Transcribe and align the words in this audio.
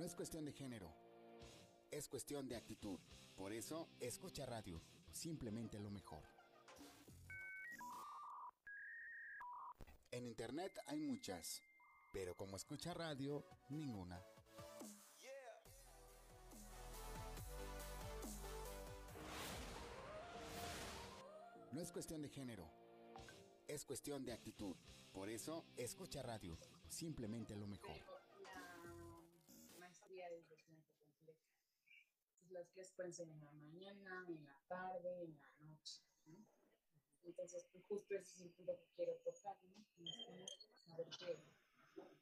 No 0.00 0.06
es 0.06 0.14
cuestión 0.14 0.46
de 0.46 0.52
género, 0.52 0.90
es 1.90 2.08
cuestión 2.08 2.48
de 2.48 2.56
actitud. 2.56 2.98
Por 3.36 3.52
eso, 3.52 3.90
escucha 4.00 4.46
radio, 4.46 4.80
simplemente 5.12 5.78
lo 5.78 5.90
mejor. 5.90 6.22
En 10.10 10.24
internet 10.24 10.72
hay 10.86 11.00
muchas, 11.00 11.60
pero 12.14 12.34
como 12.34 12.56
escucha 12.56 12.94
radio, 12.94 13.44
ninguna. 13.68 14.18
No 21.72 21.80
es 21.82 21.92
cuestión 21.92 22.22
de 22.22 22.30
género, 22.30 22.66
es 23.68 23.84
cuestión 23.84 24.24
de 24.24 24.32
actitud. 24.32 24.74
Por 25.12 25.28
eso, 25.28 25.66
escucha 25.76 26.22
radio, 26.22 26.56
simplemente 26.88 27.54
lo 27.54 27.66
mejor. 27.66 28.19
Las 32.50 32.68
clases 32.70 32.92
pueden 32.94 33.12
ser 33.14 33.28
en 33.28 33.40
la 33.40 33.52
mañana, 33.52 34.24
en 34.28 34.44
la 34.44 34.60
tarde, 34.68 35.24
en 35.24 35.38
la 35.38 35.50
noche. 35.60 36.02
¿no? 36.26 36.44
Entonces, 37.22 37.66
pues, 37.72 37.84
justo 37.84 38.14
ese 38.14 38.34
es 38.34 38.40
el 38.40 38.50
punto 38.50 38.76
que 38.76 38.88
quiero 38.96 39.14
tocar, 39.18 39.56
¿no? 39.64 39.76
A 40.92 40.96
ver 40.96 41.08
qué. 41.18 41.38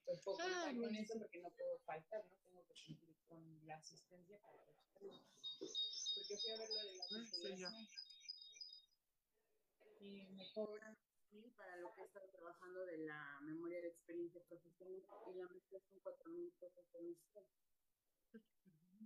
Pues 0.05 0.20
puedo 0.20 0.38
contar 0.38 0.77
con 0.77 0.96
eso 0.96 1.19
porque 1.19 1.41
no 1.41 1.50
puedo 1.50 1.78
faltar, 1.80 2.24
¿no? 2.27 2.36
Tengo 2.45 2.66
que 2.66 2.74
cumplir 2.86 3.16
con 3.27 3.66
la 3.66 3.77
asistencia 3.77 4.38
para 4.41 4.59
que 4.64 5.20
Porque 6.14 6.36
fui 6.36 6.50
a 6.50 6.56
ver 6.56 6.70
lo 6.70 6.83
de 6.83 6.95
la 6.95 7.06
titulación. 7.08 7.88
Y 10.00 10.27
me 10.33 10.50
cobran 10.52 10.97
y 11.30 11.50
para 11.50 11.77
lo 11.77 11.92
que 11.95 12.02
he 12.02 12.05
estado 12.05 12.28
trabajando 12.30 12.86
de 12.86 12.98
la 12.98 13.41
memoria 13.42 13.83
de 13.83 13.88
experiencia 13.88 14.42
profesional 14.45 15.05
y 15.27 15.34
la 15.34 15.47
maestra 15.47 15.78
son 15.80 15.98
cuatro 16.00 16.30
mil 16.30 16.50
pesos 16.58 16.86
semestral. 16.91 17.45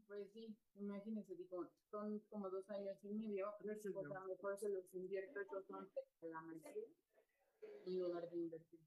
Pues 0.07 0.31
sí, 0.33 0.57
imagínense, 0.75 1.35
digo, 1.35 1.71
son 1.91 2.21
como 2.29 2.51
dos 2.51 2.69
años 2.71 2.99
y 3.03 3.09
medio, 3.09 3.55
pues 3.61 3.85
a 3.87 4.21
lo 4.21 4.27
mejor 4.27 4.59
se 4.59 4.69
los 4.69 4.93
invierto 4.95 5.41
esos 5.41 5.67
son 5.67 5.89
de 6.21 6.29
la 6.29 6.41
maestría 6.43 6.87
en 7.87 7.99
lugar 7.99 8.29
de 8.31 8.37
invertir 8.37 8.81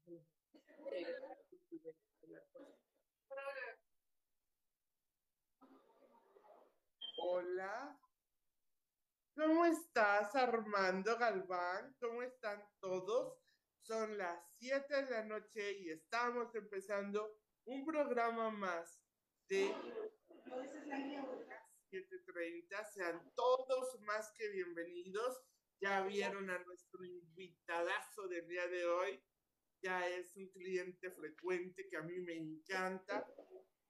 Hola. 7.18 7.98
¿Cómo 9.34 9.66
estás, 9.66 10.34
Armando 10.34 11.18
Galván? 11.18 11.94
¿Cómo 12.00 12.22
están 12.22 12.62
todos? 12.80 13.38
Son 13.82 14.16
las 14.16 14.38
7 14.58 15.02
de 15.02 15.10
la 15.10 15.24
noche 15.24 15.78
y 15.78 15.90
estamos 15.90 16.54
empezando 16.54 17.36
un 17.64 17.84
programa 17.84 18.50
más 18.50 19.02
de 19.48 19.74
7.30. 21.90 22.84
Sean 22.94 23.32
todos 23.34 24.00
más 24.02 24.32
que 24.32 24.48
bienvenidos. 24.50 25.40
Ya 25.80 26.02
vieron 26.02 26.48
a 26.50 26.58
nuestro 26.60 27.04
invitadazo 27.04 28.28
del 28.28 28.46
día 28.46 28.66
de 28.68 28.86
hoy. 28.86 29.20
Ya 29.82 30.06
es 30.08 30.36
un 30.36 30.48
cliente 30.48 31.10
frecuente 31.10 31.88
que 31.88 31.96
a 31.96 32.02
mí 32.02 32.18
me 32.20 32.34
encanta, 32.34 33.26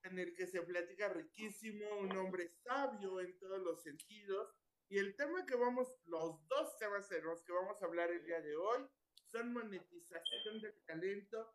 en 0.03 0.17
el 0.19 0.33
que 0.35 0.47
se 0.47 0.61
platica 0.63 1.09
riquísimo, 1.09 1.99
un 1.99 2.17
hombre 2.17 2.49
sabio 2.49 3.19
en 3.21 3.37
todos 3.37 3.59
los 3.59 3.83
sentidos. 3.83 4.51
Y 4.89 4.97
el 4.97 5.15
tema 5.15 5.45
que 5.45 5.55
vamos, 5.55 5.93
los 6.05 6.47
dos 6.47 6.77
temas 6.77 7.07
de 7.09 7.21
los 7.21 7.43
que 7.43 7.51
vamos 7.51 7.81
a 7.81 7.85
hablar 7.85 8.09
el 8.09 8.25
día 8.25 8.41
de 8.41 8.55
hoy 8.55 8.87
son 9.25 9.53
monetización 9.53 10.61
del 10.61 10.83
talento 10.85 11.53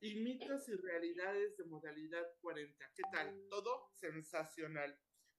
y 0.00 0.14
mitos 0.16 0.68
y 0.68 0.76
realidades 0.76 1.56
de 1.56 1.64
modalidad 1.64 2.26
40. 2.40 2.92
¿Qué 2.94 3.02
tal? 3.12 3.46
Todo 3.48 3.90
sensacional. 3.92 4.98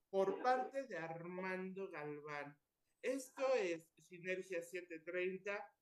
Por 0.09 0.42
parte 0.42 0.84
de 0.84 0.98
Armando 0.98 1.90
Galván. 1.90 2.56
Esto 3.02 3.53
es 3.56 3.91
Sinergia 4.08 4.62
730. 4.62 5.74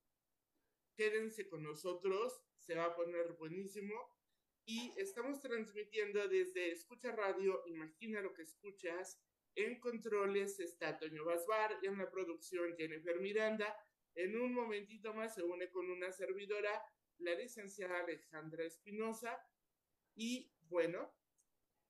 Quédense 0.95 1.47
con 1.49 1.63
nosotros, 1.63 2.41
se 2.57 2.75
va 2.75 2.85
a 2.85 2.95
poner 2.95 3.33
buenísimo. 3.33 3.93
Y 4.65 4.93
estamos 4.97 5.41
transmitiendo 5.41 6.27
desde 6.27 6.71
Escucha 6.71 7.11
Radio, 7.11 7.63
imagina 7.65 8.21
lo 8.21 8.33
que 8.33 8.43
escuchas. 8.43 9.19
En 9.55 9.79
controles 9.79 10.59
está 10.59 10.97
Toño 10.97 11.25
Basbar, 11.25 11.79
en 11.81 11.97
la 11.97 12.09
producción 12.09 12.77
Jennifer 12.77 13.19
Miranda. 13.19 13.75
En 14.15 14.39
un 14.39 14.53
momentito 14.53 15.13
más 15.13 15.35
se 15.35 15.43
une 15.43 15.69
con 15.69 15.89
una 15.89 16.11
servidora, 16.11 16.81
la 17.19 17.35
licenciada 17.35 17.99
Alejandra 17.99 18.63
Espinosa. 18.65 19.37
Y 20.15 20.51
bueno, 20.69 21.13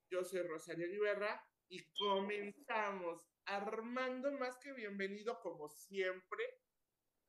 yo 0.10 0.24
soy 0.24 0.42
Rosario 0.42 0.88
Guiberra 0.88 1.44
y 1.68 1.84
comenzamos. 1.94 3.26
Armando, 3.46 4.32
más 4.34 4.58
que 4.58 4.74
bienvenido 4.74 5.40
como 5.42 5.70
siempre. 5.70 6.44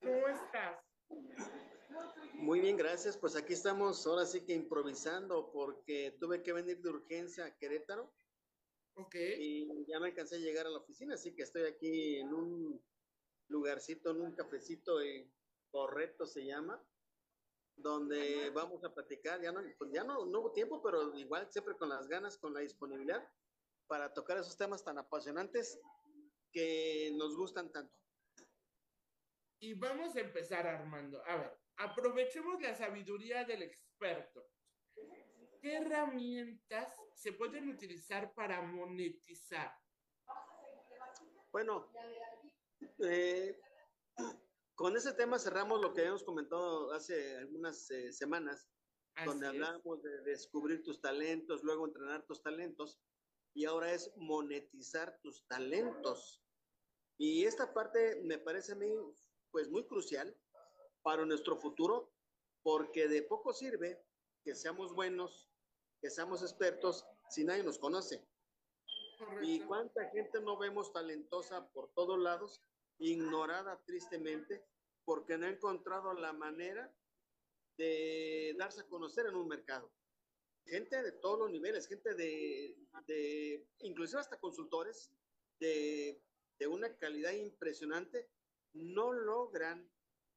¿Cómo 0.01 0.29
estás? 0.29 0.85
Muy 2.35 2.61
bien, 2.61 2.77
gracias. 2.77 3.17
Pues 3.17 3.37
aquí 3.37 3.55
estamos 3.55 4.07
ahora 4.07 4.27
sí 4.27 4.45
que 4.45 4.53
improvisando 4.53 5.51
porque 5.51 6.17
tuve 6.21 6.43
que 6.43 6.53
venir 6.53 6.83
de 6.83 6.91
urgencia 6.91 7.47
a 7.47 7.57
Querétaro. 7.57 8.13
Ok. 8.95 9.15
Y 9.15 9.87
ya 9.87 9.99
me 9.99 10.09
alcancé 10.09 10.37
a 10.37 10.41
llegar 10.41 10.67
a 10.67 10.71
la 10.71 10.79
oficina, 10.79 11.15
así 11.15 11.35
que 11.35 11.43
estoy 11.43 11.63
aquí 11.63 12.17
en 12.17 12.35
un 12.35 12.83
lugarcito, 13.49 14.11
en 14.11 14.21
un 14.21 14.33
cafecito, 14.33 15.01
eh, 15.01 15.31
correcto 15.71 16.27
se 16.27 16.45
llama, 16.45 16.85
donde 17.83 18.51
vamos 18.51 18.83
a 18.85 18.93
platicar. 18.93 19.41
Ya 19.41 19.53
no, 19.53 19.61
pues 19.79 19.91
ya 19.93 20.05
no, 20.05 20.27
no 20.27 20.41
hubo 20.41 20.53
tiempo, 20.53 20.83
pero 20.83 21.15
igual 21.17 21.51
siempre 21.51 21.77
con 21.77 21.89
las 21.89 22.09
ganas, 22.09 22.39
con 22.39 22.55
la 22.55 22.61
disponibilidad 22.61 23.27
para 23.87 24.13
tocar 24.13 24.39
esos 24.39 24.57
temas 24.57 24.85
tan 24.85 24.99
apasionantes 24.99 25.81
que 26.53 27.13
nos 27.17 27.37
gustan 27.37 27.73
tanto. 27.73 27.93
Y 29.59 29.75
vamos 29.75 30.15
a 30.17 30.21
empezar, 30.21 30.67
Armando. 30.67 31.23
A 31.27 31.37
ver, 31.37 31.59
aprovechemos 31.77 32.63
la 32.63 32.75
sabiduría 32.75 33.45
del 33.45 33.63
experto. 33.63 34.49
¿Qué 35.61 35.75
herramientas 35.75 36.97
se 37.15 37.33
pueden 37.33 37.69
utilizar 37.69 38.33
para 38.33 38.63
monetizar? 38.63 39.71
Bueno, 41.53 41.93
eh, 43.01 43.61
con 44.81 44.97
ese 44.97 45.13
tema 45.13 45.39
cerramos 45.39 45.83
lo 45.83 45.93
que 45.93 46.01
habíamos 46.01 46.25
comentado 46.25 46.91
hace 46.95 47.37
algunas 47.37 47.91
eh, 47.91 48.15
semanas, 48.15 48.67
Así 49.15 49.29
donde 49.29 49.49
es. 49.49 49.53
hablamos 49.53 50.03
de 50.03 50.23
descubrir 50.23 50.83
tus 50.83 51.03
talentos, 51.03 51.63
luego 51.63 51.85
entrenar 51.85 52.25
tus 52.25 52.43
talentos, 52.43 52.99
y 53.55 53.67
ahora 53.67 53.93
es 53.93 54.11
monetizar 54.17 55.21
tus 55.21 55.47
talentos. 55.49 56.43
Y 57.19 57.45
esta 57.45 57.75
parte 57.75 58.23
me 58.25 58.39
parece 58.39 58.73
a 58.73 58.77
mí, 58.77 58.91
pues, 59.51 59.69
muy 59.69 59.87
crucial 59.87 60.35
para 61.03 61.27
nuestro 61.27 61.59
futuro, 61.59 62.15
porque 62.63 63.07
de 63.07 63.23
poco 63.23 63.53
sirve 63.53 64.03
que 64.43 64.55
seamos 64.55 64.95
buenos, 64.95 65.51
que 66.01 66.09
seamos 66.09 66.41
expertos, 66.41 67.05
si 67.29 67.45
nadie 67.45 67.65
nos 67.65 67.79
conoce. 67.79 68.27
¿Y 69.43 69.61
cuánta 69.61 70.09
gente 70.09 70.41
no 70.41 70.57
vemos 70.57 70.91
talentosa 70.91 71.71
por 71.73 71.93
todos 71.93 72.19
lados, 72.19 72.63
ignorada 72.99 73.79
tristemente, 73.85 74.70
porque 75.05 75.37
no 75.39 75.47
ha 75.47 75.51
encontrado 75.51 76.13
la 76.15 76.33
manera 76.33 76.93
de 77.77 78.55
darse 78.59 78.83
a 78.83 78.89
conocer 78.89 79.27
en 79.27 79.37
un 79.37 79.49
mercado? 79.49 79.93
Gente 80.67 81.03
de 81.03 81.13
todos 81.13 81.39
los 81.39 81.51
niveles, 81.51 81.89
gente 81.89 82.15
de, 82.15 82.77
de 83.07 83.67
inclusive 83.81 84.21
hasta 84.21 84.39
consultores 84.39 85.11
de, 85.59 86.23
de 86.59 86.67
una 86.67 86.95
calidad 86.97 87.33
impresionante, 87.33 88.31
no 88.73 89.13
logran 89.13 89.91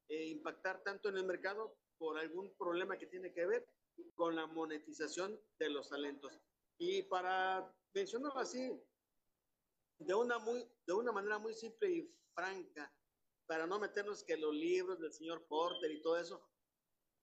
eh, 0.08 0.26
impactar 0.26 0.82
tanto 0.82 1.08
en 1.08 1.18
el 1.18 1.24
mercado 1.24 1.76
por 1.98 2.18
algún 2.18 2.54
problema 2.56 2.98
que 2.98 3.06
tiene 3.06 3.32
que 3.32 3.46
ver 3.46 3.68
con 4.14 4.34
la 4.34 4.46
monetización 4.46 5.40
de 5.58 5.70
los 5.70 5.88
talentos. 5.88 6.38
Y 6.78 7.02
para 7.02 7.72
mencionarlo 7.94 8.40
así, 8.40 8.82
de 9.98 10.14
una, 10.14 10.38
muy, 10.38 10.66
de 10.86 10.92
una 10.92 11.12
manera 11.12 11.38
muy 11.38 11.54
simple 11.54 11.90
y 11.90 12.14
franca, 12.34 12.92
para 13.46 13.66
no 13.66 13.78
meternos 13.78 14.24
que 14.24 14.36
los 14.36 14.54
libros 14.54 15.00
del 15.00 15.12
señor 15.12 15.46
Porter 15.46 15.90
y 15.90 16.00
todo 16.00 16.18
eso, 16.18 16.42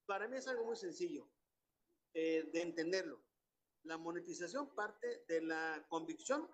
para 0.06 0.28
mí 0.28 0.38
es 0.38 0.48
algo 0.48 0.66
muy 0.66 0.76
sencillo 0.76 1.30
eh, 2.14 2.50
de 2.52 2.62
entenderlo. 2.62 3.24
La 3.84 3.98
monetización 3.98 4.76
parte 4.76 5.24
de 5.28 5.42
la 5.42 5.86
convicción 5.90 6.50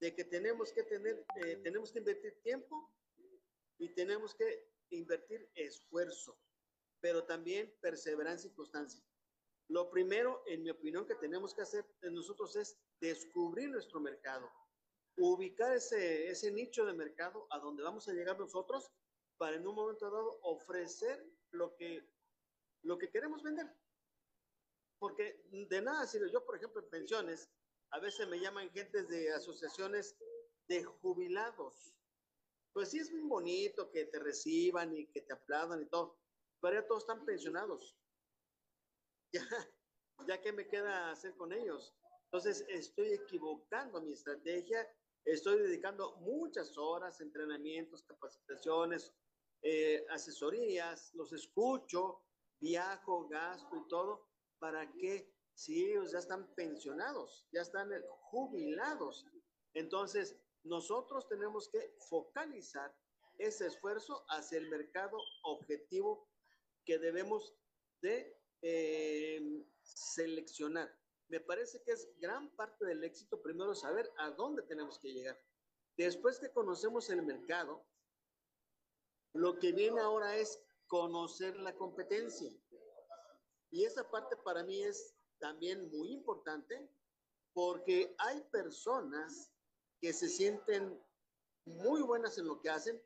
de 0.00 0.14
que 0.14 0.24
tenemos 0.24 0.72
que 0.72 0.82
tener, 0.82 1.24
eh, 1.36 1.56
tenemos 1.62 1.92
que 1.92 2.00
invertir 2.00 2.40
tiempo 2.42 2.92
y 3.78 3.94
tenemos 3.94 4.34
que 4.34 4.72
invertir 4.90 5.48
esfuerzo, 5.54 6.38
pero 7.00 7.24
también 7.24 7.72
perseverancia 7.80 8.50
y 8.50 8.54
constancia. 8.54 9.04
Lo 9.68 9.90
primero, 9.90 10.42
en 10.46 10.62
mi 10.62 10.70
opinión, 10.70 11.06
que 11.06 11.14
tenemos 11.14 11.54
que 11.54 11.62
hacer 11.62 11.86
nosotros 12.02 12.54
es 12.56 12.76
descubrir 13.00 13.70
nuestro 13.70 14.00
mercado, 14.00 14.50
ubicar 15.16 15.74
ese, 15.74 16.28
ese 16.28 16.50
nicho 16.52 16.84
de 16.86 16.94
mercado 16.94 17.46
a 17.50 17.58
donde 17.58 17.82
vamos 17.82 18.08
a 18.08 18.12
llegar 18.12 18.38
nosotros 18.38 18.90
para 19.36 19.56
en 19.56 19.66
un 19.66 19.74
momento 19.74 20.10
dado 20.10 20.38
ofrecer 20.42 21.24
lo 21.52 21.74
que, 21.76 22.08
lo 22.82 22.98
que 22.98 23.10
queremos 23.10 23.42
vender. 23.42 23.66
Porque 24.98 25.44
de 25.50 25.82
nada 25.82 26.06
sirve, 26.06 26.30
yo 26.32 26.44
por 26.44 26.56
ejemplo 26.56 26.82
en 26.82 26.90
pensiones, 26.90 27.50
A 27.90 28.00
veces 28.00 28.28
me 28.28 28.40
llaman 28.40 28.70
gentes 28.72 29.08
de 29.08 29.32
asociaciones 29.32 30.16
de 30.68 30.84
jubilados. 30.84 31.94
Pues 32.72 32.90
sí 32.90 32.98
es 32.98 33.10
muy 33.12 33.22
bonito 33.22 33.90
que 33.90 34.06
te 34.06 34.18
reciban 34.18 34.94
y 34.96 35.06
que 35.08 35.22
te 35.22 35.32
aplaudan 35.32 35.82
y 35.82 35.86
todo, 35.86 36.18
pero 36.60 36.74
ya 36.80 36.86
todos 36.86 37.04
están 37.04 37.24
pensionados. 37.24 37.96
Ya, 39.32 39.42
ya 40.28 40.40
qué 40.40 40.52
me 40.52 40.66
queda 40.68 41.10
hacer 41.10 41.36
con 41.36 41.52
ellos. 41.52 41.94
Entonces 42.26 42.64
estoy 42.68 43.12
equivocando 43.12 44.00
mi 44.00 44.12
estrategia, 44.12 44.88
estoy 45.24 45.58
dedicando 45.58 46.16
muchas 46.16 46.76
horas, 46.76 47.20
entrenamientos, 47.20 48.02
capacitaciones, 48.04 49.12
eh, 49.62 50.04
asesorías, 50.10 51.14
los 51.14 51.32
escucho, 51.32 52.22
viajo, 52.60 53.26
gasto 53.28 53.76
y 53.76 53.88
todo, 53.88 54.28
para 54.58 54.92
que 54.92 55.32
si 55.54 55.84
ellos 55.84 56.12
ya 56.12 56.18
están 56.18 56.52
pensionados, 56.54 57.46
ya 57.52 57.62
están 57.62 57.90
jubilados, 58.30 59.26
entonces 59.72 60.36
nosotros 60.64 61.28
tenemos 61.28 61.68
que 61.68 61.94
focalizar 62.08 62.94
ese 63.38 63.66
esfuerzo 63.66 64.24
hacia 64.28 64.58
el 64.58 64.68
mercado 64.68 65.18
objetivo 65.42 66.28
que 66.84 66.98
debemos 66.98 67.54
de 68.00 68.36
eh, 68.62 69.64
seleccionar. 69.82 70.90
Me 71.28 71.40
parece 71.40 71.82
que 71.82 71.92
es 71.92 72.08
gran 72.18 72.50
parte 72.50 72.84
del 72.84 73.02
éxito 73.04 73.40
primero 73.42 73.74
saber 73.74 74.10
a 74.18 74.30
dónde 74.30 74.62
tenemos 74.62 74.98
que 74.98 75.12
llegar. 75.12 75.40
Después 75.96 76.38
que 76.38 76.50
conocemos 76.50 77.08
el 77.10 77.22
mercado, 77.22 77.84
lo 79.32 79.58
que 79.58 79.72
viene 79.72 80.00
ahora 80.00 80.36
es 80.36 80.60
conocer 80.86 81.56
la 81.56 81.74
competencia. 81.74 82.52
Y 83.70 83.84
esa 83.84 84.08
parte 84.08 84.36
para 84.36 84.62
mí 84.62 84.82
es 84.82 85.14
también 85.38 85.90
muy 85.90 86.12
importante 86.12 86.88
porque 87.52 88.14
hay 88.18 88.40
personas 88.52 89.50
que 90.00 90.12
se 90.12 90.28
sienten 90.28 91.00
muy 91.64 92.02
buenas 92.02 92.38
en 92.38 92.46
lo 92.46 92.60
que 92.60 92.70
hacen 92.70 93.00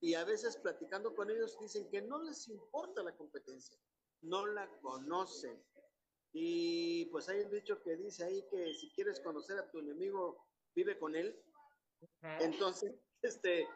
y 0.00 0.14
a 0.14 0.24
veces 0.24 0.56
platicando 0.56 1.14
con 1.14 1.30
ellos 1.30 1.56
dicen 1.60 1.88
que 1.88 2.02
no 2.02 2.22
les 2.22 2.48
importa 2.48 3.02
la 3.02 3.16
competencia, 3.16 3.78
no 4.22 4.46
la 4.46 4.68
conocen. 4.80 5.62
Y 6.32 7.06
pues 7.06 7.28
hay 7.28 7.40
un 7.40 7.50
dicho 7.50 7.80
que 7.82 7.96
dice 7.96 8.24
ahí 8.24 8.42
que 8.50 8.72
si 8.74 8.90
quieres 8.92 9.20
conocer 9.20 9.58
a 9.58 9.70
tu 9.70 9.80
enemigo, 9.80 10.46
vive 10.74 10.98
con 10.98 11.14
él. 11.14 11.38
Entonces, 12.40 12.94
este, 13.22 13.68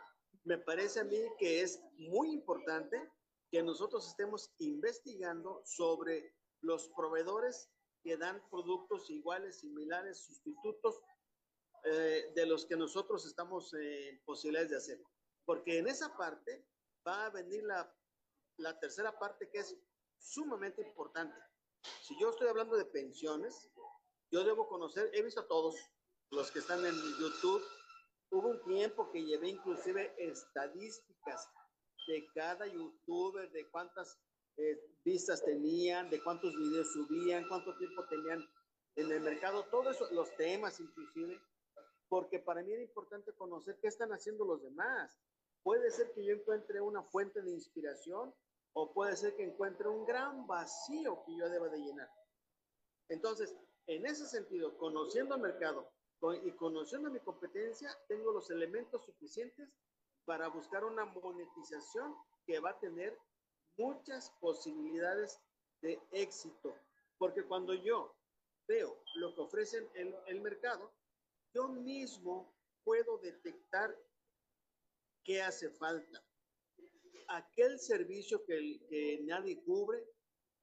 me 0.45 0.59
parece 0.59 1.01
a 1.01 1.05
mí 1.05 1.19
que 1.39 1.61
es 1.61 1.83
muy 1.99 2.33
importante 2.33 3.11
que 3.51 3.63
nosotros 3.63 4.09
estemos 4.09 4.53
investigando 4.59 5.63
sobre 5.65 6.35
los 6.63 6.89
proveedores 6.97 7.71
que 8.03 8.17
dan 8.17 8.43
productos 8.51 9.11
iguales, 9.11 9.61
similares, 9.61 10.25
sustitutos 10.25 11.01
eh, 11.85 12.33
de 12.35 12.47
los 12.47 12.67
que 12.67 12.77
nosotros 12.77 13.27
estamos 13.27 13.73
en 13.75 14.21
posibilidades 14.25 14.71
de 14.71 14.77
hacer. 14.77 15.03
Porque 15.45 15.79
en 15.79 15.89
esa 15.89 16.17
parte 16.17 16.65
va 17.07 17.27
a 17.27 17.31
venir 17.31 17.65
la, 17.65 17.93
la 18.59 18.79
tercera 18.79 19.17
parte 19.19 19.49
que 19.51 19.59
es 19.59 19.77
sumamente 20.19 20.83
importante. 20.83 21.37
Si 22.03 22.19
yo 22.21 22.31
estoy 22.31 22.49
hablando 22.49 22.77
de 22.77 22.85
pensiones, 22.85 23.71
yo 24.31 24.45
debo 24.45 24.69
conocer, 24.69 25.11
he 25.15 25.23
visto 25.23 25.41
a 25.41 25.47
todos 25.47 25.77
los 26.31 26.51
que 26.51 26.59
están 26.59 26.85
en 26.85 26.95
YouTube, 26.95 27.63
hubo 28.31 28.49
un 28.49 28.63
tiempo 28.65 29.11
que 29.11 29.25
llevé 29.25 29.51
inclusive 29.51 30.15
estadísticas 30.19 31.49
de 32.09 32.27
cada 32.35 32.67
youtuber, 32.67 33.51
de 33.51 33.69
cuántas 33.71 34.19
eh, 34.57 34.79
vistas 35.05 35.45
tenían, 35.45 36.11
de 36.11 36.23
cuántos 36.23 36.55
videos 36.57 36.93
subían, 36.93 37.47
cuánto 37.49 37.77
tiempo 37.77 38.05
tenían 38.09 38.45
en 38.97 39.13
el 39.13 39.21
mercado, 39.21 39.65
todos 39.71 40.11
los 40.13 40.35
temas 40.37 40.81
inclusive, 40.81 41.41
porque 42.09 42.39
para 42.39 42.63
mí 42.63 42.73
era 42.73 42.83
importante 42.83 43.33
conocer 43.35 43.79
qué 43.81 43.89
están 43.89 44.13
haciendo 44.13 44.45
los 44.45 44.63
demás. 44.63 45.19
Puede 45.63 45.91
ser 45.91 46.13
que 46.13 46.25
yo 46.25 46.33
encuentre 46.33 46.81
una 46.81 47.03
fuente 47.03 47.43
de 47.43 47.51
inspiración 47.51 48.35
o 48.79 48.93
puede 48.93 49.17
ser 49.17 49.35
que 49.35 49.43
encuentre 49.43 49.89
un 49.89 50.05
gran 50.05 50.47
vacío 50.47 51.23
que 51.25 51.35
yo 51.35 51.49
deba 51.49 51.67
de 51.71 51.79
llenar. 51.79 52.11
Entonces, 53.09 53.57
en 53.87 54.05
ese 54.05 54.27
sentido, 54.27 54.77
conociendo 54.77 55.35
el 55.37 55.41
mercado 55.41 55.91
y 56.45 56.53
conociendo 56.53 57.11
mi 57.11 57.21
competencia, 57.21 57.89
tengo 58.07 58.33
los 58.33 58.51
elementos 58.51 59.03
suficientes 59.07 59.71
para 60.27 60.49
buscar 60.49 60.85
una 60.85 61.07
monetización 61.07 62.15
que 62.45 62.61
va 62.61 62.71
a 62.71 62.79
tener 62.79 63.19
muchas 63.79 64.31
posibilidades 64.41 65.41
de 65.81 65.99
éxito. 66.11 66.77
Porque 67.17 67.45
cuando 67.45 67.73
yo 67.73 68.15
veo 68.69 69.03
lo 69.15 69.35
que 69.35 69.41
ofrecen 69.41 69.89
en 69.95 70.15
el 70.27 70.43
mercado, 70.43 70.93
yo 71.55 71.69
mismo 71.69 72.55
puedo 72.85 73.17
detectar 73.19 73.97
qué 75.25 75.41
hace 75.41 75.71
falta. 75.71 76.26
Aquel 77.29 77.79
servicio 77.79 78.45
que, 78.45 78.81
que 78.89 79.21
nadie 79.25 79.63
cubre, 79.65 80.05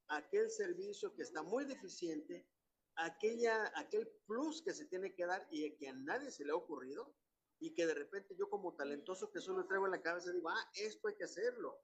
aquel 0.08 0.50
servicio 0.50 1.14
que 1.16 1.24
está 1.24 1.44
muy 1.44 1.66
deficiente, 1.66 2.48
aquella, 2.96 3.72
aquel 3.76 4.08
plus 4.26 4.62
que 4.62 4.74
se 4.74 4.86
tiene 4.86 5.14
que 5.14 5.26
dar 5.26 5.48
y 5.52 5.76
que 5.78 5.90
a 5.90 5.94
nadie 5.94 6.32
se 6.32 6.46
le 6.46 6.52
ha 6.52 6.56
ocurrido 6.56 7.16
y 7.60 7.74
que 7.74 7.88
de 7.88 7.94
repente 7.94 8.36
yo 8.38 8.50
como 8.50 8.76
talentoso 8.76 9.32
que 9.32 9.40
solo 9.40 9.66
traigo 9.66 9.86
en 9.86 9.92
la 9.92 10.02
cabeza 10.02 10.32
digo, 10.32 10.50
ah, 10.50 10.72
esto 10.76 11.08
hay 11.08 11.16
que 11.16 11.24
hacerlo. 11.24 11.80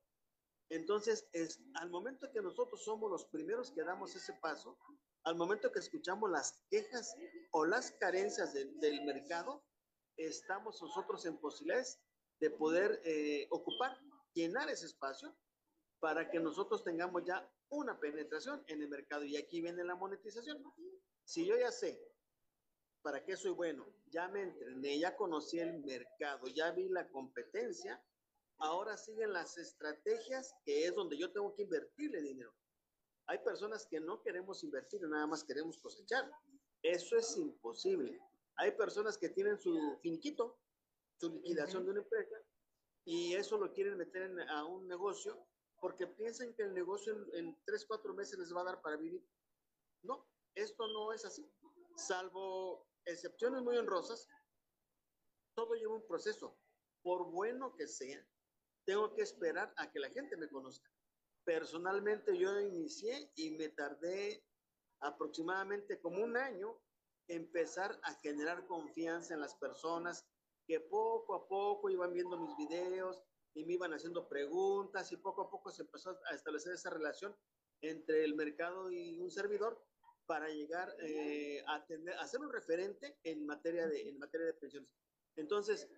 Entonces, 0.70 1.28
es, 1.34 1.60
al 1.75 1.90
momento 1.90 2.32
que 2.32 2.42
nosotros 2.42 2.84
somos 2.84 3.10
los 3.10 3.25
primeros 3.25 3.72
que 3.72 3.84
damos 3.84 4.16
ese 4.16 4.34
paso, 4.34 4.78
al 5.24 5.36
momento 5.36 5.72
que 5.72 5.80
escuchamos 5.80 6.30
las 6.30 6.62
quejas 6.70 7.16
o 7.52 7.66
las 7.66 7.92
carencias 7.94 8.54
del 8.54 9.04
mercado, 9.04 9.64
estamos 10.16 10.82
nosotros 10.82 11.25
en 11.25 11.38
posibilidades 11.38 12.00
de 12.40 12.52
poder 12.52 13.02
eh, 13.04 13.48
ocupar, 13.50 13.98
llenar 14.34 14.70
ese 14.70 14.86
espacio 14.86 15.36
para 16.00 16.30
que 16.30 16.40
nosotros 16.40 16.84
tengamos 16.84 17.24
ya 17.26 17.50
una 17.70 18.00
penetración 18.00 18.64
en 18.68 18.81
el 18.81 18.90
mercado. 18.90 19.24
Y 19.24 19.38
aquí 19.38 19.62
viene 19.62 19.84
la 19.84 19.96
monetización. 19.96 20.64
Si 21.24 21.46
yo 21.46 21.58
ya 21.58 21.72
sé 21.72 22.02
para 23.02 23.24
qué 23.24 23.38
soy 23.38 23.52
bueno, 23.52 23.86
ya 24.08 24.28
me 24.28 24.44
entrené, 24.44 25.00
ya 25.00 25.16
conocí 25.16 25.60
el 25.60 25.84
mercado, 25.84 26.48
ya 26.48 26.72
vi 26.72 26.90
la 26.90 27.08
competencia, 27.10 28.04
ahora 28.58 28.98
siguen 28.98 29.34
las 29.34 29.58
estrategias, 29.58 30.54
que 30.66 30.86
es 30.86 30.96
donde 30.96 31.18
yo 31.18 31.32
tengo 31.32 31.54
que 31.56 31.64
invertirle 31.64 32.22
dinero. 32.22 32.54
Hay 33.28 33.40
personas 33.40 33.86
que 33.86 34.00
no 34.00 34.22
queremos 34.22 34.64
invertir, 34.64 35.02
nada 35.02 35.28
más 35.28 35.44
queremos 35.44 35.78
cosechar. 35.78 36.30
Eso 36.82 37.15
es 37.15 37.38
imposible. 37.38 38.20
Hay 38.56 38.72
personas 38.72 39.18
que 39.18 39.30
tienen 39.30 39.58
su 39.60 39.98
finiquito, 40.01 40.60
su 41.20 41.30
liquidación 41.30 41.86
de 41.86 41.92
una 41.92 42.01
empresa, 42.01 42.36
y 43.06 43.34
eso 43.34 43.58
lo 43.58 43.74
quieren 43.74 43.98
meter 43.98 44.32
a 44.50 44.65
un 44.65 44.88
negocio 44.88 45.46
porque 45.79 46.08
piensan 46.08 46.53
que 46.53 46.63
el 46.63 46.74
negocio 46.74 47.13
en, 47.13 47.48
en 47.48 47.63
tres, 47.65 47.86
cuatro 47.86 48.13
meses 48.13 48.38
les 48.38 48.53
va 48.53 48.62
a 48.62 48.65
dar 48.65 48.82
para 48.82 48.98
vivir. 48.98 49.25
No, 50.03 50.27
esto 50.56 50.88
no 50.88 51.13
es 51.13 51.25
así. 51.25 51.50
Salvo 51.96 52.88
excepciones 53.06 53.62
muy 53.62 53.77
honrosas, 53.77 54.27
todo 55.56 55.74
lleva 55.75 55.96
un 55.96 56.08
proceso. 56.08 56.58
Por 57.01 57.32
bueno 57.32 57.75
que 57.75 57.88
sea, 57.88 58.25
tengo 58.86 59.13
que 59.13 59.22
esperar 59.22 59.74
a 59.77 59.91
que 59.91 60.00
la 60.00 60.10
gente 60.10 60.38
me 60.38 60.50
conozca. 60.50 60.89
Personalmente 61.46 62.38
yo 62.38 62.60
inicié 62.60 63.32
y 63.36 63.51
me 63.51 63.70
tardé 63.70 64.44
aproximadamente 65.01 66.00
como 66.00 66.24
un 66.24 66.38
año 66.38 66.79
empezar 67.27 68.00
a 68.03 68.13
generar 68.15 68.65
confianza 68.68 69.34
en 69.34 69.41
las 69.41 69.56
personas 69.56 70.27
que 70.70 70.80
poco 70.80 71.34
a 71.34 71.48
poco 71.48 71.90
iban 71.90 72.14
viendo 72.14 72.38
mis 72.38 72.56
videos 72.56 73.20
y 73.56 73.66
me 73.66 73.74
iban 73.74 73.92
haciendo 73.92 74.30
preguntas 74.30 75.12
y 75.12 75.18
poco 75.18 75.42
a 75.42 75.50
poco 75.50 75.72
se 75.72 75.82
empezó 75.82 76.16
a 76.30 76.36
establecer 76.36 76.74
esa 76.74 76.92
relación 76.92 77.36
entre 77.82 78.24
el 78.24 78.36
mercado 78.36 78.92
y 78.92 79.20
un 79.20 79.32
servidor 79.32 79.84
para 80.28 80.48
llegar 80.50 80.96
eh, 81.00 81.64
a, 81.66 81.84
tener, 81.88 82.16
a 82.20 82.28
ser 82.28 82.42
un 82.42 82.52
referente 82.52 83.18
en 83.24 83.48
materia, 83.48 83.88
de, 83.88 84.10
en 84.10 84.20
materia 84.20 84.46
de 84.46 84.54
pensiones. 84.54 84.92
Entonces, 85.38 85.90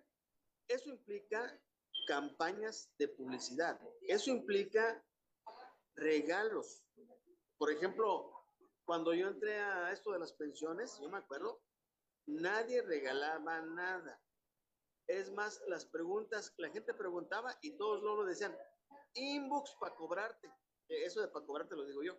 eso 0.68 0.88
implica 0.88 1.60
campañas 2.06 2.90
de 2.96 3.08
publicidad. 3.08 3.78
Eso 4.00 4.30
implica 4.30 5.04
regalos. 5.96 6.82
Por 7.58 7.70
ejemplo, 7.70 8.32
cuando 8.86 9.12
yo 9.12 9.28
entré 9.28 9.58
a 9.58 9.92
esto 9.92 10.12
de 10.12 10.18
las 10.18 10.32
pensiones, 10.32 10.98
yo 10.98 11.10
me 11.10 11.18
acuerdo, 11.18 11.60
nadie 12.24 12.80
regalaba 12.80 13.60
nada. 13.60 14.18
Es 15.06 15.30
más, 15.32 15.60
las 15.66 15.84
preguntas, 15.86 16.52
la 16.56 16.70
gente 16.70 16.94
preguntaba 16.94 17.56
y 17.60 17.76
todos 17.76 18.02
luego 18.02 18.24
decían, 18.24 18.56
inbox 19.14 19.74
para 19.80 19.94
cobrarte. 19.94 20.50
Eso 20.88 21.20
de 21.20 21.28
para 21.28 21.44
cobrarte 21.44 21.76
lo 21.76 21.84
digo 21.84 22.02
yo. 22.02 22.18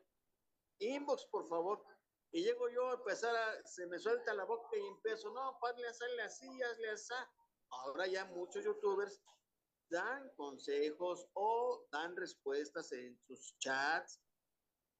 Inbox, 0.80 1.25
por 1.28 1.48
favor. 1.48 1.86
Y 2.32 2.44
llego 2.44 2.68
yo 2.70 2.90
a 2.90 2.94
empezar 2.96 3.36
a, 3.36 3.68
se 3.68 3.86
me 3.88 4.00
suelta 4.00 4.34
la 4.34 4.46
boca 4.46 4.75
y 4.75 4.88
empiezo, 4.88 5.30
no, 5.32 5.58
padre, 5.60 5.88
hazle 5.88 6.22
así, 6.24 6.62
hazle 6.63 6.90
así. 6.90 7.13
Ahora 7.70 8.08
ya 8.08 8.25
muchos 8.25 8.63
youtubers 8.63 9.22
dan 9.90 10.30
consejos 10.36 11.28
o 11.34 11.86
dan 11.92 12.16
respuestas 12.16 12.92
en 12.92 13.20
sus 13.28 13.58
chats. 13.60 14.20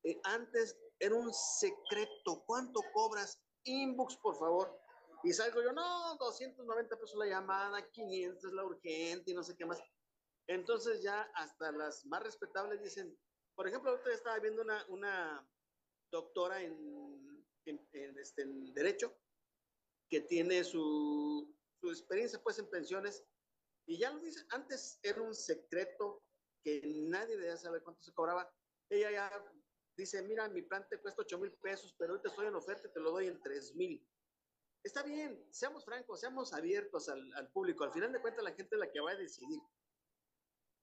Eh, 0.04 0.20
antes 0.26 0.78
era 1.00 1.16
un 1.16 1.34
secreto, 1.34 2.44
¿cuánto 2.46 2.82
cobras? 2.94 3.42
inbox, 3.66 4.18
por 4.18 4.38
favor. 4.38 4.80
Y 5.24 5.32
salgo 5.32 5.64
yo, 5.64 5.72
no, 5.72 6.16
290 6.18 7.00
pesos 7.00 7.18
la 7.18 7.28
llamada, 7.28 7.90
500 7.92 8.54
la 8.54 8.66
urgente 8.66 9.32
y 9.32 9.34
no 9.34 9.44
sé 9.44 9.56
qué 9.56 9.66
más. 9.66 9.82
Entonces 10.48 11.02
ya 11.02 11.22
hasta 11.36 11.72
las 11.72 12.06
más 12.06 12.24
respetables 12.24 12.82
dicen, 12.82 13.18
por 13.56 13.68
ejemplo, 13.68 13.92
ahorita 13.92 14.12
estaba 14.12 14.40
viendo 14.40 14.62
una, 14.62 14.86
una 14.90 15.50
doctora 16.12 16.62
en, 16.62 17.46
en, 17.66 18.20
este, 18.20 18.42
en 18.42 18.74
Derecho 18.74 19.16
que 20.10 20.22
tiene 20.22 20.64
su, 20.64 21.56
su 21.80 21.90
experiencia 21.90 22.42
pues 22.44 22.60
en 22.60 22.70
pensiones 22.70 23.26
y 23.86 23.98
ya 23.98 24.12
lo 24.12 24.20
dice, 24.20 24.46
antes 24.50 25.00
era 25.02 25.22
un 25.22 25.34
secreto 25.34 26.24
que 26.64 26.82
nadie 26.86 27.38
debía 27.38 27.58
saber 27.58 27.84
cuánto 27.84 28.02
se 28.02 28.14
cobraba. 28.14 28.54
Ella 28.90 29.12
ya 29.12 29.54
dice, 29.98 30.22
mira, 30.22 30.48
mi 30.48 30.62
plan 30.62 30.88
te 30.90 31.02
cuesta 31.02 31.22
8 31.22 31.38
mil 31.40 31.52
pesos, 31.54 31.94
pero 31.98 32.14
ahorita 32.14 32.30
estoy 32.30 32.48
en 32.48 32.56
oferta 32.56 32.88
y 32.88 32.94
te 32.94 33.00
lo 33.00 33.12
doy 33.12 33.28
en 33.28 33.42
3 33.42 33.76
mil. 33.76 34.06
Está 34.84 35.02
bien, 35.02 35.42
seamos 35.50 35.86
francos, 35.86 36.20
seamos 36.20 36.54
abiertos 36.54 37.08
al, 37.08 37.50
público. 37.54 37.86
Al 37.86 37.94
final 37.94 38.12
de 38.12 38.22
cuentas, 38.22 38.44
la 38.44 38.52
gente 38.52 38.76
es 38.76 38.80
la 38.80 38.92
que 38.92 39.00
va 39.00 39.12
a 39.12 39.16
decidir. 39.16 39.62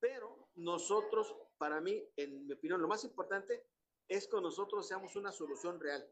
Pero 0.01 0.49
nosotros, 0.55 1.35
para 1.59 1.83
mí, 1.83 2.03
en 2.17 2.47
mi 2.47 2.55
opinión, 2.55 2.81
lo 2.81 2.89
más 2.89 3.05
importante 3.05 3.67
es 4.09 4.27
que 4.27 4.41
nosotros 4.41 4.89
seamos 4.89 5.17
una 5.17 5.31
solución 5.31 5.79
real. 5.79 6.11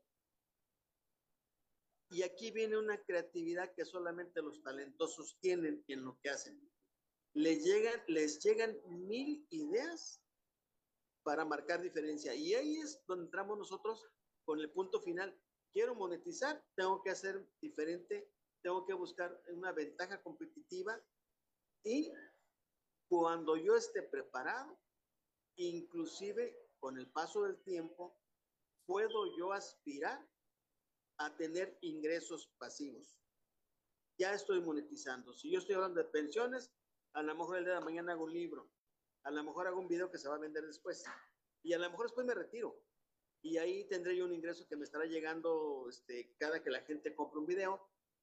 Y 2.11 2.23
aquí 2.23 2.51
viene 2.51 2.77
una 2.77 3.03
creatividad 3.03 3.73
que 3.75 3.87
solamente 3.87 4.43
los 4.43 4.63
talentosos 4.63 5.39
tienen 5.41 5.83
en 5.89 6.05
lo 6.05 6.19
que 6.21 6.29
hacen. 6.29 6.61
Les 7.33 7.65
llegan, 7.65 8.03
les 8.07 8.43
llegan 8.43 8.79
mil 8.87 9.47
ideas 9.49 10.23
para 11.23 11.47
marcar 11.47 11.81
diferencia. 11.81 12.35
Y 12.35 12.55
ahí 12.55 12.77
es 12.77 13.03
donde 13.07 13.25
entramos 13.25 13.57
nosotros 13.59 14.07
con 14.45 14.61
el 14.61 14.71
punto 14.71 15.01
final 15.01 15.39
quiero 15.73 15.95
monetizar, 15.95 16.65
tengo 16.75 17.03
que 17.03 17.11
hacer 17.11 17.49
diferente, 17.61 18.31
tengo 18.63 18.85
que 18.87 18.95
buscar 18.95 19.41
una 19.49 19.73
ventaja 19.73 20.23
competitiva 20.23 21.01
y 21.85 22.13
cuando 23.09 23.57
yo 23.57 23.77
esté 23.77 24.03
preparado, 24.03 24.79
inclusive 25.57 26.57
con 26.79 26.99
el 26.99 27.11
paso 27.11 27.45
del 27.45 27.63
tiempo, 27.63 28.17
puedo 28.87 29.37
yo 29.37 29.53
aspirar 29.53 30.27
a 31.19 31.37
tener 31.37 31.77
ingresos 31.83 32.49
pasivos. 32.59 33.19
Ya 34.19 34.35
estoy 34.35 34.61
monetizando. 34.61 35.33
Si 35.33 35.51
yo 35.51 35.59
estoy 35.59 35.77
hablando 35.77 36.03
de 36.03 36.09
pensiones, 36.09 36.73
a 37.15 37.23
lo 37.23 37.35
mejor 37.35 37.59
el 37.59 37.65
día 37.65 37.75
de 37.75 37.81
mañana 37.81 38.13
hago 38.13 38.25
un 38.25 38.33
libro, 38.33 38.71
a 39.25 39.31
lo 39.31 39.43
mejor 39.43 39.67
hago 39.67 39.81
un 39.81 39.89
video 39.89 40.11
que 40.11 40.19
se 40.19 40.29
va 40.29 40.37
a 40.37 40.41
vender 40.41 40.65
después 40.67 41.05
y 41.63 41.73
a 41.73 41.79
lo 41.79 41.91
mejor 41.91 42.07
después 42.07 42.27
me 42.27 42.35
retiro 42.35 42.81
y 43.43 43.59
ahí 43.59 43.85
tendré 43.89 44.17
yo 44.17 44.25
un 44.25 44.35
ingreso 44.35 44.67
que 44.67 44.77
me 44.77 44.85
estará 44.85 45.05
llegando 45.05 45.87
este, 45.89 46.35
cada 46.39 46.63
que 46.63 46.71
la 46.71 46.83
gente 46.83 47.15
compre 47.15 47.39
un 47.41 47.47
video 47.47 47.81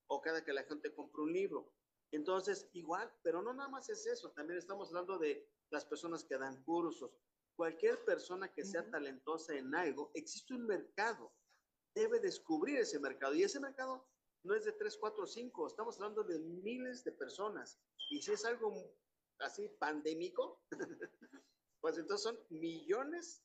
o 0.07 0.21
cada 0.21 0.43
que 0.43 0.53
la 0.53 0.63
gente 0.63 0.93
compre 0.93 1.21
un 1.21 1.33
libro. 1.33 1.71
Entonces, 2.11 2.69
igual, 2.73 3.11
pero 3.23 3.41
no 3.41 3.53
nada 3.53 3.69
más 3.69 3.89
es 3.89 4.05
eso, 4.05 4.31
también 4.31 4.59
estamos 4.59 4.89
hablando 4.89 5.17
de 5.17 5.49
las 5.69 5.85
personas 5.85 6.23
que 6.23 6.37
dan 6.37 6.63
cursos. 6.63 7.11
Cualquier 7.55 8.03
persona 8.03 8.53
que 8.53 8.65
sea 8.65 8.89
talentosa 8.89 9.55
en 9.55 9.73
algo, 9.73 10.11
existe 10.13 10.53
un 10.53 10.65
mercado, 10.65 11.33
debe 11.93 12.19
descubrir 12.19 12.77
ese 12.79 12.99
mercado 12.99 13.33
y 13.33 13.43
ese 13.43 13.59
mercado 13.59 14.05
no 14.43 14.53
es 14.53 14.65
de 14.65 14.73
3, 14.73 14.97
4, 14.97 15.25
5, 15.25 15.67
estamos 15.67 15.95
hablando 15.95 16.23
de 16.23 16.39
miles 16.39 17.03
de 17.03 17.11
personas. 17.13 17.79
Y 18.09 18.21
si 18.21 18.33
es 18.33 18.45
algo 18.45 18.73
así 19.39 19.69
pandémico, 19.79 20.61
pues 21.81 21.97
entonces 21.97 22.23
son 22.23 22.39
millones 22.49 23.44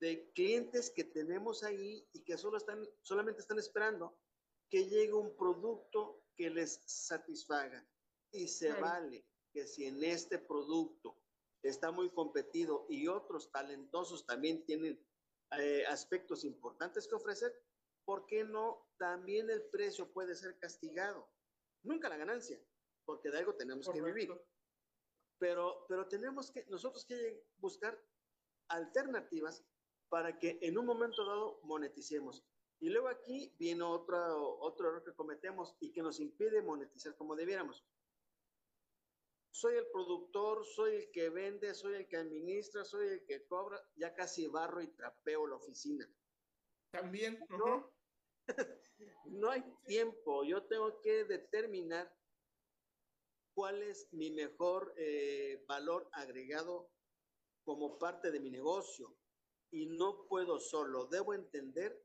de 0.00 0.30
clientes 0.32 0.90
que 0.90 1.04
tenemos 1.04 1.62
ahí 1.62 2.06
y 2.12 2.20
que 2.20 2.38
solo 2.38 2.56
están, 2.56 2.88
solamente 3.02 3.40
están 3.40 3.58
esperando 3.58 4.16
que 4.70 4.86
llegue 4.86 5.14
un 5.14 5.36
producto 5.36 6.22
que 6.36 6.50
les 6.50 6.80
satisfaga. 6.86 7.86
Y 8.30 8.46
se 8.48 8.72
vale 8.74 9.26
que 9.52 9.66
si 9.66 9.86
en 9.86 10.04
este 10.04 10.38
producto 10.38 11.16
está 11.62 11.90
muy 11.90 12.10
competido 12.10 12.86
y 12.88 13.08
otros 13.08 13.50
talentosos 13.50 14.26
también 14.26 14.64
tienen 14.64 15.02
eh, 15.58 15.84
aspectos 15.86 16.44
importantes 16.44 17.08
que 17.08 17.14
ofrecer, 17.14 17.52
¿por 18.04 18.26
qué 18.26 18.44
no 18.44 18.86
también 18.98 19.50
el 19.50 19.62
precio 19.70 20.12
puede 20.12 20.34
ser 20.34 20.58
castigado? 20.58 21.28
Nunca 21.82 22.08
la 22.08 22.16
ganancia, 22.16 22.62
porque 23.04 23.30
de 23.30 23.38
algo 23.38 23.54
tenemos 23.54 23.88
que 23.88 24.02
vivir. 24.02 24.30
Pero, 25.38 25.86
pero 25.88 26.06
tenemos 26.08 26.50
que, 26.50 26.66
nosotros 26.66 27.04
que 27.06 27.44
buscar 27.56 27.98
alternativas 28.68 29.64
para 30.08 30.38
que 30.38 30.58
en 30.62 30.78
un 30.78 30.86
momento 30.86 31.24
dado 31.24 31.60
moneticemos. 31.64 32.44
Y 32.80 32.90
luego 32.90 33.08
aquí 33.08 33.54
viene 33.58 33.82
otro, 33.82 34.58
otro 34.60 34.88
error 34.88 35.04
que 35.04 35.14
cometemos 35.14 35.76
y 35.80 35.92
que 35.92 36.02
nos 36.02 36.20
impide 36.20 36.62
monetizar 36.62 37.16
como 37.16 37.34
debiéramos. 37.34 37.84
Soy 39.50 39.74
el 39.76 39.86
productor, 39.90 40.64
soy 40.64 40.94
el 40.94 41.10
que 41.10 41.30
vende, 41.30 41.74
soy 41.74 41.96
el 41.96 42.06
que 42.06 42.16
administra, 42.16 42.84
soy 42.84 43.08
el 43.08 43.24
que 43.24 43.44
cobra, 43.46 43.82
ya 43.96 44.14
casi 44.14 44.46
barro 44.46 44.80
y 44.80 44.86
trapeo 44.88 45.46
la 45.48 45.56
oficina. 45.56 46.08
También. 46.92 47.44
No, 47.48 47.92
no 49.24 49.50
hay 49.50 49.64
tiempo, 49.86 50.44
yo 50.44 50.64
tengo 50.66 51.00
que 51.00 51.24
determinar 51.24 52.14
cuál 53.54 53.82
es 53.82 54.06
mi 54.12 54.30
mejor 54.30 54.94
eh, 54.96 55.64
valor 55.66 56.08
agregado 56.12 56.92
como 57.64 57.98
parte 57.98 58.30
de 58.30 58.38
mi 58.38 58.50
negocio 58.50 59.18
y 59.70 59.86
no 59.86 60.26
puedo 60.28 60.58
solo, 60.58 61.06
debo 61.06 61.34
entender 61.34 62.02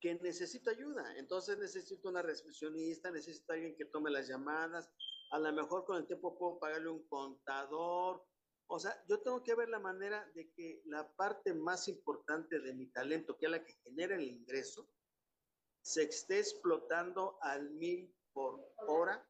que 0.00 0.14
necesito 0.16 0.70
ayuda. 0.70 1.16
Entonces 1.16 1.58
necesito 1.58 2.08
una 2.08 2.22
recepcionista, 2.22 3.10
necesito 3.10 3.52
alguien 3.52 3.76
que 3.76 3.86
tome 3.86 4.10
las 4.10 4.28
llamadas, 4.28 4.90
a 5.30 5.38
lo 5.38 5.52
mejor 5.52 5.84
con 5.84 5.96
el 5.96 6.06
tiempo 6.06 6.38
puedo 6.38 6.58
pagarle 6.58 6.90
un 6.90 7.06
contador. 7.08 8.24
O 8.66 8.78
sea, 8.78 9.02
yo 9.08 9.20
tengo 9.20 9.42
que 9.42 9.54
ver 9.54 9.68
la 9.68 9.78
manera 9.78 10.30
de 10.34 10.50
que 10.52 10.82
la 10.84 11.10
parte 11.16 11.54
más 11.54 11.88
importante 11.88 12.60
de 12.60 12.74
mi 12.74 12.86
talento, 12.86 13.36
que 13.36 13.46
es 13.46 13.52
la 13.52 13.64
que 13.64 13.74
genera 13.82 14.16
el 14.16 14.28
ingreso, 14.28 14.88
se 15.82 16.04
esté 16.04 16.38
explotando 16.38 17.38
al 17.42 17.70
mil 17.70 18.14
por 18.32 18.72
hora 18.88 19.26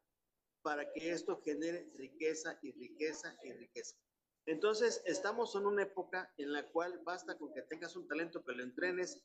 para 0.63 0.93
que 0.93 1.13
esto 1.13 1.41
genere 1.43 1.91
riqueza 1.95 2.59
y 2.63 2.73
riqueza 2.73 3.37
y 3.43 3.53
riqueza. 3.53 3.97
Entonces, 4.47 5.03
estamos 5.07 5.55
en 5.55 5.67
una 5.67 5.83
época 5.83 6.33
en 6.37 6.53
la 6.53 6.69
cual 6.71 7.01
basta 7.05 7.39
con 7.39 7.53
que 7.55 7.63
tengas 7.63 7.97
un 7.97 8.07
talento, 8.07 8.45
que 8.45 8.53
lo 8.53 8.63
entrenes 8.63 9.25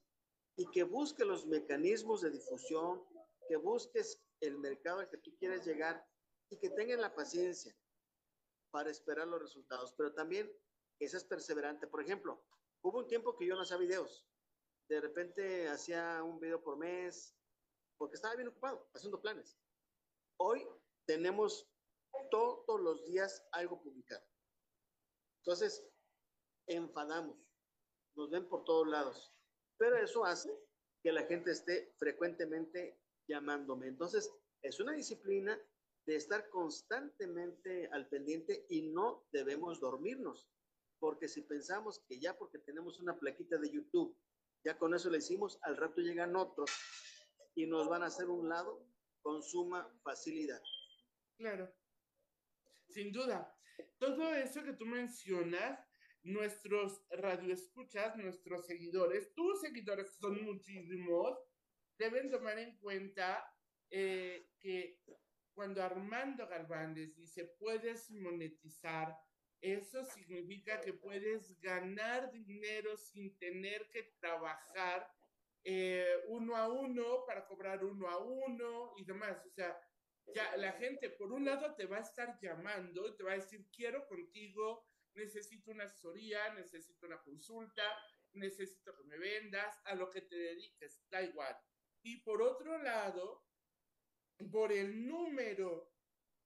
y 0.55 0.69
que 0.71 0.83
busques 0.83 1.27
los 1.27 1.45
mecanismos 1.45 2.21
de 2.21 2.31
difusión, 2.31 3.03
que 3.47 3.57
busques 3.57 4.21
el 4.39 4.57
mercado 4.57 4.99
al 4.99 5.09
que 5.09 5.17
tú 5.17 5.35
quieres 5.37 5.65
llegar 5.65 6.05
y 6.49 6.57
que 6.57 6.69
tengan 6.69 7.01
la 7.01 7.13
paciencia 7.13 7.75
para 8.71 8.89
esperar 8.89 9.27
los 9.27 9.41
resultados, 9.41 9.93
pero 9.97 10.13
también 10.13 10.49
que 10.97 11.09
seas 11.09 11.25
perseverante. 11.25 11.87
Por 11.87 12.01
ejemplo, 12.01 12.41
hubo 12.81 12.99
un 12.99 13.07
tiempo 13.07 13.35
que 13.35 13.45
yo 13.45 13.55
no 13.55 13.63
hacía 13.63 13.77
videos. 13.77 14.25
De 14.87 15.01
repente 15.01 15.67
hacía 15.67 16.23
un 16.23 16.39
video 16.39 16.63
por 16.63 16.77
mes 16.77 17.35
porque 17.97 18.15
estaba 18.15 18.35
bien 18.35 18.47
ocupado 18.47 18.89
haciendo 18.93 19.21
planes. 19.21 19.57
Hoy 20.37 20.65
tenemos 21.05 21.69
todos 22.31 22.79
los 22.79 23.05
días 23.05 23.45
algo 23.51 23.81
publicado. 23.81 24.28
Entonces, 25.39 25.87
enfadamos, 26.67 27.37
nos 28.15 28.29
ven 28.29 28.47
por 28.47 28.63
todos 28.65 28.87
lados, 28.87 29.33
pero 29.77 29.97
eso 29.97 30.25
hace 30.25 30.51
que 31.01 31.11
la 31.11 31.23
gente 31.23 31.51
esté 31.51 31.93
frecuentemente 31.97 32.99
llamándome. 33.27 33.87
Entonces, 33.87 34.29
es 34.61 34.79
una 34.79 34.93
disciplina 34.93 35.59
de 36.05 36.15
estar 36.15 36.49
constantemente 36.49 37.87
al 37.91 38.07
pendiente 38.09 38.65
y 38.69 38.81
no 38.81 39.25
debemos 39.31 39.79
dormirnos, 39.79 40.49
porque 40.99 41.27
si 41.27 41.41
pensamos 41.41 42.03
que 42.07 42.19
ya 42.19 42.37
porque 42.37 42.59
tenemos 42.59 42.99
una 42.99 43.17
plaquita 43.17 43.57
de 43.57 43.71
YouTube, 43.71 44.17
ya 44.65 44.77
con 44.77 44.93
eso 44.93 45.09
le 45.09 45.19
hicimos, 45.19 45.57
al 45.61 45.77
rato 45.77 46.01
llegan 46.01 46.35
otros 46.35 46.71
y 47.55 47.65
nos 47.65 47.87
van 47.87 48.03
a 48.03 48.07
hacer 48.07 48.29
un 48.29 48.49
lado 48.49 48.85
con 49.21 49.41
suma 49.41 49.87
facilidad. 50.03 50.61
Claro, 51.37 51.73
sin 52.89 53.11
duda 53.13 53.55
todo 53.97 54.33
eso 54.33 54.63
que 54.63 54.73
tú 54.73 54.85
mencionas, 54.85 55.79
nuestros 56.23 57.01
radioescuchas, 57.09 58.15
nuestros 58.17 58.65
seguidores, 58.65 59.33
tus 59.33 59.61
seguidores, 59.61 60.09
que 60.11 60.17
son 60.17 60.43
muchísimos, 60.43 61.37
deben 61.97 62.29
tomar 62.29 62.59
en 62.59 62.77
cuenta 62.77 63.45
eh, 63.89 64.49
que 64.59 64.99
cuando 65.53 65.83
Armando 65.83 66.47
Garbandes 66.47 67.15
dice 67.15 67.45
puedes 67.59 68.09
monetizar, 68.11 69.15
eso 69.61 70.05
significa 70.05 70.79
que 70.79 70.93
puedes 70.93 71.59
ganar 71.59 72.31
dinero 72.31 72.95
sin 72.95 73.37
tener 73.37 73.89
que 73.89 74.03
trabajar 74.19 75.05
eh, 75.63 76.07
uno 76.27 76.55
a 76.55 76.69
uno 76.69 77.25
para 77.27 77.45
cobrar 77.45 77.83
uno 77.83 78.07
a 78.07 78.17
uno 78.17 78.93
y 78.97 79.03
demás. 79.03 79.45
O 79.45 79.49
sea, 79.49 79.77
ya 80.33 80.55
la 80.57 80.73
gente, 80.73 81.09
por 81.09 81.31
un 81.31 81.45
lado, 81.45 81.75
te 81.75 81.85
va 81.85 81.97
a 81.97 82.01
estar 82.01 82.37
llamando 82.41 83.07
y 83.07 83.15
te 83.15 83.23
va 83.23 83.33
a 83.33 83.35
decir, 83.35 83.67
quiero 83.71 84.07
contigo, 84.07 84.87
necesito 85.13 85.71
una 85.71 85.85
asesoría, 85.85 86.53
necesito 86.53 87.05
una 87.05 87.21
consulta, 87.21 87.83
necesito 88.33 88.95
que 88.95 89.03
me 89.03 89.17
vendas, 89.17 89.79
a 89.85 89.95
lo 89.95 90.09
que 90.09 90.21
te 90.21 90.35
dediques, 90.35 91.01
da 91.09 91.21
igual. 91.21 91.55
Y 92.01 92.21
por 92.23 92.41
otro 92.41 92.77
lado, 92.77 93.45
por 94.51 94.71
el 94.71 95.05
número 95.05 95.93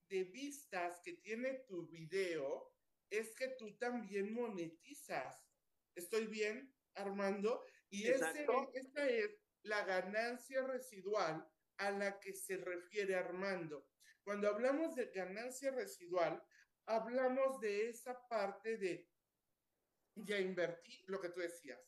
de 0.08 0.24
vistas 0.24 1.00
que 1.04 1.14
tiene 1.14 1.64
tu 1.68 1.86
video, 1.86 2.74
es 3.10 3.34
que 3.34 3.48
tú 3.58 3.76
también 3.76 4.32
monetizas. 4.32 5.40
¿Estoy 5.94 6.26
bien, 6.26 6.74
Armando? 6.94 7.64
Y 7.88 8.08
ese, 8.08 8.46
esta 8.74 9.08
es 9.08 9.30
la 9.62 9.84
ganancia 9.84 10.66
residual 10.66 11.48
a 11.78 11.90
la 11.90 12.18
que 12.20 12.32
se 12.32 12.56
refiere 12.56 13.14
Armando. 13.14 13.88
Cuando 14.22 14.48
hablamos 14.48 14.94
de 14.94 15.06
ganancia 15.06 15.70
residual, 15.70 16.42
hablamos 16.86 17.60
de 17.60 17.88
esa 17.88 18.26
parte 18.28 18.76
de 18.76 19.08
ya 20.16 20.38
invertí 20.38 21.04
lo 21.06 21.20
que 21.20 21.28
tú 21.28 21.40
decías. 21.40 21.80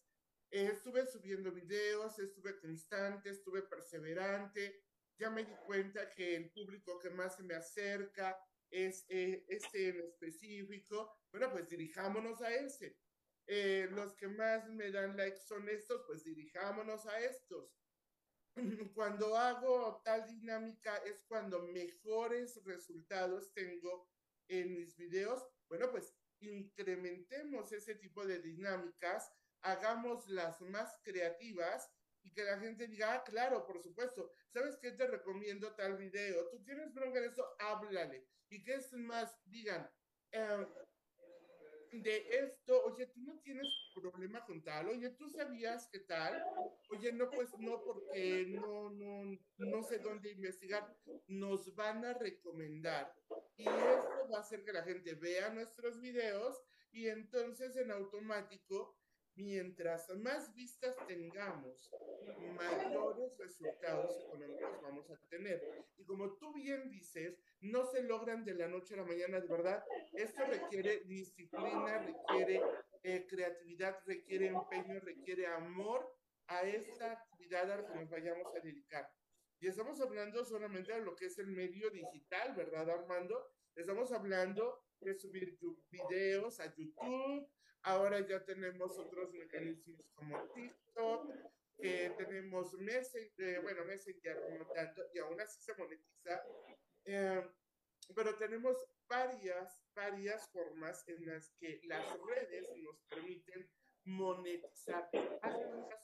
estuve 0.50 1.06
subiendo 1.06 1.52
videos, 1.52 2.18
estuve 2.18 2.58
constante, 2.58 3.30
estuve 3.30 3.62
perseverante, 3.62 4.84
ya 5.18 5.30
me 5.30 5.44
di 5.44 5.54
cuenta 5.66 6.10
que 6.10 6.36
el 6.36 6.50
público 6.50 6.98
que 6.98 7.10
más 7.10 7.36
se 7.36 7.42
me 7.42 7.54
acerca 7.54 8.38
es 8.70 9.06
eh, 9.08 9.44
ese 9.48 9.88
en 9.88 10.00
específico. 10.00 11.18
Bueno, 11.30 11.50
pues 11.50 11.68
dirijámonos 11.68 12.42
a 12.42 12.54
ese. 12.54 12.98
Eh, 13.46 13.88
los 13.92 14.14
que 14.14 14.28
más 14.28 14.68
me 14.68 14.90
dan 14.90 15.16
likes 15.16 15.40
son 15.46 15.68
estos, 15.68 16.02
pues 16.06 16.24
dirijámonos 16.24 17.06
a 17.06 17.20
estos. 17.20 17.70
Cuando 18.94 19.36
hago 19.36 20.00
tal 20.04 20.26
dinámica 20.26 20.96
es 20.98 21.22
cuando 21.28 21.62
mejores 21.62 22.62
resultados 22.64 23.52
tengo 23.52 24.08
en 24.48 24.74
mis 24.74 24.96
videos. 24.96 25.46
Bueno, 25.68 25.90
pues 25.90 26.14
incrementemos 26.40 27.72
ese 27.72 27.94
tipo 27.96 28.24
de 28.26 28.40
dinámicas, 28.40 29.30
hagamos 29.62 30.28
las 30.28 30.60
más 30.62 30.98
creativas 31.02 31.90
y 32.22 32.32
que 32.32 32.44
la 32.44 32.58
gente 32.58 32.86
diga, 32.86 33.14
ah, 33.14 33.24
claro, 33.24 33.66
por 33.66 33.80
supuesto, 33.82 34.32
¿sabes 34.48 34.76
qué 34.80 34.92
te 34.92 35.06
recomiendo 35.06 35.74
tal 35.74 35.96
video? 35.96 36.48
Tú 36.48 36.62
tienes 36.64 36.92
bronca 36.92 37.18
en 37.18 37.30
eso, 37.30 37.46
háblale. 37.58 38.26
Y 38.48 38.62
que 38.62 38.74
es 38.74 38.92
más, 38.92 39.36
digan, 39.44 39.90
eh, 40.32 40.66
de 41.92 42.28
esto, 42.38 42.84
oye, 42.84 43.06
tú 43.06 43.20
no 43.20 43.38
tienes 43.40 43.66
problema 44.00 44.44
con 44.44 44.62
tal, 44.62 44.88
oye, 44.88 45.10
tú 45.10 45.28
sabías 45.30 45.88
que 45.88 46.00
tal, 46.00 46.42
oye, 46.90 47.12
no, 47.12 47.30
pues 47.30 47.50
no, 47.58 47.82
porque 47.82 48.46
no, 48.48 48.90
no, 48.90 49.38
no 49.58 49.82
sé 49.82 49.98
dónde 49.98 50.30
investigar, 50.30 50.96
nos 51.26 51.74
van 51.74 52.04
a 52.04 52.14
recomendar. 52.14 53.14
Y 53.56 53.66
esto 53.66 54.28
va 54.32 54.38
a 54.38 54.40
hacer 54.40 54.64
que 54.64 54.72
la 54.72 54.82
gente 54.82 55.14
vea 55.14 55.50
nuestros 55.50 56.00
videos 56.00 56.62
y 56.92 57.08
entonces 57.08 57.76
en 57.76 57.90
automático 57.90 58.96
mientras 59.36 60.08
más 60.16 60.52
vistas 60.54 60.96
tengamos, 61.06 61.90
mayores 62.56 63.36
resultados 63.38 64.18
económicos 64.24 64.82
vamos 64.82 65.10
a 65.10 65.16
tener. 65.28 65.62
Y 65.98 66.04
como 66.04 66.32
tú 66.36 66.52
bien 66.54 66.88
dices, 66.88 67.38
no 67.60 67.84
se 67.84 68.02
logran 68.02 68.44
de 68.44 68.54
la 68.54 68.68
noche 68.68 68.94
a 68.94 68.98
la 68.98 69.04
mañana, 69.04 69.40
de 69.40 69.46
verdad. 69.46 69.84
Esto 70.14 70.44
requiere 70.46 71.00
disciplina, 71.04 71.98
requiere 71.98 72.62
eh, 73.06 73.24
creatividad, 73.28 74.02
requiere 74.04 74.48
empeño, 74.48 74.98
requiere 74.98 75.46
amor 75.46 76.12
a 76.48 76.62
esta 76.62 77.12
actividad 77.12 77.70
a 77.70 77.76
la 77.76 77.86
que 77.86 77.94
nos 77.94 78.10
vayamos 78.10 78.52
a 78.56 78.58
dedicar. 78.58 79.08
Y 79.60 79.68
estamos 79.68 80.00
hablando 80.00 80.44
solamente 80.44 80.92
de 80.92 81.02
lo 81.02 81.14
que 81.14 81.26
es 81.26 81.38
el 81.38 81.46
medio 81.46 81.88
digital, 81.90 82.54
¿verdad, 82.56 82.90
Armando? 82.90 83.48
Estamos 83.76 84.10
hablando 84.10 84.82
de 84.98 85.14
subir 85.14 85.56
videos 85.88 86.58
a 86.58 86.74
YouTube, 86.74 87.48
Ahora 87.82 88.18
ya 88.26 88.44
tenemos 88.44 88.98
otros 88.98 89.32
mecanismos 89.32 90.10
como 90.16 90.42
TikTok, 90.52 91.30
que 91.78 92.12
tenemos 92.18 92.72
Messenger, 92.72 93.62
bueno, 93.62 93.84
Messenger 93.84 94.36
y 95.14 95.18
aún 95.20 95.40
así 95.40 95.60
se 95.60 95.72
monetiza. 95.74 96.42
Eh, 97.04 97.48
pero 98.14 98.36
tenemos 98.36 98.76
varias, 99.08 99.82
varias 99.94 100.48
formas 100.50 101.06
en 101.08 101.26
las 101.26 101.52
que 101.58 101.80
las 101.84 102.04
redes 102.20 102.68
nos 102.76 103.00
permiten 103.08 103.70
monetizar. 104.04 105.08
Caso. 105.40 105.96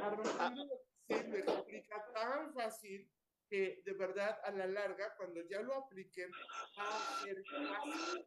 Armando 0.00 0.80
se 1.08 1.28
lo 1.28 1.36
explica 1.38 2.12
tan 2.14 2.54
fácil 2.54 3.10
que 3.48 3.82
de 3.84 3.92
verdad 3.92 4.38
a 4.44 4.50
la 4.52 4.66
larga, 4.66 5.14
cuando 5.16 5.42
ya 5.42 5.60
lo 5.60 5.74
apliquen, 5.74 6.30
va 6.78 6.96
a 6.96 7.22
ser 7.22 7.42
fácil. 7.44 8.26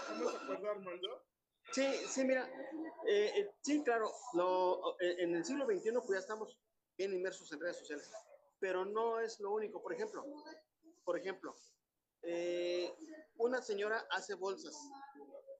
¿Estamos 0.00 0.32
de 0.32 0.38
acuerdo, 0.38 0.70
Armando? 0.70 1.26
Sí, 1.72 1.86
sí, 2.06 2.24
mira, 2.24 2.48
eh, 3.08 3.32
eh, 3.36 3.50
sí, 3.62 3.82
claro, 3.82 4.12
lo, 4.34 5.00
eh, 5.00 5.16
en 5.18 5.34
el 5.34 5.44
siglo 5.44 5.66
XXI 5.66 5.92
pues 5.92 6.10
ya 6.10 6.18
estamos 6.18 6.56
bien 6.96 7.12
inmersos 7.12 7.50
en 7.52 7.60
redes 7.60 7.78
sociales, 7.78 8.08
pero 8.60 8.84
no 8.84 9.18
es 9.18 9.40
lo 9.40 9.52
único. 9.52 9.82
Por 9.82 9.94
ejemplo, 9.94 10.24
por 11.04 11.18
ejemplo, 11.18 11.54
una 13.36 13.60
señora 13.60 14.06
hace 14.10 14.34
bolsas 14.34 14.76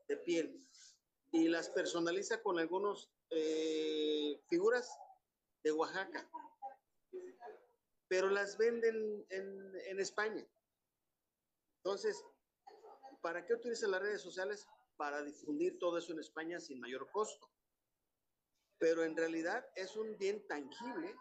de 0.08 0.16
piel 0.18 0.58
y 1.32 1.48
las 1.48 1.68
personaliza 1.68 2.42
con 2.42 2.58
algunas 2.58 3.10
figuras 4.48 4.88
de 5.62 5.72
Oaxaca, 5.72 6.30
pero 8.08 8.28
las 8.28 8.56
venden 8.56 9.26
en, 9.30 9.72
en 9.86 10.00
España. 10.00 10.46
Entonces, 11.84 12.24
¿para 13.20 13.44
qué 13.44 13.54
utilizan 13.54 13.90
las 13.90 14.02
redes 14.02 14.22
sociales? 14.22 14.66
Para 14.96 15.22
difundir 15.22 15.78
todo 15.78 15.98
eso 15.98 16.12
en 16.12 16.20
España 16.20 16.60
sin 16.60 16.80
mayor 16.80 17.10
costo. 17.10 17.50
Pero 18.78 19.02
en 19.02 19.16
realidad 19.16 19.66
es 19.74 19.96
un 19.96 20.16
bien 20.18 20.46
tangible 20.46 21.14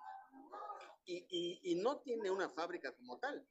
y, 1.06 1.60
y, 1.62 1.76
no 1.76 2.00
tiene 2.00 2.32
una 2.32 2.50
fábrica 2.50 2.94
como 2.96 3.20
tal. 3.20 3.46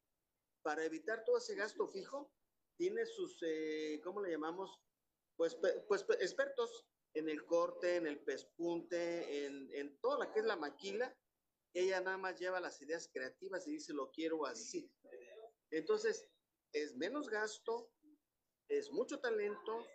Para 0.62 0.85
evitar 0.85 1.25
todo 1.25 1.38
ese 1.38 1.55
gasto 1.55 1.88
fijo, 1.88 2.33
tiene 2.77 3.05
sus, 3.07 3.38
eh, 3.42 4.01
¿cómo 4.03 4.20
le 4.20 4.31
llamamos? 4.31 4.81
Pues, 5.37 5.57
pues 5.88 6.05
expertos 6.20 6.87
en 7.14 7.29
el 7.29 7.44
corte, 7.44 7.96
en 7.96 8.07
el 8.07 8.22
pespunte, 8.22 9.46
en, 9.46 9.68
en 9.75 9.98
todo 10.01 10.22
lo 10.22 10.33
que 10.33 10.40
es 10.40 10.46
la 10.46 10.57
maquila. 10.57 11.16
Ella 11.75 12.01
nada 12.01 12.18
más 12.18 12.38
lleva 12.38 12.61
las 12.61 12.81
ideas 12.83 13.09
creativas 13.12 13.66
y 13.66 13.72
dice, 13.72 13.92
lo 13.92 14.11
quiero 14.11 14.46
así. 14.46 14.90
Entonces, 15.70 16.29
es 16.72 16.94
menos 16.96 17.29
gasto, 17.29 17.90
es 18.68 18.90
mucho 18.90 19.20
talento 19.20 19.87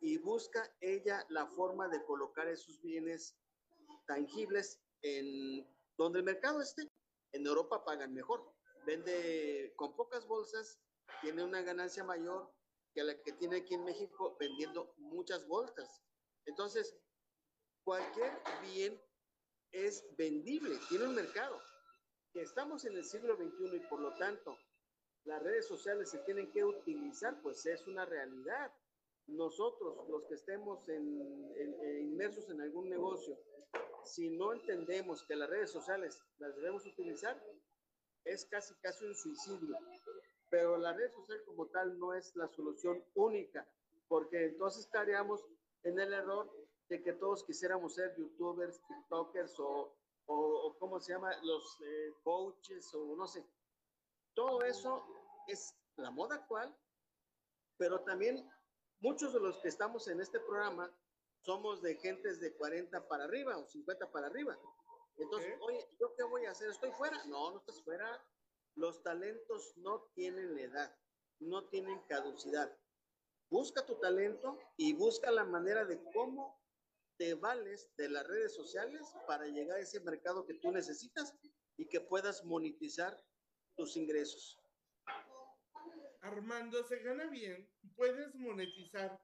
y 0.00 0.18
busca 0.18 0.74
ella 0.80 1.24
la 1.28 1.46
forma 1.46 1.88
de 1.88 2.04
colocar 2.04 2.48
esos 2.48 2.80
bienes 2.80 3.36
tangibles 4.06 4.80
en 5.02 5.66
donde 5.96 6.18
el 6.18 6.24
mercado 6.24 6.60
esté. 6.60 6.90
En 7.32 7.46
Europa 7.46 7.84
pagan 7.84 8.12
mejor, 8.12 8.54
vende 8.86 9.72
con 9.76 9.94
pocas 9.96 10.26
bolsas, 10.26 10.80
tiene 11.20 11.44
una 11.44 11.62
ganancia 11.62 12.04
mayor 12.04 12.52
que 12.94 13.02
la 13.02 13.20
que 13.22 13.32
tiene 13.32 13.58
aquí 13.58 13.74
en 13.74 13.84
México 13.84 14.36
vendiendo 14.38 14.94
muchas 14.98 15.46
bolsas. 15.46 16.02
Entonces, 16.46 16.96
cualquier 17.84 18.32
bien 18.62 19.00
es 19.70 20.04
vendible, 20.16 20.78
tiene 20.88 21.06
un 21.06 21.14
mercado. 21.14 21.60
Estamos 22.34 22.84
en 22.84 22.96
el 22.96 23.04
siglo 23.04 23.36
XXI 23.36 23.76
y 23.76 23.80
por 23.88 24.00
lo 24.00 24.14
tanto 24.16 24.58
las 25.24 25.42
redes 25.42 25.66
sociales 25.68 26.10
se 26.10 26.18
tienen 26.20 26.50
que 26.50 26.64
utilizar, 26.64 27.40
pues 27.42 27.64
es 27.66 27.86
una 27.86 28.04
realidad. 28.04 28.72
Nosotros, 29.28 30.08
los 30.08 30.24
que 30.24 30.34
estemos 30.34 30.86
inmersos 30.88 32.50
en 32.50 32.60
algún 32.60 32.88
negocio, 32.90 33.38
si 34.04 34.30
no 34.30 34.52
entendemos 34.52 35.22
que 35.24 35.36
las 35.36 35.48
redes 35.48 35.70
sociales 35.70 36.20
las 36.38 36.56
debemos 36.56 36.84
utilizar, 36.86 37.40
es 38.24 38.46
casi 38.46 38.74
casi 38.76 39.04
un 39.04 39.14
suicidio. 39.14 39.76
Pero 40.48 40.76
la 40.76 40.92
red 40.92 41.10
social 41.12 41.42
como 41.46 41.66
tal 41.68 41.98
no 41.98 42.14
es 42.14 42.34
la 42.36 42.48
solución 42.48 43.02
única, 43.14 43.66
porque 44.08 44.46
entonces 44.46 44.84
estaríamos 44.84 45.44
en 45.82 45.98
el 45.98 46.12
error 46.12 46.50
de 46.88 47.02
que 47.02 47.14
todos 47.14 47.44
quisiéramos 47.44 47.94
ser 47.94 48.14
youtubers, 48.16 48.80
tiktokers 48.86 49.58
o, 49.58 49.96
o, 50.26 50.76
¿cómo 50.78 51.00
se 51.00 51.12
llama? 51.12 51.34
Los 51.42 51.80
eh, 51.80 52.14
coaches 52.22 52.92
o 52.94 53.16
no 53.16 53.26
sé. 53.26 53.46
Todo 54.34 54.62
eso 54.62 55.04
es 55.48 55.74
la 55.96 56.10
moda 56.10 56.36
actual, 56.36 56.74
pero 57.78 58.00
también 58.00 58.48
muchos 59.00 59.32
de 59.32 59.40
los 59.40 59.58
que 59.58 59.68
estamos 59.68 60.06
en 60.08 60.20
este 60.20 60.38
programa 60.40 60.92
somos 61.40 61.82
de 61.82 61.96
gentes 61.96 62.40
de 62.40 62.54
40 62.54 63.08
para 63.08 63.24
arriba 63.24 63.56
o 63.58 63.66
50 63.66 64.10
para 64.12 64.26
arriba. 64.26 64.58
Entonces, 65.16 65.54
oye, 65.60 65.88
¿yo 66.00 66.14
qué 66.16 66.22
voy 66.24 66.46
a 66.46 66.50
hacer? 66.50 66.70
¿Estoy 66.70 66.90
fuera? 66.92 67.24
No, 67.26 67.52
no 67.52 67.58
estás 67.58 67.82
fuera. 67.82 68.24
Los 68.74 69.02
talentos 69.02 69.76
no 69.76 70.10
tienen 70.14 70.58
edad, 70.58 70.96
no 71.38 71.68
tienen 71.68 72.00
caducidad. 72.08 72.76
Busca 73.50 73.84
tu 73.84 73.96
talento 73.96 74.58
y 74.76 74.94
busca 74.94 75.30
la 75.30 75.44
manera 75.44 75.84
de 75.84 76.02
cómo 76.12 76.58
te 77.18 77.34
vales 77.34 77.94
de 77.96 78.08
las 78.08 78.26
redes 78.26 78.54
sociales 78.54 79.02
para 79.26 79.46
llegar 79.46 79.76
a 79.76 79.82
ese 79.82 80.00
mercado 80.00 80.46
que 80.46 80.54
tú 80.54 80.72
necesitas 80.72 81.34
y 81.76 81.86
que 81.86 82.00
puedas 82.00 82.44
monetizar 82.44 83.16
tus 83.76 83.96
ingresos. 83.96 84.58
Armando, 86.20 86.82
se 86.84 86.98
gana 87.02 87.26
bien, 87.26 87.68
puedes 87.96 88.34
monetizar 88.34 89.20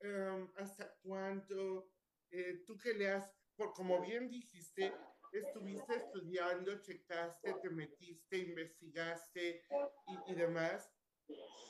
em, 0.00 0.50
hasta 0.56 0.94
cuánto, 1.02 1.90
eh, 2.30 2.64
tú 2.66 2.76
que 2.78 2.94
le 2.94 3.10
has, 3.10 3.30
por, 3.54 3.72
como 3.74 4.00
bien 4.00 4.28
dijiste, 4.28 4.92
estuviste 5.38 5.96
estudiando, 5.96 6.80
checaste, 6.82 7.54
te 7.54 7.70
metiste, 7.70 8.36
investigaste 8.38 9.64
y, 10.06 10.32
y 10.32 10.34
demás, 10.34 10.90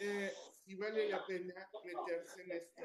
eh, 0.01 0.33
si 0.65 0.75
vale 0.75 1.09
la 1.09 1.25
pena 1.27 1.55
meterse 1.85 2.43
en 2.43 2.53
esto. 2.53 2.83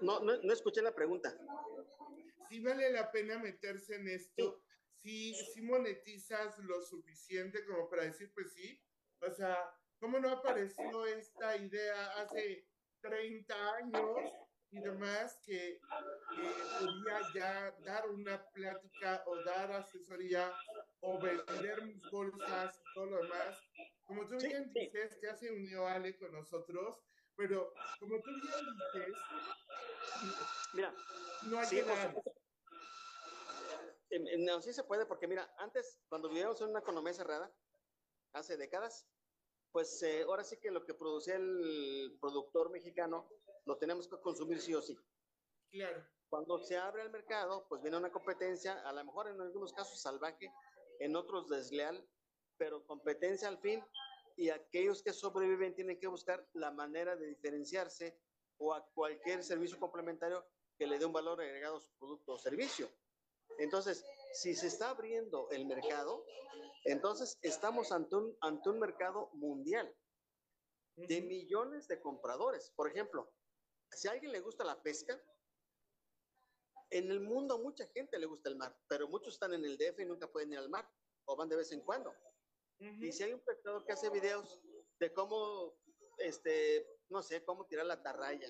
No, 0.00 0.20
no, 0.20 0.36
no 0.42 0.52
escuché 0.52 0.82
la 0.82 0.94
pregunta. 0.94 1.36
Si 2.48 2.60
vale 2.60 2.90
la 2.90 3.10
pena 3.10 3.38
meterse 3.38 3.96
en 3.96 4.08
esto, 4.08 4.62
si, 5.02 5.34
si 5.34 5.62
monetizas 5.62 6.58
lo 6.58 6.80
suficiente 6.82 7.64
como 7.64 7.88
para 7.88 8.04
decir, 8.04 8.32
pues 8.34 8.52
sí, 8.52 8.82
o 9.20 9.30
sea, 9.30 9.56
¿cómo 9.98 10.18
no 10.18 10.30
apareció 10.30 11.06
esta 11.06 11.56
idea 11.56 12.12
hace 12.20 12.66
30 13.00 13.74
años 13.76 14.32
y 14.72 14.80
demás 14.80 15.38
que, 15.44 15.80
podía 16.78 17.20
ya 17.34 17.76
dar 17.84 18.08
una 18.08 18.42
plática 18.52 19.22
o 19.26 19.36
dar 19.42 19.72
asesoría 19.72 20.52
o 21.00 21.18
vender 21.20 21.82
mis 21.82 22.02
bolsas 22.10 22.78
y 22.78 22.94
todo 22.94 23.06
lo 23.06 23.22
demás? 23.22 23.58
Como 24.04 24.26
tú 24.26 24.36
bien 24.36 24.72
dices, 24.72 25.18
ya 25.22 25.34
se 25.36 25.50
unió 25.50 25.86
Ale 25.86 26.16
con 26.18 26.32
nosotros, 26.32 26.98
pero 27.36 27.72
como 27.98 28.20
tú 28.22 28.30
bien 28.30 28.66
dices, 28.94 29.16
Mira, 30.72 30.94
no 31.46 31.58
hay 31.58 31.66
sí, 31.66 31.82
em, 34.10 34.44
No, 34.44 34.60
sí 34.60 34.72
se 34.72 34.84
puede, 34.84 35.06
porque 35.06 35.26
mira, 35.26 35.52
antes, 35.58 36.00
cuando 36.08 36.28
vivíamos 36.28 36.60
en 36.60 36.70
una 36.70 36.80
economía 36.80 37.12
cerrada, 37.12 37.52
hace 38.32 38.56
décadas, 38.56 39.06
pues 39.72 40.02
eh, 40.02 40.22
ahora 40.22 40.44
sí 40.44 40.56
que 40.58 40.70
lo 40.70 40.84
que 40.84 40.94
producía 40.94 41.36
el 41.36 42.16
productor 42.20 42.70
mexicano 42.70 43.28
lo 43.64 43.76
tenemos 43.76 44.08
que 44.08 44.20
consumir 44.20 44.60
sí 44.60 44.74
o 44.74 44.82
sí. 44.82 44.98
Claro, 45.70 46.04
Cuando 46.28 46.58
se 46.58 46.76
abre 46.76 47.02
el 47.02 47.10
mercado, 47.10 47.66
pues 47.68 47.82
viene 47.82 47.96
una 47.96 48.10
competencia, 48.10 48.80
a 48.88 48.92
lo 48.92 49.04
mejor 49.04 49.28
en 49.28 49.40
algunos 49.40 49.72
casos 49.72 50.00
salvaje, 50.00 50.52
en 50.98 51.16
otros 51.16 51.48
desleal, 51.48 52.06
pero 52.56 52.84
competencia 52.84 53.48
al 53.48 53.58
fin, 53.58 53.84
y 54.36 54.50
aquellos 54.50 55.02
que 55.02 55.12
sobreviven 55.12 55.74
tienen 55.74 55.98
que 55.98 56.06
buscar 56.06 56.46
la 56.52 56.70
manera 56.70 57.16
de 57.16 57.26
diferenciarse 57.26 58.18
o 58.58 58.74
a 58.74 58.86
cualquier 58.92 59.42
servicio 59.42 59.78
complementario 59.78 60.46
que 60.78 60.86
le 60.86 60.98
dé 60.98 61.04
un 61.04 61.12
valor 61.12 61.40
agregado 61.40 61.76
a 61.76 61.80
su 61.80 61.90
producto 61.98 62.32
o 62.32 62.38
servicio. 62.38 62.90
Entonces, 63.58 64.04
si 64.32 64.54
se 64.54 64.68
está 64.68 64.90
abriendo 64.90 65.50
el 65.50 65.66
mercado, 65.66 66.24
entonces 66.84 67.38
estamos 67.42 67.92
ante 67.92 68.16
un, 68.16 68.36
ante 68.40 68.70
un 68.70 68.78
mercado 68.78 69.30
mundial 69.34 69.94
de 70.96 71.20
millones 71.22 71.88
de 71.88 72.00
compradores. 72.00 72.70
Por 72.76 72.88
ejemplo, 72.90 73.30
si 73.92 74.08
a 74.08 74.12
alguien 74.12 74.32
le 74.32 74.40
gusta 74.40 74.64
la 74.64 74.80
pesca, 74.82 75.20
en 76.90 77.10
el 77.10 77.20
mundo 77.20 77.58
mucha 77.58 77.86
gente 77.88 78.18
le 78.18 78.26
gusta 78.26 78.48
el 78.48 78.56
mar, 78.56 78.76
pero 78.88 79.08
muchos 79.08 79.34
están 79.34 79.54
en 79.54 79.64
el 79.64 79.78
DF 79.78 80.00
y 80.00 80.04
nunca 80.04 80.30
pueden 80.30 80.52
ir 80.52 80.58
al 80.58 80.68
mar 80.68 80.88
o 81.26 81.36
van 81.36 81.48
de 81.48 81.56
vez 81.56 81.70
en 81.72 81.80
cuando. 81.80 82.12
Y 82.78 83.12
si 83.12 83.22
hay 83.22 83.34
un 83.34 83.40
pescador 83.40 83.84
que 83.84 83.92
hace 83.92 84.08
videos 84.08 84.58
de 84.98 85.12
cómo, 85.12 85.76
este, 86.16 86.98
no 87.10 87.22
sé, 87.22 87.44
cómo 87.44 87.66
tirar 87.66 87.84
la 87.84 88.02
tarraya, 88.02 88.48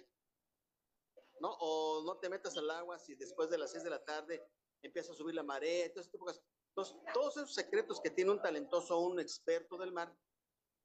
¿no? 1.41 1.51
O 1.59 2.05
no 2.05 2.17
te 2.19 2.29
metas 2.29 2.57
al 2.57 2.71
agua 2.71 2.99
si 2.99 3.17
después 3.17 3.51
de 3.51 3.59
las 3.59 3.73
6 3.73 3.83
de 3.83 3.91
la 3.91 4.05
tarde 4.05 4.41
empieza 4.83 5.13
a 5.13 5.17
subir 5.17 5.35
la 5.35 5.43
marea, 5.43 5.93
cosas. 5.93 6.41
Entonces, 6.69 6.97
todos 7.13 7.37
esos 7.39 7.55
secretos 7.55 8.01
que 8.01 8.11
tiene 8.11 8.31
un 8.31 8.41
talentoso 8.41 8.97
o 8.97 9.09
un 9.09 9.19
experto 9.19 9.77
del 9.77 9.93
mar, 9.93 10.17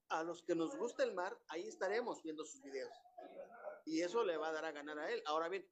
a 0.09 0.23
los 0.23 0.43
que 0.43 0.55
nos 0.55 0.75
gusta 0.75 1.03
el 1.03 1.13
mar, 1.13 1.39
ahí 1.47 1.67
estaremos 1.67 2.23
viendo 2.23 2.45
sus 2.45 2.61
videos. 2.61 2.93
Y 3.85 4.01
eso 4.01 4.23
le 4.23 4.37
va 4.37 4.49
a 4.49 4.51
dar 4.51 4.65
a 4.65 4.71
ganar 4.71 4.97
a 4.99 5.11
él. 5.11 5.21
Ahora 5.25 5.47
bien, 5.47 5.69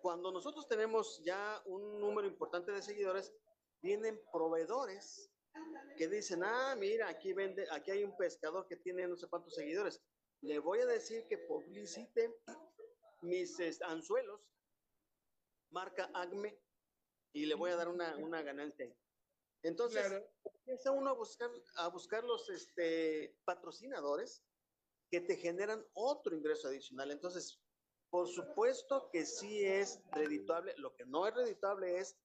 cuando 0.00 0.30
nosotros 0.30 0.68
tenemos 0.68 1.22
ya 1.24 1.62
un 1.64 1.98
número 2.00 2.28
importante 2.28 2.72
de 2.72 2.82
seguidores, 2.82 3.32
vienen 3.80 4.20
proveedores 4.32 5.30
que 5.96 6.08
dicen, 6.08 6.42
ah, 6.44 6.74
mira, 6.76 7.08
aquí 7.08 7.32
vende, 7.32 7.66
aquí 7.70 7.90
hay 7.90 8.04
un 8.04 8.16
pescador 8.16 8.66
que 8.66 8.76
tiene 8.76 9.06
no 9.08 9.16
sé 9.16 9.28
cuántos 9.28 9.54
seguidores. 9.54 10.02
Le 10.42 10.58
voy 10.58 10.80
a 10.80 10.86
decir 10.86 11.26
que 11.28 11.38
publicite 11.38 12.34
mis 13.22 13.58
anzuelos, 13.82 14.40
marca 15.70 16.10
Acme, 16.14 16.58
y 17.32 17.46
le 17.46 17.54
voy 17.54 17.70
a 17.70 17.76
dar 17.76 17.88
una, 17.88 18.16
una 18.16 18.42
ganancia. 18.42 18.94
Entonces, 19.62 20.04
Claro. 20.06 20.26
empieza 20.56 20.90
uno 20.90 21.10
a 21.10 21.14
buscar, 21.14 21.50
a 21.76 21.88
buscar 21.88 22.24
los 22.24 22.48
este, 22.50 23.38
patrocinadores 23.44 24.44
que 25.12 25.20
te 25.20 25.36
generan 25.36 25.86
otro 25.92 26.34
ingreso 26.34 26.68
adicional. 26.68 27.10
Entonces, 27.10 27.60
por 28.08 28.26
supuesto 28.28 29.10
que 29.12 29.26
sí 29.26 29.62
es 29.62 30.00
redituable. 30.10 30.72
Lo 30.78 30.94
que 30.94 31.04
no 31.04 31.26
es 31.26 31.34
redituable 31.34 31.98
es 31.98 32.16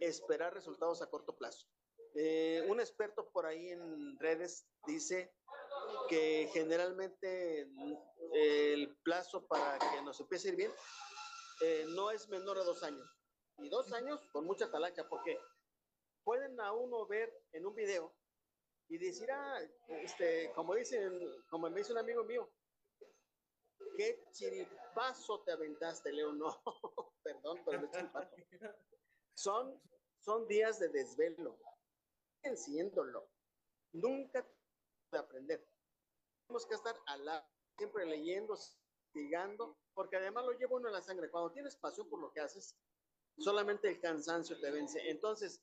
esperar 0.00 0.54
resultados 0.54 1.02
a 1.02 1.10
corto 1.10 1.36
plazo. 1.36 1.68
Eh, 2.14 2.64
un 2.66 2.80
experto 2.80 3.30
por 3.30 3.44
ahí 3.44 3.68
en 3.68 4.18
redes 4.18 4.66
dice 4.86 5.34
que 6.08 6.48
generalmente 6.54 7.66
mm, 7.66 7.94
el 8.32 8.96
plazo 9.02 9.46
para 9.46 9.78
que 9.78 10.00
nos 10.02 10.18
empiece 10.18 10.48
a 10.48 10.52
ir 10.52 10.56
bien 10.56 10.72
eh, 11.60 11.84
no 11.90 12.10
es 12.10 12.26
menor 12.30 12.56
a 12.58 12.64
dos 12.64 12.82
años. 12.82 13.06
Y 13.58 13.68
dos 13.68 13.92
años 13.92 14.18
con 14.32 14.46
mucha 14.46 14.70
talacha, 14.70 15.06
porque 15.10 15.38
pueden 16.24 16.58
a 16.58 16.72
uno 16.72 17.06
ver 17.06 17.30
en 17.52 17.66
un 17.66 17.74
video 17.74 18.14
y 18.90 18.98
decir, 18.98 19.30
ah, 19.30 19.60
este, 20.02 20.52
como 20.52 20.74
dicen, 20.74 21.16
como 21.48 21.70
me 21.70 21.78
dice 21.78 21.92
un 21.92 21.98
amigo 21.98 22.24
mío, 22.24 22.50
qué 23.96 24.24
chiripazo 24.32 25.42
te 25.44 25.52
aventaste, 25.52 26.12
Leo. 26.12 26.32
No, 26.34 27.14
perdón, 27.22 27.60
pero 27.64 27.82
no 27.82 27.90
chiripazo. 27.90 28.34
Son, 29.34 29.80
son 30.18 30.48
días 30.48 30.80
de 30.80 30.88
desvelo, 30.88 31.56
enciéndolo. 32.42 33.30
Nunca 33.92 34.44
de 35.12 35.18
aprender. 35.18 35.64
Tenemos 36.46 36.66
que 36.66 36.74
estar 36.74 36.96
al 37.06 37.24
lado, 37.24 37.46
siempre 37.76 38.06
leyendo, 38.06 38.58
investigando, 39.12 39.78
porque 39.94 40.16
además 40.16 40.46
lo 40.46 40.52
lleva 40.52 40.76
uno 40.76 40.88
en 40.88 40.94
la 40.94 41.02
sangre. 41.02 41.30
Cuando 41.30 41.52
tienes 41.52 41.76
pasión 41.76 42.08
por 42.08 42.20
lo 42.20 42.32
que 42.32 42.40
haces, 42.40 42.76
solamente 43.38 43.88
el 43.88 44.00
cansancio 44.00 44.58
te 44.58 44.70
vence. 44.72 45.10
Entonces, 45.10 45.62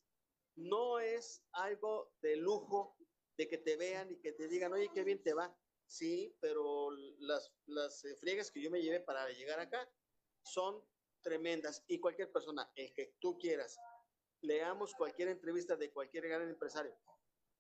no 0.56 1.00
es 1.00 1.44
algo 1.52 2.14
de 2.22 2.38
lujo 2.38 2.97
de 3.38 3.48
que 3.48 3.58
te 3.60 3.78
vean 3.78 4.12
y 4.12 4.20
que 4.20 4.34
te 4.34 4.48
digan, 4.48 4.74
oye, 4.74 4.90
qué 4.94 5.04
bien 5.04 5.22
te 5.22 5.34
va. 5.34 5.56
Sí, 5.86 6.36
pero 6.42 6.92
las, 7.20 7.54
las 7.66 8.04
eh, 8.04 8.16
friegas 8.18 8.52
que 8.52 8.62
yo 8.62 8.70
me 8.70 8.82
llevé 8.82 9.00
para 9.00 9.30
llegar 9.30 9.60
acá 9.60 9.90
son 10.44 10.84
tremendas. 11.22 11.84
Y 11.88 12.00
cualquier 12.00 12.32
persona, 12.32 12.70
el 12.76 12.94
que 12.94 13.16
tú 13.20 13.38
quieras, 13.38 13.78
leamos 14.42 14.94
cualquier 14.96 15.30
entrevista 15.30 15.76
de 15.76 15.92
cualquier 15.92 16.28
gran 16.28 16.50
empresario. 16.50 16.98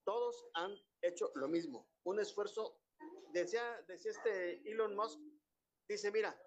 Todos 0.04 0.46
han 0.54 0.76
hecho 1.02 1.32
lo 1.36 1.48
mismo. 1.48 1.90
Un 2.04 2.20
esfuerzo, 2.20 2.82
decía, 3.34 3.82
decía 3.88 4.12
este 4.12 4.70
Elon 4.70 4.96
Musk, 4.96 5.20
dice, 5.88 6.12
mira, 6.12 6.38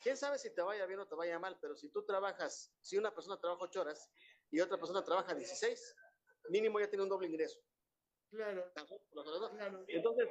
quién 0.00 0.16
sabe 0.16 0.38
si 0.38 0.50
te 0.54 0.62
vaya 0.62 0.86
bien 0.86 1.00
o 1.00 1.06
te 1.06 1.14
vaya 1.14 1.38
mal, 1.38 1.58
pero 1.60 1.76
si 1.76 1.88
tú 1.88 2.04
trabajas, 2.04 2.72
si 2.80 2.96
una 2.96 3.14
persona 3.14 3.40
trabaja 3.40 3.64
ocho 3.64 3.80
horas 3.80 4.10
y 4.50 4.60
otra 4.60 4.78
persona 4.78 5.04
trabaja 5.04 5.34
16, 5.34 5.96
mínimo 6.48 6.80
ya 6.80 6.88
tiene 6.88 7.04
un 7.04 7.08
doble 7.08 7.28
ingreso. 7.28 7.60
Claro. 8.30 8.70
Entonces, 9.88 10.28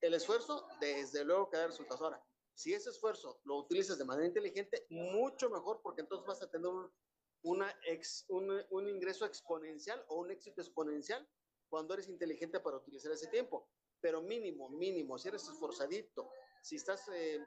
el 0.00 0.14
esfuerzo, 0.14 0.66
desde 0.80 1.24
luego 1.24 1.48
que 1.48 1.56
da 1.56 1.66
resultados. 1.66 2.02
Ahora, 2.02 2.24
si 2.54 2.72
ese 2.72 2.90
esfuerzo 2.90 3.40
lo 3.44 3.56
utilizas 3.58 3.98
de 3.98 4.04
manera 4.04 4.26
inteligente, 4.26 4.86
mucho 4.90 5.50
mejor, 5.50 5.80
porque 5.82 6.00
entonces 6.00 6.26
vas 6.26 6.42
a 6.42 6.50
tener 6.50 6.66
un, 6.66 6.90
una 7.42 7.72
ex, 7.86 8.24
un, 8.28 8.62
un 8.70 8.88
ingreso 8.88 9.26
exponencial 9.26 10.04
o 10.08 10.20
un 10.20 10.30
éxito 10.30 10.60
exponencial 10.60 11.28
cuando 11.68 11.94
eres 11.94 12.08
inteligente 12.08 12.60
para 12.60 12.76
utilizar 12.78 13.12
ese 13.12 13.28
tiempo. 13.28 13.68
Pero 14.00 14.22
mínimo, 14.22 14.68
mínimo, 14.70 15.18
si 15.18 15.28
eres 15.28 15.48
esforzadito, 15.48 16.30
si 16.62 16.76
estás 16.76 17.08
eh, 17.12 17.44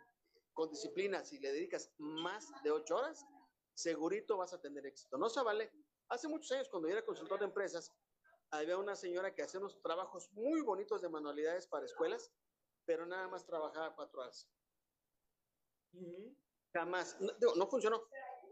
con 0.54 0.70
disciplina, 0.70 1.24
si 1.24 1.40
le 1.40 1.52
dedicas 1.52 1.92
más 1.98 2.48
de 2.64 2.72
ocho 2.72 2.98
horas, 2.98 3.26
segurito 3.74 4.38
vas 4.38 4.54
a 4.54 4.62
tener 4.62 4.86
éxito. 4.86 5.18
No 5.18 5.30
se 5.30 5.42
vale. 5.42 5.72
Hace 6.10 6.28
muchos 6.28 6.52
años, 6.52 6.70
cuando 6.70 6.88
yo 6.88 6.96
era 6.96 7.06
consultor 7.06 7.40
de 7.40 7.46
empresas, 7.46 7.94
había 8.52 8.78
una 8.78 8.96
señora 8.96 9.34
que 9.34 9.44
hacía 9.44 9.60
unos 9.60 9.82
trabajos 9.82 10.32
muy 10.34 10.62
bonitos 10.62 11.02
de 11.02 11.10
manualidades 11.10 11.68
para 11.68 11.86
escuelas, 11.86 12.32
pero 12.86 13.06
nada 13.06 13.28
más 13.28 13.46
trabajaba 13.46 13.96
cuatro 13.96 14.22
horas. 14.22 14.50
Jamás. 16.74 17.18
No, 17.20 17.68
funcionó. 17.68 18.04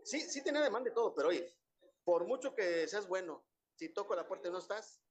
Sí, 0.04 0.22
sí 0.22 0.44
tenía 0.44 0.62
demanda 0.62 0.90
y 0.90 0.94
todo, 0.94 1.14
pero 1.14 1.30
oye, 1.30 1.56
por 2.04 2.26
mucho 2.26 2.54
que 2.56 2.88
seas 2.88 3.08
bueno, 3.08 3.46
si 3.76 3.90
toco 3.90 4.16
la 4.16 4.28
puerta 4.28 4.48
y 4.48 4.52
no 4.52 4.60
estás, 4.60 5.04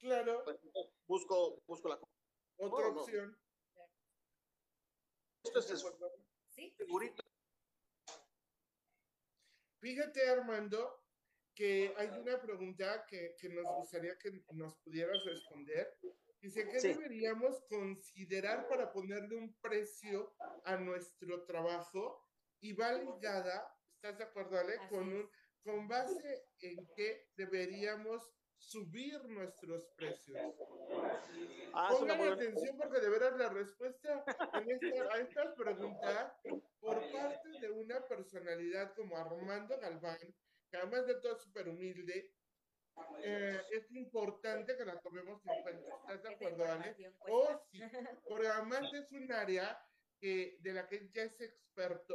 Claro, 0.00 0.42
pues 0.42 0.58
busco, 1.06 1.62
busco 1.66 1.88
la 1.88 1.94
otra 1.94 2.88
no, 2.88 2.92
no. 2.94 3.00
opción. 3.02 3.38
Esto 5.44 5.58
es 5.60 5.70
es- 5.70 5.86
Sí, 6.48 6.74
segurito. 6.76 7.22
Fíjate, 9.80 10.28
Armando, 10.28 11.01
que 11.54 11.92
hay 11.96 12.08
una 12.08 12.40
pregunta 12.40 13.04
que, 13.06 13.34
que 13.38 13.48
nos 13.50 13.64
gustaría 13.76 14.16
que 14.18 14.42
nos 14.52 14.74
pudieras 14.78 15.22
responder. 15.24 15.96
Dice, 16.40 16.66
¿qué 16.68 16.80
Sí. 16.80 16.88
deberíamos 16.88 17.62
considerar 17.68 18.66
para 18.68 18.92
ponerle 18.92 19.36
un 19.36 19.54
precio 19.60 20.34
a 20.64 20.76
nuestro 20.76 21.44
trabajo? 21.44 22.26
Y 22.60 22.72
va 22.72 22.92
ligada, 22.92 23.68
¿Estás 23.96 24.18
de 24.18 24.24
acuerdo, 24.24 24.58
Ale? 24.58 24.74
Así 24.74 24.88
Con, 24.88 25.12
un, 25.12 25.30
con 25.62 25.86
base 25.86 26.44
en 26.60 26.88
que 26.96 27.28
deberíamos 27.36 28.28
subir 28.56 29.22
nuestros 29.26 29.86
precios. 29.96 30.38
Ah, 31.74 31.88
Pongan 31.90 32.18
buena- 32.18 32.34
atención 32.34 32.76
porque 32.76 33.00
de 33.00 33.08
veras 33.10 33.36
la 33.38 33.48
respuesta 33.48 34.24
en 34.54 34.70
esta- 34.70 35.12
a 35.14 35.18
estas 35.18 35.54
preguntas 35.54 36.32
por 36.80 37.00
parte 37.12 37.48
de 37.60 37.70
una 37.70 38.04
personalidad 38.06 38.92
como 38.94 39.16
Armando 39.16 39.78
Galván, 39.78 40.18
que 40.72 40.78
además 40.78 41.06
de 41.06 41.16
todo 41.16 41.36
es 41.36 41.42
súper 41.42 41.68
humilde, 41.68 42.34
eh, 43.22 43.60
es 43.72 43.92
importante 43.92 44.74
que 44.74 44.86
la 44.86 44.98
tomemos 45.00 45.44
en 45.44 45.62
cuenta. 45.62 45.96
¿Estás 45.96 46.22
de 46.22 46.34
acuerdo, 46.34 46.64
Ale? 46.64 46.88
información 46.88 47.14
Oh, 47.28 47.60
sí, 47.70 47.78
porque 48.28 48.48
además 48.48 48.90
es 48.94 49.12
un 49.12 49.30
área 49.30 49.78
que, 50.18 50.56
de 50.60 50.72
la 50.72 50.88
que 50.88 51.10
ya 51.10 51.24
es 51.24 51.38
experto, 51.42 52.14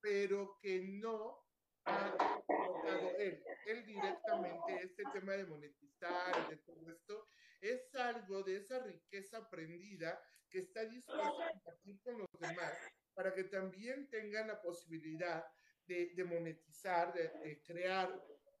pero 0.00 0.56
que 0.62 0.80
no 0.80 1.44
ha 1.86 2.14
tocado 2.46 3.16
él. 3.18 3.42
Él 3.66 3.84
directamente, 3.84 4.76
este 4.84 5.02
tema 5.12 5.32
de 5.32 5.46
monetizar 5.46 6.48
de 6.48 6.56
todo 6.58 6.88
esto, 6.90 7.26
es 7.60 7.92
algo 7.96 8.44
de 8.44 8.58
esa 8.58 8.78
riqueza 8.78 9.38
aprendida 9.38 10.22
que 10.48 10.60
está 10.60 10.84
dispuesto 10.84 11.42
a 11.42 11.50
compartir 11.50 12.00
con 12.02 12.18
los 12.18 12.28
demás 12.38 12.78
para 13.14 13.34
que 13.34 13.44
también 13.44 14.08
tengan 14.08 14.46
la 14.46 14.62
posibilidad 14.62 15.44
de, 15.88 16.14
de 16.14 16.24
monetizar, 16.24 17.12
de, 17.12 17.28
de 17.28 17.62
crear, 17.62 18.08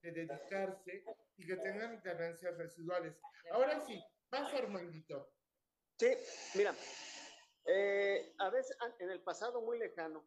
de 0.02 0.12
dedicarse 0.12 1.04
y 1.36 1.46
que 1.46 1.56
tengan 1.56 2.00
ganancias 2.02 2.56
residuales. 2.56 3.14
Ahora 3.52 3.80
sí, 3.86 4.02
vas 4.30 4.52
Armandito. 4.54 5.30
Sí, 5.98 6.08
mira, 6.54 6.74
eh, 7.66 8.34
a 8.38 8.50
veces 8.50 8.76
an- 8.80 8.94
en 8.98 9.10
el 9.10 9.20
pasado 9.22 9.60
muy 9.60 9.78
lejano, 9.78 10.26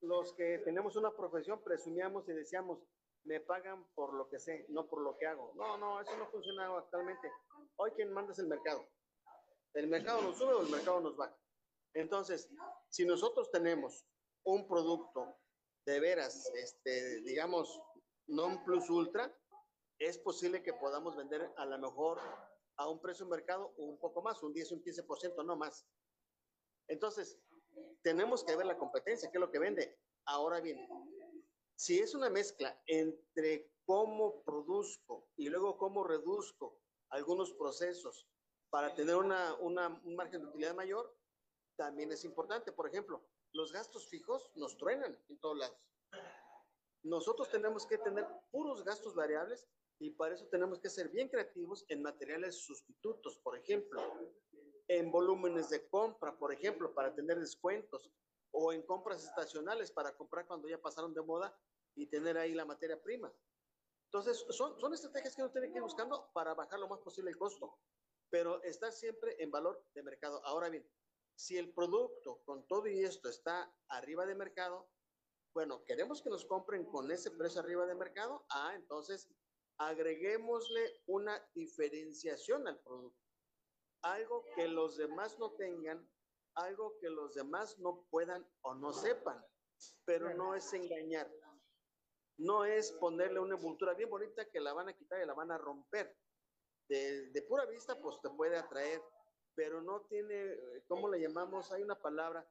los 0.00 0.32
que 0.34 0.58
tenemos 0.64 0.96
una 0.96 1.14
profesión 1.14 1.62
presumíamos 1.62 2.28
y 2.28 2.32
decíamos, 2.32 2.80
me 3.24 3.40
pagan 3.40 3.84
por 3.94 4.14
lo 4.14 4.28
que 4.28 4.38
sé, 4.38 4.64
no 4.68 4.88
por 4.88 5.02
lo 5.02 5.18
que 5.18 5.26
hago. 5.26 5.52
No, 5.56 5.76
no, 5.76 6.00
eso 6.00 6.16
no 6.16 6.30
funciona 6.30 6.66
actualmente. 6.76 7.30
Hoy 7.76 7.90
quien 7.92 8.12
manda 8.12 8.32
es 8.32 8.38
el 8.38 8.46
mercado. 8.46 8.88
El 9.74 9.88
mercado 9.88 10.22
nos 10.22 10.38
sube 10.38 10.54
o 10.54 10.62
el 10.62 10.70
mercado 10.70 11.00
nos 11.00 11.16
baja. 11.16 11.36
Entonces, 11.94 12.48
si 12.88 13.04
nosotros 13.04 13.50
tenemos 13.50 14.06
un 14.44 14.66
producto 14.68 15.36
de 15.88 16.00
veras, 16.00 16.50
este, 16.54 17.20
digamos, 17.22 17.80
non 18.28 18.60
plus 18.64 18.90
ultra, 18.90 19.32
es 19.98 20.18
posible 20.18 20.62
que 20.62 20.74
podamos 20.76 21.16
vender 21.16 21.50
a 21.56 21.64
lo 21.64 21.78
mejor 21.78 22.20
a 22.76 22.86
un 22.88 23.00
precio 23.00 23.24
de 23.24 23.30
mercado 23.30 23.72
un 23.78 23.98
poco 23.98 24.20
más, 24.22 24.42
un 24.42 24.52
10, 24.52 24.72
un 24.72 24.82
15%, 24.82 25.42
no 25.44 25.56
más. 25.56 25.86
Entonces, 26.88 27.40
tenemos 28.02 28.44
que 28.44 28.54
ver 28.54 28.66
la 28.66 28.76
competencia, 28.78 29.30
qué 29.30 29.38
es 29.38 29.40
lo 29.40 29.50
que 29.50 29.58
vende. 29.58 29.98
Ahora 30.26 30.60
bien, 30.60 30.78
si 31.74 31.98
es 31.98 32.14
una 32.14 32.28
mezcla 32.28 32.78
entre 32.86 33.72
cómo 33.86 34.42
produzco 34.42 35.30
y 35.36 35.48
luego 35.48 35.78
cómo 35.78 36.04
reduzco 36.04 36.78
algunos 37.10 37.52
procesos 37.54 38.28
para 38.70 38.94
tener 38.94 39.16
una, 39.16 39.54
una- 39.54 39.88
un 40.04 40.14
margen 40.14 40.42
de 40.42 40.48
utilidad 40.48 40.74
mayor, 40.74 41.16
también 41.76 42.12
es 42.12 42.24
importante. 42.24 42.72
Por 42.72 42.86
ejemplo, 42.88 43.24
los 43.58 43.72
gastos 43.72 44.06
fijos 44.06 44.52
nos 44.54 44.76
truenan 44.76 45.18
en 45.28 45.38
todos 45.40 45.58
lados. 45.58 45.76
Nosotros 47.02 47.50
tenemos 47.50 47.84
que 47.86 47.98
tener 47.98 48.24
puros 48.52 48.84
gastos 48.84 49.16
variables 49.16 49.66
y 49.98 50.10
para 50.10 50.36
eso 50.36 50.46
tenemos 50.46 50.78
que 50.78 50.88
ser 50.88 51.08
bien 51.08 51.28
creativos 51.28 51.84
en 51.88 52.00
materiales 52.00 52.54
sustitutos, 52.64 53.36
por 53.38 53.58
ejemplo, 53.58 54.00
en 54.86 55.10
volúmenes 55.10 55.70
de 55.70 55.88
compra, 55.88 56.38
por 56.38 56.52
ejemplo, 56.52 56.94
para 56.94 57.12
tener 57.12 57.40
descuentos, 57.40 58.08
o 58.52 58.72
en 58.72 58.82
compras 58.82 59.24
estacionales 59.24 59.90
para 59.90 60.16
comprar 60.16 60.46
cuando 60.46 60.68
ya 60.68 60.80
pasaron 60.80 61.12
de 61.12 61.22
moda 61.22 61.52
y 61.96 62.06
tener 62.06 62.38
ahí 62.38 62.54
la 62.54 62.64
materia 62.64 63.02
prima. 63.02 63.32
Entonces, 64.04 64.46
son, 64.50 64.78
son 64.80 64.94
estrategias 64.94 65.34
que 65.34 65.42
uno 65.42 65.50
tiene 65.50 65.68
que 65.72 65.78
ir 65.78 65.82
buscando 65.82 66.30
para 66.32 66.54
bajar 66.54 66.78
lo 66.78 66.86
más 66.86 67.00
posible 67.00 67.30
el 67.32 67.36
costo, 67.36 67.76
pero 68.30 68.62
estar 68.62 68.92
siempre 68.92 69.34
en 69.42 69.50
valor 69.50 69.84
de 69.94 70.02
mercado. 70.04 70.40
Ahora 70.44 70.68
bien, 70.68 70.88
si 71.38 71.56
el 71.56 71.72
producto 71.72 72.42
con 72.44 72.66
todo 72.66 72.88
y 72.88 73.04
esto 73.04 73.28
está 73.28 73.72
arriba 73.90 74.26
de 74.26 74.34
mercado, 74.34 74.90
bueno, 75.54 75.84
queremos 75.84 76.20
que 76.20 76.30
nos 76.30 76.44
compren 76.44 76.84
con 76.84 77.10
ese 77.12 77.30
precio 77.30 77.60
arriba 77.60 77.86
de 77.86 77.94
mercado, 77.94 78.44
ah, 78.50 78.72
entonces 78.74 79.30
agreguémosle 79.78 81.00
una 81.06 81.40
diferenciación 81.54 82.66
al 82.66 82.80
producto. 82.80 83.24
Algo 84.02 84.44
que 84.56 84.66
los 84.66 84.96
demás 84.96 85.38
no 85.38 85.52
tengan, 85.52 86.10
algo 86.56 86.98
que 86.98 87.08
los 87.08 87.34
demás 87.34 87.78
no 87.78 88.04
puedan 88.10 88.44
o 88.62 88.74
no 88.74 88.92
sepan, 88.92 89.40
pero 90.04 90.34
no 90.34 90.56
es 90.56 90.72
engañar. 90.72 91.30
No 92.36 92.64
es 92.64 92.90
ponerle 92.92 93.38
una 93.38 93.54
envoltura 93.54 93.94
bien 93.94 94.10
bonita 94.10 94.50
que 94.50 94.60
la 94.60 94.72
van 94.72 94.88
a 94.88 94.96
quitar 94.96 95.22
y 95.22 95.26
la 95.26 95.34
van 95.34 95.52
a 95.52 95.58
romper. 95.58 96.16
De, 96.88 97.30
de 97.30 97.42
pura 97.42 97.64
vista, 97.66 97.94
pues 98.00 98.20
te 98.20 98.30
puede 98.30 98.56
atraer, 98.56 99.00
pero 99.58 99.82
no 99.82 100.02
tiene, 100.02 100.52
eh, 100.52 100.84
¿cómo 100.86 101.08
le 101.08 101.20
llamamos? 101.20 101.72
Hay 101.72 101.82
una 101.82 102.00
palabra, 102.00 102.48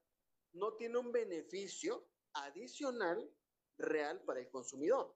no 0.52 0.74
tiene 0.74 0.98
un 0.98 1.14
beneficio 1.14 2.06
adicional 2.34 3.34
real 3.78 4.22
para 4.26 4.42
el 4.42 4.50
consumidor. 4.50 5.16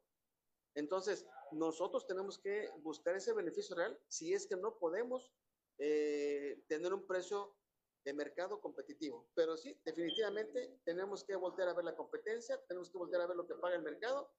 Entonces, 0.73 1.27
nosotros 1.51 2.08
tenemos 2.08 2.39
que 2.39 2.69
buscar 2.77 3.17
ese 3.17 3.34
beneficio 3.34 3.75
real 3.75 3.99
si 4.08 4.34
es 4.34 4.47
que 4.47 4.56
no 4.56 4.80
podemos 4.80 5.34
eh, 5.80 6.63
tener 6.69 6.93
un 6.93 7.06
precio 7.06 7.58
de 8.06 8.13
mercado 8.13 8.62
competitivo. 8.62 9.30
Pero 9.36 9.58
sí, 9.58 9.77
definitivamente 9.84 10.80
tenemos 10.86 11.25
que 11.25 11.36
voltear 11.36 11.67
a 11.67 11.73
ver 11.73 11.84
la 11.84 11.97
competencia, 11.97 12.58
tenemos 12.69 12.89
que 12.89 12.99
voltear 12.99 13.23
a 13.23 13.27
ver 13.27 13.36
lo 13.36 13.45
que 13.45 13.56
paga 13.56 13.75
el 13.75 13.84
mercado 13.84 14.34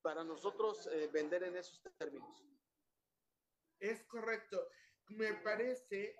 para 0.00 0.24
nosotros 0.24 0.86
eh, 0.86 1.10
vender 1.12 1.42
en 1.42 1.54
esos 1.58 1.82
términos. 1.98 2.46
Es 3.78 4.02
correcto. 4.04 4.70
Me 5.08 5.34
parece 5.34 6.16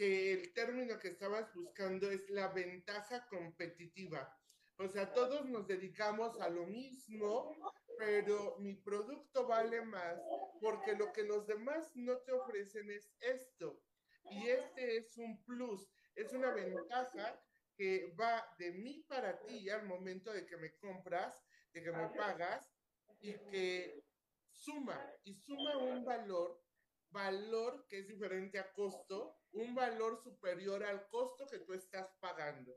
que 0.00 0.32
el 0.32 0.54
término 0.54 0.98
que 0.98 1.08
estabas 1.08 1.52
buscando 1.52 2.10
es 2.10 2.30
la 2.30 2.48
ventaja 2.48 3.26
competitiva. 3.28 4.34
O 4.78 4.88
sea, 4.88 5.12
todos 5.12 5.44
nos 5.44 5.66
dedicamos 5.66 6.40
a 6.40 6.48
lo 6.48 6.66
mismo, 6.66 7.54
pero 7.98 8.56
mi 8.60 8.76
producto 8.76 9.46
vale 9.46 9.82
más 9.82 10.18
porque 10.58 10.94
lo 10.94 11.12
que 11.12 11.24
los 11.24 11.46
demás 11.46 11.94
no 11.96 12.16
te 12.20 12.32
ofrecen 12.32 12.90
es 12.90 13.12
esto. 13.20 13.78
Y 14.30 14.48
este 14.48 14.96
es 14.96 15.18
un 15.18 15.44
plus, 15.44 15.86
es 16.14 16.32
una 16.32 16.50
ventaja 16.50 17.38
que 17.76 18.14
va 18.18 18.42
de 18.58 18.72
mí 18.72 19.04
para 19.06 19.38
ti 19.42 19.68
al 19.68 19.84
momento 19.86 20.32
de 20.32 20.46
que 20.46 20.56
me 20.56 20.78
compras, 20.78 21.44
de 21.74 21.82
que 21.82 21.92
me 21.92 22.08
pagas 22.08 22.72
y 23.20 23.34
que 23.50 24.02
suma 24.50 24.98
y 25.24 25.34
suma 25.34 25.76
un 25.76 26.06
valor 26.06 26.58
valor 27.10 27.86
que 27.88 27.98
es 27.98 28.08
diferente 28.08 28.58
a 28.58 28.72
costo, 28.72 29.39
un 29.52 29.74
valor 29.74 30.22
superior 30.22 30.84
al 30.84 31.08
costo 31.08 31.46
que 31.48 31.58
tú 31.60 31.72
estás 31.74 32.08
pagando. 32.20 32.72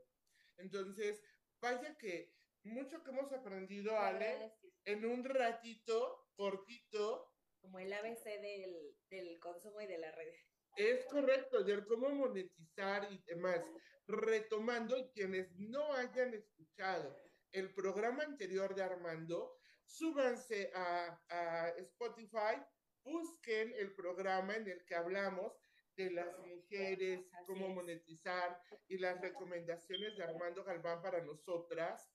Entonces, 0.56 1.22
vaya 1.60 1.96
que 1.96 2.32
mucho 2.62 3.02
que 3.02 3.10
hemos 3.10 3.32
aprendido, 3.32 3.98
Ale, 3.98 4.54
en 4.84 5.04
un 5.04 5.24
ratito 5.24 6.28
cortito, 6.34 7.30
Como 7.60 7.78
el 7.78 7.92
ABC 7.92 8.24
del, 8.40 8.96
del 9.10 9.38
consumo 9.40 9.80
y 9.80 9.86
de 9.86 9.98
la 9.98 10.12
red. 10.12 10.32
es 10.76 11.04
correcto, 11.06 11.62
de 11.64 11.84
cómo 11.86 12.10
monetizar 12.10 13.10
y 13.12 13.22
demás. 13.24 13.60
Retomando, 14.06 14.96
y 14.98 15.08
quienes 15.10 15.50
no 15.56 15.92
hayan 15.94 16.34
escuchado 16.34 17.16
el 17.52 17.72
programa 17.72 18.24
anterior 18.24 18.74
de 18.74 18.82
Armando, 18.82 19.56
súbanse 19.86 20.70
a, 20.74 21.22
a 21.28 21.68
Spotify, 21.78 22.60
busquen 23.04 23.72
el 23.76 23.94
programa 23.94 24.56
en 24.56 24.68
el 24.68 24.84
que 24.84 24.94
hablamos 24.94 25.52
de 25.96 26.10
las 26.10 26.38
mujeres, 26.38 27.26
cómo 27.46 27.68
monetizar 27.68 28.60
y 28.88 28.98
las 28.98 29.20
recomendaciones 29.20 30.16
de 30.16 30.24
Armando 30.24 30.64
Galván 30.64 31.02
para 31.02 31.22
nosotras. 31.22 32.10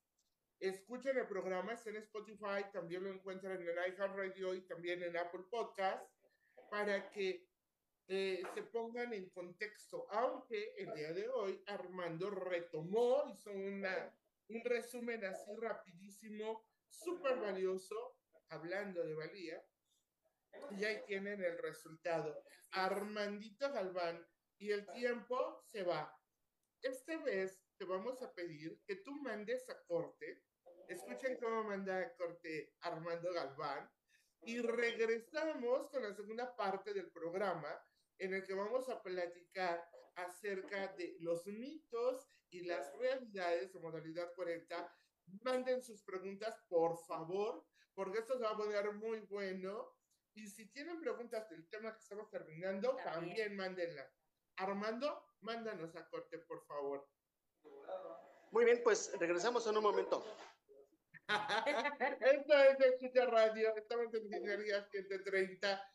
Escuchen 0.59 1.17
el 1.17 1.27
programa, 1.27 1.73
está 1.73 1.89
en 1.89 1.97
Spotify, 1.97 2.65
también 2.73 3.03
lo 3.03 3.09
encuentran 3.09 3.61
en 3.61 3.67
iHeartRadio 3.67 4.55
y 4.55 4.61
también 4.67 5.01
en 5.03 5.15
Apple 5.15 5.45
Podcast, 5.49 6.05
para 6.69 7.09
que 7.11 7.47
eh, 8.07 8.43
se 8.53 8.63
pongan 8.63 9.13
en 9.13 9.29
contexto, 9.29 10.07
aunque 10.09 10.73
el 10.77 10.93
día 10.93 11.13
de 11.13 11.29
hoy 11.29 11.63
Armando 11.67 12.29
retomó, 12.31 13.23
hizo 13.31 13.51
una, 13.51 14.13
un 14.49 14.61
resumen 14.65 15.23
así 15.23 15.55
rapidísimo, 15.55 16.65
súper 16.89 17.39
valioso, 17.39 18.17
hablando 18.49 19.03
de 19.03 19.13
valía, 19.13 19.63
y 20.71 20.85
ahí 20.85 21.01
tienen 21.05 21.43
el 21.43 21.57
resultado. 21.57 22.43
Armandito 22.71 23.71
Galván, 23.71 24.25
y 24.57 24.71
el 24.71 24.85
tiempo 24.91 25.61
se 25.65 25.83
va. 25.83 26.13
Esta 26.81 27.17
vez 27.17 27.61
te 27.77 27.85
vamos 27.85 28.21
a 28.21 28.33
pedir 28.33 28.79
que 28.85 28.97
tú 28.97 29.11
mandes 29.21 29.69
a 29.69 29.81
corte, 29.83 30.43
escuchen 30.87 31.37
cómo 31.37 31.63
manda 31.63 31.97
a 31.97 32.15
corte 32.15 32.73
Armando 32.81 33.33
Galván, 33.33 33.89
y 34.41 34.59
regresamos 34.61 35.89
con 35.89 36.03
la 36.03 36.13
segunda 36.13 36.55
parte 36.55 36.93
del 36.93 37.11
programa 37.11 37.77
en 38.17 38.33
el 38.33 38.43
que 38.43 38.53
vamos 38.53 38.87
a 38.89 39.01
platicar 39.01 39.85
acerca 40.15 40.87
de 40.93 41.15
los 41.19 41.45
mitos 41.47 42.27
y 42.49 42.63
las 42.63 42.93
realidades 42.97 43.73
de 43.73 43.79
modalidad 43.79 44.33
40 44.35 44.95
Manden 45.43 45.81
sus 45.83 46.03
preguntas, 46.03 46.55
por 46.67 46.97
favor, 47.05 47.65
porque 47.93 48.19
esto 48.19 48.37
se 48.37 48.43
va 48.43 48.51
a 48.51 48.57
poner 48.57 48.91
muy 48.93 49.19
bueno. 49.21 49.95
Y 50.35 50.47
si 50.47 50.67
tienen 50.67 50.99
preguntas 51.01 51.49
del 51.49 51.67
tema 51.69 51.93
que 51.93 51.99
estamos 51.99 52.29
terminando, 52.29 52.95
también, 52.97 53.13
También. 53.13 53.55
mándenlas. 53.55 54.11
Armando, 54.57 55.25
mándanos 55.41 55.95
a 55.95 56.07
corte, 56.09 56.39
por 56.39 56.65
favor. 56.65 57.07
Muy 58.51 58.65
bien, 58.65 58.81
pues 58.83 59.11
regresamos 59.19 59.65
en 59.67 59.77
un 59.77 59.83
momento. 59.83 60.25
Esto 62.21 62.53
es 62.57 62.79
Escucha 62.79 63.25
Radio, 63.25 63.75
estamos 63.75 64.13
en 64.13 64.29
Sinergia 64.29 64.83
730. 64.91 65.93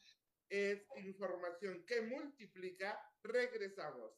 Es 0.49 0.83
información 0.97 1.85
que 1.87 2.03
multiplica. 2.03 3.01
Regresamos. 3.23 4.13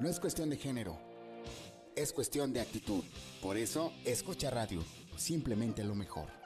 No 0.00 0.08
es 0.08 0.18
cuestión 0.18 0.50
de 0.50 0.56
género, 0.56 0.98
es 1.94 2.12
cuestión 2.12 2.52
de 2.52 2.60
actitud. 2.60 3.04
Por 3.40 3.56
eso, 3.56 3.92
escucha 4.04 4.50
radio, 4.50 4.82
simplemente 5.16 5.84
lo 5.84 5.94
mejor. 5.94 6.41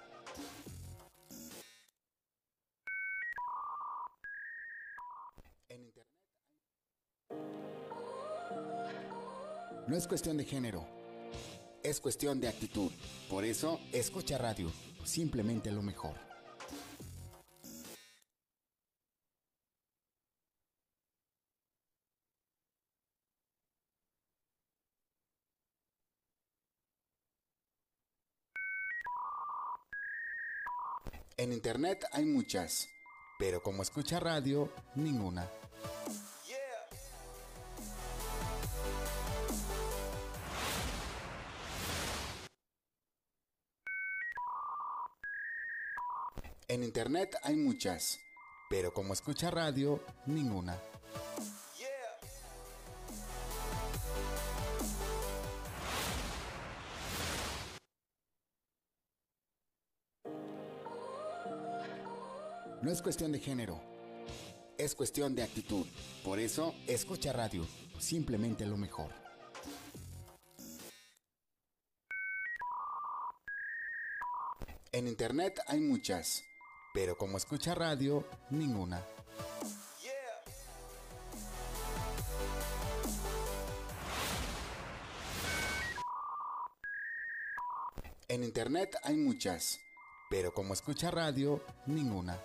No 9.87 9.97
es 9.97 10.09
cuestión 10.09 10.37
de 10.37 10.45
género, 10.45 10.85
es 11.85 12.01
cuestión 12.01 12.41
de 12.41 12.49
actitud. 12.49 12.91
Por 13.31 13.45
eso, 13.45 13.79
escucha 13.93 14.37
radio, 14.37 14.69
simplemente 15.05 15.71
lo 15.71 15.81
mejor. 15.81 16.17
En 31.37 31.53
internet 31.53 32.07
hay 32.11 32.25
muchas, 32.25 32.89
pero 33.39 33.63
como 33.63 33.83
escucha 33.83 34.19
radio, 34.19 34.73
ninguna. 34.97 35.49
En 46.69 46.83
internet 46.83 47.37
hay 47.45 47.55
muchas, 47.55 48.19
pero 48.69 48.93
como 48.93 49.13
escucha 49.13 49.53
radio, 49.53 50.03
ninguna. 50.27 50.77
No 62.83 62.91
es 62.91 63.01
cuestión 63.01 63.31
de 63.31 63.39
género, 63.39 63.81
es 64.77 64.97
cuestión 64.97 65.37
de 65.37 65.45
actitud. 65.45 65.87
Por 66.25 66.41
eso, 66.41 66.75
escucha 66.89 67.33
radio, 67.33 67.65
simplemente 68.01 68.67
lo 68.67 68.77
mejor. 68.77 69.13
En 74.91 75.07
internet 75.07 75.61
hay 75.67 75.79
muchas, 75.79 76.43
pero 76.97 77.15
como 77.19 77.37
escucha 77.37 77.75
radio, 77.75 78.25
ninguna. 78.49 79.05
En 88.29 88.43
internet 88.43 88.97
hay 89.03 89.17
muchas, 89.17 89.79
pero 90.31 90.55
como 90.55 90.73
escucha 90.73 91.11
radio, 91.11 91.63
ninguna. 91.85 92.41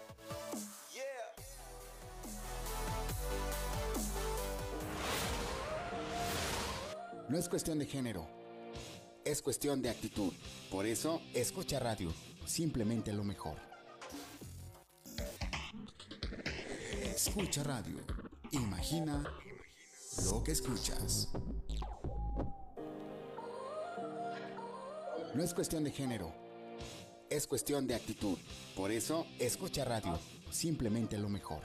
No 7.30 7.38
es 7.38 7.48
cuestión 7.48 7.80
de 7.80 7.86
género, 7.86 8.28
es 9.24 9.42
cuestión 9.42 9.82
de 9.82 9.92
actitud. 9.92 10.34
Por 10.70 10.86
eso, 10.86 11.22
escucha 11.34 11.80
radio, 11.80 12.14
simplemente 12.46 13.14
lo 13.14 13.24
mejor. 13.24 13.71
Escucha 17.15 17.62
radio. 17.63 17.97
Imagina 18.52 19.21
lo 20.24 20.41
que 20.43 20.54
escuchas. 20.54 21.28
No 25.36 25.43
es 25.43 25.54
cuestión 25.54 25.84
de 25.84 25.91
género, 25.91 26.34
es 27.30 27.47
cuestión 27.47 27.86
de 27.86 27.95
actitud. 27.95 28.38
Por 28.78 28.91
eso, 28.91 29.28
escucha 29.39 29.84
radio, 29.84 30.17
simplemente 30.52 31.17
lo 31.17 31.28
mejor. 31.28 31.62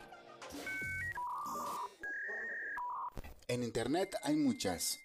En 3.47 3.63
internet 3.63 4.17
hay 4.25 4.35
muchas, 4.35 4.99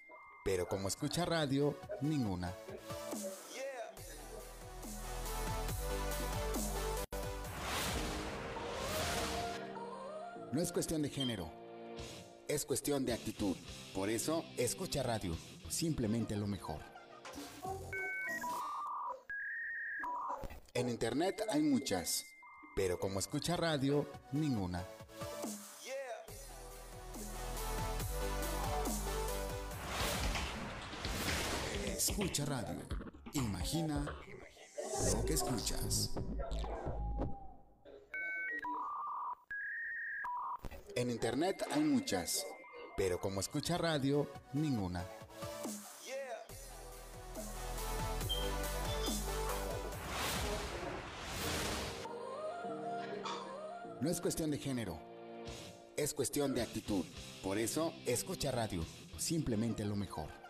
pero 0.43 0.67
como 0.67 0.88
escucha 0.88 1.23
radio, 1.23 1.77
ninguna. 2.01 2.51
No 10.52 10.62
es 10.62 10.74
cuestión 10.74 11.02
de 11.02 11.10
género, 11.10 11.50
es 12.50 12.66
cuestión 12.66 13.06
de 13.06 13.14
actitud. 13.14 13.56
Por 13.94 14.10
eso, 14.10 14.44
escucha 14.58 15.02
radio, 15.02 15.34
simplemente 15.70 16.36
lo 16.36 16.46
mejor. 16.46 16.82
En 20.74 20.90
internet 20.90 21.42
hay 21.50 21.62
muchas, 21.62 22.26
pero 22.76 23.00
como 23.00 23.20
escucha 23.20 23.56
radio, 23.56 24.12
ninguna. 24.34 24.86
Escucha 31.86 32.44
radio. 32.44 32.82
Imagina 33.34 34.06
lo 35.14 35.26
que 35.26 35.34
escuchas. 35.34 36.12
En 41.02 41.10
internet 41.10 41.66
hay 41.72 41.82
muchas, 41.82 42.46
pero 42.96 43.20
como 43.20 43.40
escucha 43.40 43.76
radio, 43.76 44.32
ninguna. 44.54 45.04
No 54.00 54.12
es 54.12 54.22
cuestión 54.22 54.52
de 54.52 54.60
género, 54.60 55.00
es 55.98 56.14
cuestión 56.14 56.54
de 56.54 56.62
actitud. 56.62 57.04
Por 57.42 57.58
eso, 57.58 57.96
escucha 58.06 58.52
radio, 58.52 58.86
simplemente 59.18 59.84
lo 59.84 59.96
mejor. 59.96 60.40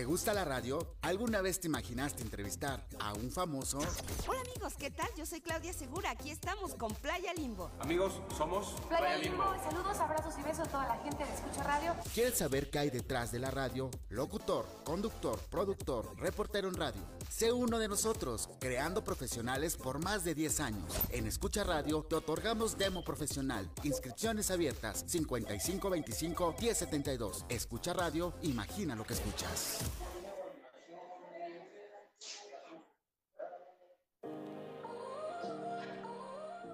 ¿Te 0.00 0.06
gusta 0.06 0.32
la 0.32 0.46
radio? 0.46 0.96
¿Alguna 1.02 1.42
vez 1.42 1.60
te 1.60 1.66
imaginaste 1.66 2.22
entrevistar 2.22 2.82
a 3.00 3.12
un 3.12 3.30
famoso? 3.30 3.80
Hola 4.26 4.40
amigos, 4.40 4.72
¿qué 4.78 4.90
tal? 4.90 5.08
Yo 5.14 5.26
soy 5.26 5.42
Claudia 5.42 5.74
Segura. 5.74 6.12
Aquí 6.12 6.30
estamos 6.30 6.74
con 6.74 6.94
Playa 6.94 7.34
Limbo. 7.34 7.70
Amigos, 7.80 8.14
somos 8.34 8.76
Playa 8.88 9.18
Limbo. 9.18 9.44
Saludos, 9.62 9.98
abrazos 9.98 10.38
y 10.38 10.42
besos 10.42 10.68
a 10.68 10.70
toda 10.70 10.88
la 10.88 10.96
gente 11.02 11.22
de 11.22 11.34
Escucha 11.34 11.64
Radio. 11.64 11.94
¿Quieres 12.14 12.38
saber 12.38 12.70
qué 12.70 12.78
hay 12.78 12.88
detrás 12.88 13.30
de 13.30 13.40
la 13.40 13.50
radio? 13.50 13.90
Locutor, 14.08 14.64
conductor, 14.84 15.38
productor, 15.50 16.18
reportero 16.18 16.68
en 16.68 16.76
radio. 16.76 17.02
Sé 17.30 17.52
uno 17.52 17.78
de 17.78 17.86
nosotros, 17.86 18.50
creando 18.58 19.04
profesionales 19.04 19.76
por 19.76 20.02
más 20.02 20.24
de 20.24 20.34
10 20.34 20.60
años. 20.60 20.92
En 21.10 21.28
Escucha 21.28 21.62
Radio 21.62 22.02
te 22.02 22.16
otorgamos 22.16 22.76
demo 22.76 23.04
profesional. 23.04 23.70
Inscripciones 23.84 24.50
abiertas 24.50 25.04
5525 25.06 26.56
1072. 26.60 27.44
Escucha 27.48 27.92
Radio, 27.92 28.34
imagina 28.42 28.96
lo 28.96 29.04
que 29.04 29.14
escuchas. 29.14 29.78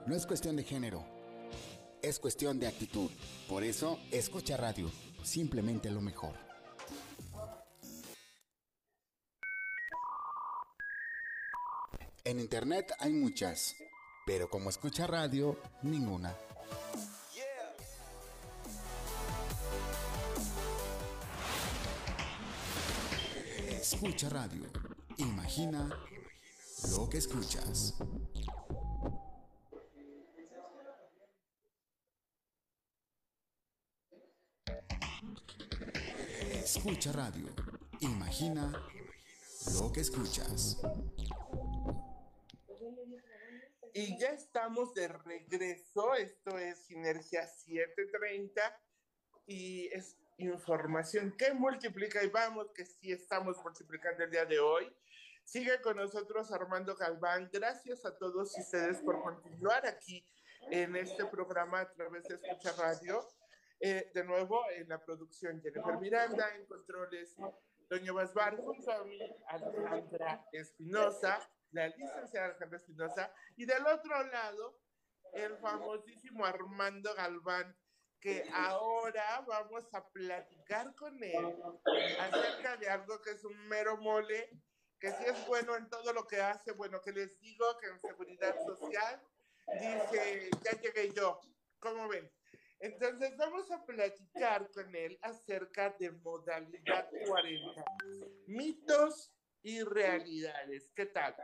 No 0.06 0.14
es 0.14 0.24
cuestión 0.24 0.56
de 0.56 0.64
género, 0.64 1.04
es 2.00 2.18
cuestión 2.18 2.58
de 2.58 2.66
actitud. 2.66 3.10
Por 3.46 3.62
eso, 3.62 3.98
escucha 4.10 4.56
radio, 4.56 4.90
simplemente 5.22 5.90
lo 5.90 6.00
mejor. 6.00 6.45
En 12.26 12.40
internet 12.40 12.92
hay 12.98 13.12
muchas, 13.12 13.76
pero 14.26 14.50
como 14.50 14.68
escucha 14.68 15.06
radio, 15.06 15.60
ninguna. 15.82 16.36
Escucha 23.80 24.28
radio. 24.28 24.64
Imagina 25.18 25.88
lo 26.90 27.08
que 27.08 27.18
escuchas. 27.18 27.94
Escucha 36.50 37.12
Radio. 37.12 37.54
Imagina 38.00 38.72
lo 39.78 39.92
que 39.92 40.00
escuchas. 40.00 40.78
Y 43.98 44.18
ya 44.18 44.28
estamos 44.28 44.92
de 44.92 45.08
regreso. 45.08 46.12
Esto 46.16 46.58
es 46.58 46.84
Sinergia 46.84 47.46
730 47.46 48.60
y 49.46 49.86
es 49.86 50.18
información 50.36 51.34
que 51.38 51.54
multiplica 51.54 52.22
y 52.22 52.28
vamos 52.28 52.70
que 52.74 52.84
sí 52.84 53.10
estamos 53.10 53.56
multiplicando 53.64 54.22
el 54.24 54.30
día 54.30 54.44
de 54.44 54.58
hoy. 54.58 54.94
Sigue 55.44 55.80
con 55.80 55.96
nosotros 55.96 56.52
Armando 56.52 56.94
Galván. 56.94 57.48
Gracias 57.50 58.04
a 58.04 58.14
todos 58.18 58.54
ustedes 58.58 58.98
por 58.98 59.22
continuar 59.22 59.86
aquí 59.86 60.22
en 60.70 60.94
este 60.94 61.24
programa 61.24 61.80
a 61.80 61.90
través 61.94 62.24
de 62.24 62.34
Escucha 62.34 62.74
Radio. 62.76 63.26
Eh, 63.80 64.10
de 64.12 64.24
nuevo, 64.24 64.60
en 64.72 64.90
la 64.90 65.02
producción 65.02 65.62
Jennifer 65.62 65.96
Miranda, 65.98 66.54
en 66.54 66.66
controles 66.66 67.34
Doña 67.88 68.12
Basbar, 68.12 68.58
junto 68.58 68.92
a 68.92 69.04
mí, 69.04 69.18
Alejandra 69.48 70.44
Espinosa, 70.52 71.40
la 71.76 71.88
licenciada 71.88 72.46
Alejandra 72.46 72.78
Espinosa, 72.78 73.32
y 73.56 73.66
del 73.66 73.86
otro 73.86 74.26
lado, 74.28 74.80
el 75.34 75.56
famosísimo 75.58 76.44
Armando 76.44 77.14
Galván, 77.14 77.76
que 78.18 78.48
ahora 78.52 79.44
vamos 79.46 79.84
a 79.92 80.08
platicar 80.08 80.94
con 80.96 81.22
él 81.22 81.54
acerca 82.18 82.76
de 82.78 82.88
algo 82.88 83.20
que 83.20 83.30
es 83.32 83.44
un 83.44 83.68
mero 83.68 83.98
mole, 83.98 84.50
que 84.98 85.10
sí 85.10 85.24
es 85.26 85.46
bueno 85.46 85.76
en 85.76 85.88
todo 85.90 86.12
lo 86.14 86.26
que 86.26 86.40
hace, 86.40 86.72
bueno, 86.72 87.00
que 87.02 87.12
les 87.12 87.38
digo 87.40 87.66
que 87.78 87.88
en 87.88 88.00
seguridad 88.00 88.56
social 88.64 89.22
dice, 89.74 90.50
ya 90.64 90.80
llegué 90.80 91.12
yo, 91.12 91.38
¿cómo 91.78 92.08
ven? 92.08 92.32
Entonces 92.80 93.36
vamos 93.36 93.70
a 93.70 93.84
platicar 93.84 94.70
con 94.70 94.94
él 94.96 95.18
acerca 95.20 95.94
de 95.98 96.10
modalidad 96.10 97.08
40, 97.26 97.84
mitos 98.46 99.30
y 99.62 99.82
realidades. 99.82 100.90
¿Qué 100.94 101.06
tal? 101.06 101.34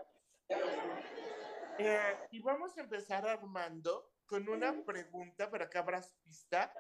Eh, 1.78 2.16
y 2.30 2.40
vamos 2.42 2.76
a 2.76 2.82
empezar 2.82 3.26
Armando 3.26 4.12
con 4.26 4.48
una 4.48 4.84
pregunta 4.84 5.50
para 5.50 5.68
que 5.68 5.78
abras 5.78 6.14
pista. 6.22 6.72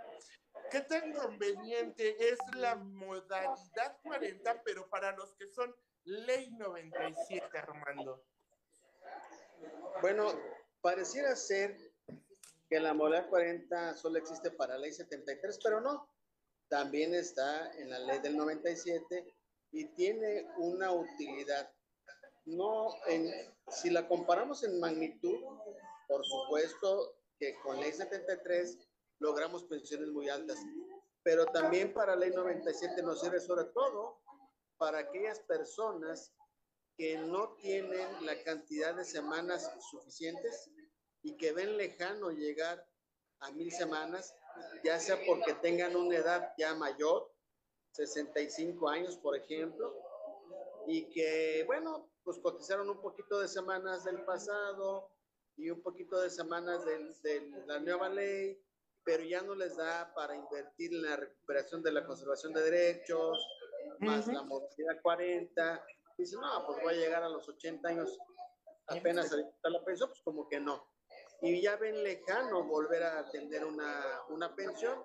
¿Qué 0.70 0.80
tan 0.82 1.12
conveniente 1.12 2.16
es 2.28 2.38
la 2.54 2.76
modalidad 2.76 3.98
40, 4.02 4.62
pero 4.62 4.88
para 4.88 5.12
los 5.16 5.34
que 5.34 5.46
son 5.48 5.74
ley 6.04 6.50
97, 6.52 7.58
Armando? 7.58 8.24
Bueno, 10.00 10.32
pareciera 10.80 11.36
ser 11.36 11.76
que 12.68 12.80
la 12.80 12.94
modalidad 12.94 13.28
40 13.28 13.94
solo 13.94 14.18
existe 14.18 14.50
para 14.50 14.78
ley 14.78 14.92
73, 14.92 15.58
pero 15.62 15.80
no. 15.80 16.08
También 16.68 17.14
está 17.14 17.70
en 17.72 17.90
la 17.90 17.98
ley 17.98 18.20
del 18.20 18.36
97 18.36 19.34
y 19.72 19.84
tiene 19.94 20.46
una 20.56 20.90
utilidad. 20.90 21.70
No, 22.44 22.94
en, 23.06 23.30
si 23.68 23.90
la 23.90 24.08
comparamos 24.08 24.64
en 24.64 24.80
magnitud, 24.80 25.38
por 26.08 26.24
supuesto 26.24 27.16
que 27.38 27.54
con 27.60 27.80
ley 27.80 27.92
73 27.92 28.78
logramos 29.18 29.64
pensiones 29.64 30.08
muy 30.08 30.28
altas, 30.28 30.58
pero 31.22 31.46
también 31.46 31.92
para 31.94 32.16
ley 32.16 32.30
97 32.30 33.02
nos 33.02 33.20
sirve 33.20 33.40
sobre 33.40 33.64
todo 33.66 34.20
para 34.76 34.98
aquellas 34.98 35.38
personas 35.40 36.34
que 36.96 37.16
no 37.18 37.54
tienen 37.54 38.26
la 38.26 38.42
cantidad 38.42 38.94
de 38.94 39.04
semanas 39.04 39.70
suficientes 39.90 40.70
y 41.22 41.36
que 41.36 41.52
ven 41.52 41.76
lejano 41.76 42.30
llegar 42.30 42.84
a 43.40 43.50
mil 43.52 43.72
semanas, 43.72 44.34
ya 44.84 44.98
sea 44.98 45.18
porque 45.26 45.54
tengan 45.54 45.96
una 45.96 46.16
edad 46.16 46.52
ya 46.58 46.74
mayor, 46.74 47.32
65 47.92 48.88
años, 48.88 49.16
por 49.18 49.36
ejemplo, 49.36 49.94
y 50.86 51.08
que, 51.10 51.64
bueno, 51.66 52.11
pues 52.24 52.38
cotizaron 52.38 52.88
un 52.88 53.00
poquito 53.00 53.40
de 53.40 53.48
semanas 53.48 54.04
del 54.04 54.24
pasado 54.24 55.10
y 55.56 55.70
un 55.70 55.82
poquito 55.82 56.20
de 56.20 56.30
semanas 56.30 56.84
de 56.84 57.50
la 57.66 57.78
nueva 57.80 58.08
ley, 58.08 58.62
pero 59.04 59.24
ya 59.24 59.42
no 59.42 59.54
les 59.54 59.76
da 59.76 60.12
para 60.14 60.34
invertir 60.34 60.94
en 60.94 61.02
la 61.02 61.16
recuperación 61.16 61.82
de 61.82 61.92
la 61.92 62.06
conservación 62.06 62.52
de 62.52 62.62
derechos, 62.62 63.46
más 63.98 64.26
la 64.28 64.42
modalidad 64.42 65.00
40. 65.02 65.84
Dicen, 66.16 66.40
no, 66.40 66.66
pues 66.66 66.82
voy 66.82 66.94
a 66.94 66.96
llegar 66.96 67.22
a 67.22 67.28
los 67.28 67.48
80 67.48 67.88
años 67.88 68.18
apenas 68.86 69.32
a 69.32 69.70
la 69.70 69.84
pensión, 69.84 70.08
pues 70.08 70.22
como 70.22 70.48
que 70.48 70.60
no. 70.60 70.86
Y 71.40 71.60
ya 71.60 71.76
ven 71.76 72.02
lejano 72.02 72.64
volver 72.64 73.02
a 73.02 73.18
atender 73.20 73.64
una, 73.64 74.22
una 74.28 74.54
pensión, 74.54 75.04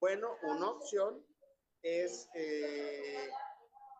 bueno, 0.00 0.36
una 0.42 0.70
opción 0.70 1.24
es 1.82 2.28
eh, 2.34 3.30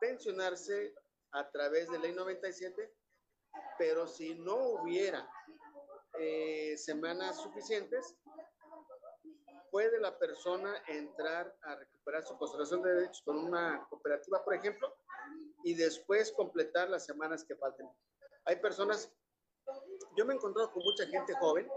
pensionarse 0.00 0.94
a 1.32 1.50
través 1.50 1.90
de 1.90 1.98
ley 1.98 2.12
97, 2.12 2.94
pero 3.78 4.06
si 4.06 4.34
no 4.34 4.56
hubiera 4.56 5.28
eh, 6.18 6.76
semanas 6.76 7.40
suficientes, 7.42 8.16
puede 9.70 10.00
la 10.00 10.18
persona 10.18 10.82
entrar 10.88 11.54
a 11.62 11.76
recuperar 11.76 12.24
su 12.24 12.36
conservación 12.38 12.82
de 12.82 12.94
derechos 12.94 13.22
con 13.22 13.38
una 13.38 13.86
cooperativa, 13.88 14.42
por 14.44 14.54
ejemplo, 14.54 14.94
y 15.64 15.74
después 15.74 16.32
completar 16.32 16.88
las 16.88 17.04
semanas 17.04 17.44
que 17.44 17.54
falten. 17.56 17.88
Hay 18.46 18.56
personas 18.56 19.12
yo 20.16 20.24
me 20.24 20.32
he 20.32 20.36
encontrado 20.36 20.72
con 20.72 20.82
mucha 20.82 21.06
gente 21.06 21.34
joven 21.34 21.68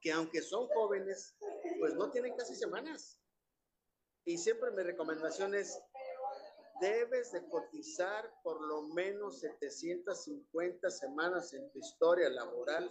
que 0.00 0.12
aunque 0.12 0.42
son 0.42 0.68
jóvenes, 0.68 1.34
pues 1.78 1.94
no 1.94 2.10
tienen 2.10 2.36
casi 2.36 2.54
semanas. 2.54 3.18
Y 4.26 4.38
siempre 4.38 4.70
mi 4.70 4.82
recomendación 4.82 5.54
es, 5.54 5.82
debes 6.80 7.32
de 7.32 7.46
cotizar 7.48 8.32
por 8.42 8.60
lo 8.60 8.82
menos 8.82 9.40
750 9.40 10.90
semanas 10.90 11.52
en 11.52 11.70
tu 11.70 11.78
historia 11.78 12.28
laboral, 12.28 12.90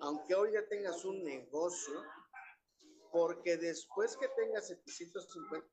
aunque 0.00 0.34
hoy 0.34 0.52
ya 0.52 0.66
tengas 0.68 1.04
un 1.04 1.22
negocio, 1.22 2.02
porque 3.10 3.56
después 3.56 4.16
que 4.16 4.28
tengas 4.28 4.68
750, 4.68 5.68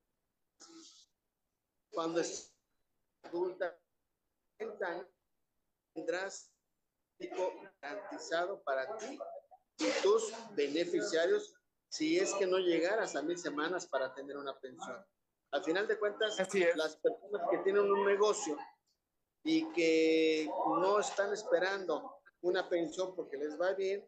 cuando 1.92 2.20
es 2.20 2.54
adulta, 3.24 3.80
tendrás 5.94 6.52
garantizado 7.82 8.62
para 8.64 8.98
ti 8.98 9.20
y 9.80 10.02
tus 10.02 10.34
beneficiarios 10.56 11.54
si 11.90 12.20
es 12.20 12.34
que 12.36 12.46
no 12.46 12.60
llegaras 12.60 13.16
a 13.16 13.22
mil 13.22 13.38
semanas 13.38 13.88
para 13.88 14.14
tener 14.14 14.38
una 14.38 14.58
pensión. 14.60 15.04
Al 15.52 15.64
final 15.64 15.88
de 15.88 15.98
cuentas, 15.98 16.38
las 16.76 16.96
personas 16.98 17.42
que 17.50 17.58
tienen 17.60 17.92
un 17.92 18.06
negocio 18.06 18.58
y 19.44 19.72
que 19.72 20.48
no 20.68 21.00
están 21.00 21.34
esperando 21.34 22.22
una 22.42 22.70
pensión 22.70 23.16
porque 23.16 23.38
les 23.38 23.60
va 23.60 23.74
bien, 23.74 24.08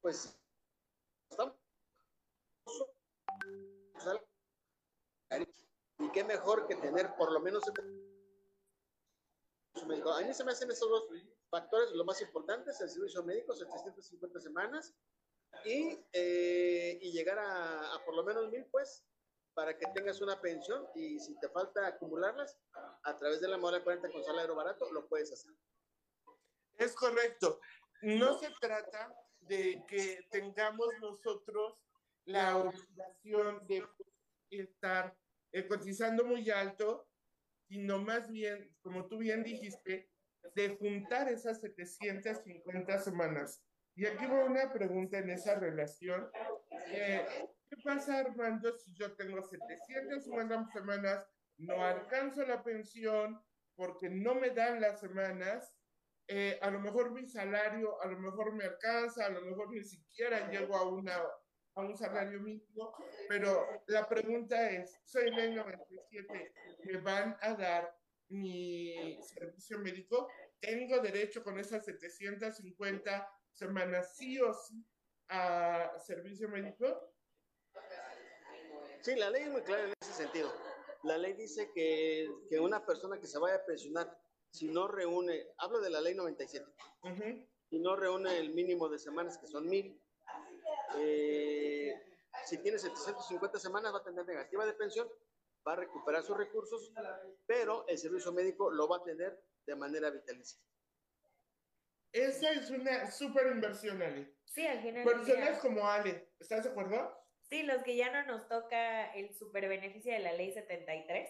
pues 0.00 0.38
estamos 1.30 1.56
y 5.98 6.10
qué 6.10 6.24
mejor 6.24 6.66
que 6.66 6.74
tener 6.76 7.14
por 7.16 7.30
lo 7.30 7.40
menos 7.40 7.62
a 9.74 10.20
mí 10.20 10.34
se 10.34 10.44
me 10.44 10.52
hacen 10.52 10.70
esos 10.70 10.88
dos 10.88 11.04
factores, 11.48 11.90
lo 11.92 12.04
más 12.04 12.20
importante 12.20 12.70
es 12.70 12.80
el 12.80 12.90
servicio 12.90 13.22
médico, 13.22 13.54
750 13.54 14.40
semanas, 14.40 14.94
y, 15.64 15.98
eh, 16.12 16.98
y 17.00 17.12
llegar 17.12 17.38
a, 17.38 17.94
a, 17.94 18.04
por 18.04 18.16
lo 18.16 18.24
menos 18.24 18.50
mil, 18.50 18.64
pues, 18.66 19.04
para 19.54 19.76
que 19.76 19.86
tengas 19.94 20.20
una 20.20 20.40
pensión 20.40 20.86
y 20.94 21.18
si 21.18 21.38
te 21.38 21.48
falta 21.48 21.86
acumularlas, 21.86 22.58
a 23.04 23.16
través 23.16 23.40
de 23.40 23.48
la 23.48 23.58
moda 23.58 23.82
40 23.82 24.10
con 24.10 24.24
salario 24.24 24.54
barato, 24.54 24.90
lo 24.92 25.08
puedes 25.08 25.32
hacer. 25.32 25.52
Es 26.78 26.94
correcto. 26.94 27.60
No 28.02 28.38
se 28.38 28.50
trata 28.60 29.14
de 29.40 29.84
que 29.86 30.26
tengamos 30.30 30.88
nosotros 31.00 31.74
la 32.24 32.56
obligación 32.56 33.66
de 33.66 33.84
estar 34.50 35.16
eh, 35.52 35.66
cotizando 35.66 36.24
muy 36.24 36.50
alto, 36.50 37.08
sino 37.68 37.98
más 37.98 38.30
bien, 38.30 38.74
como 38.80 39.06
tú 39.06 39.18
bien 39.18 39.42
dijiste, 39.42 40.10
de 40.54 40.76
juntar 40.76 41.28
esas 41.28 41.60
750 41.60 42.98
semanas. 42.98 43.62
Y 43.94 44.06
aquí 44.06 44.26
va 44.26 44.44
una 44.44 44.72
pregunta 44.72 45.18
en 45.18 45.30
esa 45.30 45.54
relación. 45.54 46.30
Eh, 46.88 47.26
¿Qué 47.72 47.82
pasa, 47.82 48.18
Armando, 48.18 48.70
si 48.76 48.92
yo 48.92 49.16
tengo 49.16 49.40
750 49.40 50.66
semanas, 50.74 51.26
no 51.56 51.82
alcanzo 51.82 52.44
la 52.44 52.62
pensión 52.62 53.42
porque 53.74 54.10
no 54.10 54.34
me 54.34 54.50
dan 54.50 54.78
las 54.78 55.00
semanas? 55.00 55.74
Eh, 56.28 56.58
a 56.60 56.70
lo 56.70 56.80
mejor 56.80 57.12
mi 57.12 57.26
salario, 57.26 57.98
a 58.02 58.08
lo 58.08 58.18
mejor 58.18 58.52
me 58.52 58.64
alcanza, 58.64 59.24
a 59.24 59.30
lo 59.30 59.40
mejor 59.40 59.70
ni 59.70 59.82
siquiera 59.82 60.50
llego 60.50 60.76
a, 60.76 60.86
una, 60.86 61.16
a 61.16 61.80
un 61.80 61.96
salario 61.96 62.40
mínimo, 62.40 62.94
pero 63.26 63.66
la 63.86 64.06
pregunta 64.06 64.70
es, 64.70 65.00
soy 65.04 65.30
ley 65.30 65.54
97, 65.54 66.54
¿me 66.84 66.98
van 66.98 67.38
a 67.40 67.54
dar 67.54 67.96
mi 68.28 69.18
servicio 69.22 69.78
médico, 69.78 70.28
tengo 70.60 70.98
derecho 70.98 71.42
con 71.42 71.58
esas 71.58 71.86
750 71.86 73.30
semanas 73.50 74.14
sí 74.14 74.38
o 74.38 74.52
sí 74.52 74.86
a 75.28 75.90
servicio 75.98 76.48
médico. 76.48 77.11
Sí, 79.02 79.16
la 79.16 79.30
ley 79.30 79.42
es 79.42 79.50
muy 79.50 79.62
clara 79.62 79.84
en 79.84 79.92
ese 80.00 80.12
sentido. 80.12 80.52
La 81.02 81.18
ley 81.18 81.32
dice 81.32 81.72
que, 81.74 82.30
que 82.48 82.60
una 82.60 82.86
persona 82.86 83.18
que 83.18 83.26
se 83.26 83.38
vaya 83.38 83.56
a 83.56 83.64
pensionar, 83.64 84.16
si 84.52 84.68
no 84.68 84.86
reúne, 84.86 85.48
hablo 85.58 85.80
de 85.80 85.90
la 85.90 86.00
ley 86.00 86.14
97, 86.14 86.64
Ujú. 87.02 87.48
si 87.68 87.78
no 87.80 87.96
reúne 87.96 88.38
el 88.38 88.54
mínimo 88.54 88.88
de 88.88 89.00
semanas, 89.00 89.38
que 89.38 89.48
son 89.48 89.68
mil, 89.68 90.00
eh, 90.98 92.00
si 92.44 92.58
tiene 92.58 92.78
750 92.78 93.58
semanas 93.58 93.92
va 93.92 93.98
a 93.98 94.04
tener 94.04 94.24
negativa 94.24 94.64
de 94.64 94.74
pensión, 94.74 95.08
va 95.66 95.72
a 95.72 95.76
recuperar 95.76 96.22
sus 96.22 96.36
recursos, 96.36 96.92
pero 97.46 97.84
el 97.88 97.98
servicio 97.98 98.32
médico 98.32 98.70
lo 98.70 98.88
va 98.88 98.98
a 98.98 99.04
tener 99.04 99.42
de 99.66 99.74
manera 99.74 100.10
vitalicia. 100.10 100.60
Esa 102.12 102.52
es 102.52 102.70
una 102.70 103.10
súper 103.10 103.48
inversión, 103.48 104.00
Ale. 104.02 104.36
Sí, 104.44 104.66
al 104.66 104.82
final. 104.82 105.04
Personas 105.04 105.58
como 105.60 105.88
Ale, 105.88 106.30
¿estás 106.38 106.64
de 106.64 106.70
acuerdo? 106.70 107.21
Sí, 107.52 107.64
los 107.64 107.82
que 107.82 107.96
ya 107.96 108.10
no 108.10 108.24
nos 108.24 108.48
toca 108.48 109.12
el 109.12 109.34
super 109.34 109.68
beneficio 109.68 110.10
de 110.10 110.20
la 110.20 110.32
ley 110.32 110.54
73, 110.54 111.28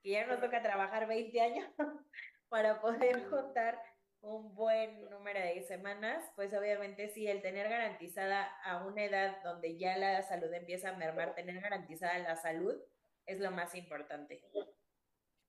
que 0.00 0.10
ya 0.10 0.24
nos 0.24 0.40
toca 0.40 0.62
trabajar 0.62 1.08
20 1.08 1.40
años 1.40 1.68
para 2.48 2.80
poder 2.80 3.28
juntar 3.28 3.76
un 4.20 4.54
buen 4.54 5.10
número 5.10 5.40
de 5.40 5.64
semanas, 5.64 6.22
pues 6.36 6.54
obviamente 6.54 7.08
sí, 7.08 7.26
el 7.26 7.42
tener 7.42 7.68
garantizada 7.68 8.56
a 8.62 8.86
una 8.86 9.02
edad 9.02 9.42
donde 9.42 9.76
ya 9.76 9.98
la 9.98 10.22
salud 10.22 10.54
empieza 10.54 10.90
a 10.90 10.96
mermar, 10.96 11.34
tener 11.34 11.60
garantizada 11.60 12.20
la 12.20 12.36
salud 12.36 12.80
es 13.26 13.40
lo 13.40 13.50
más 13.50 13.74
importante. 13.74 14.44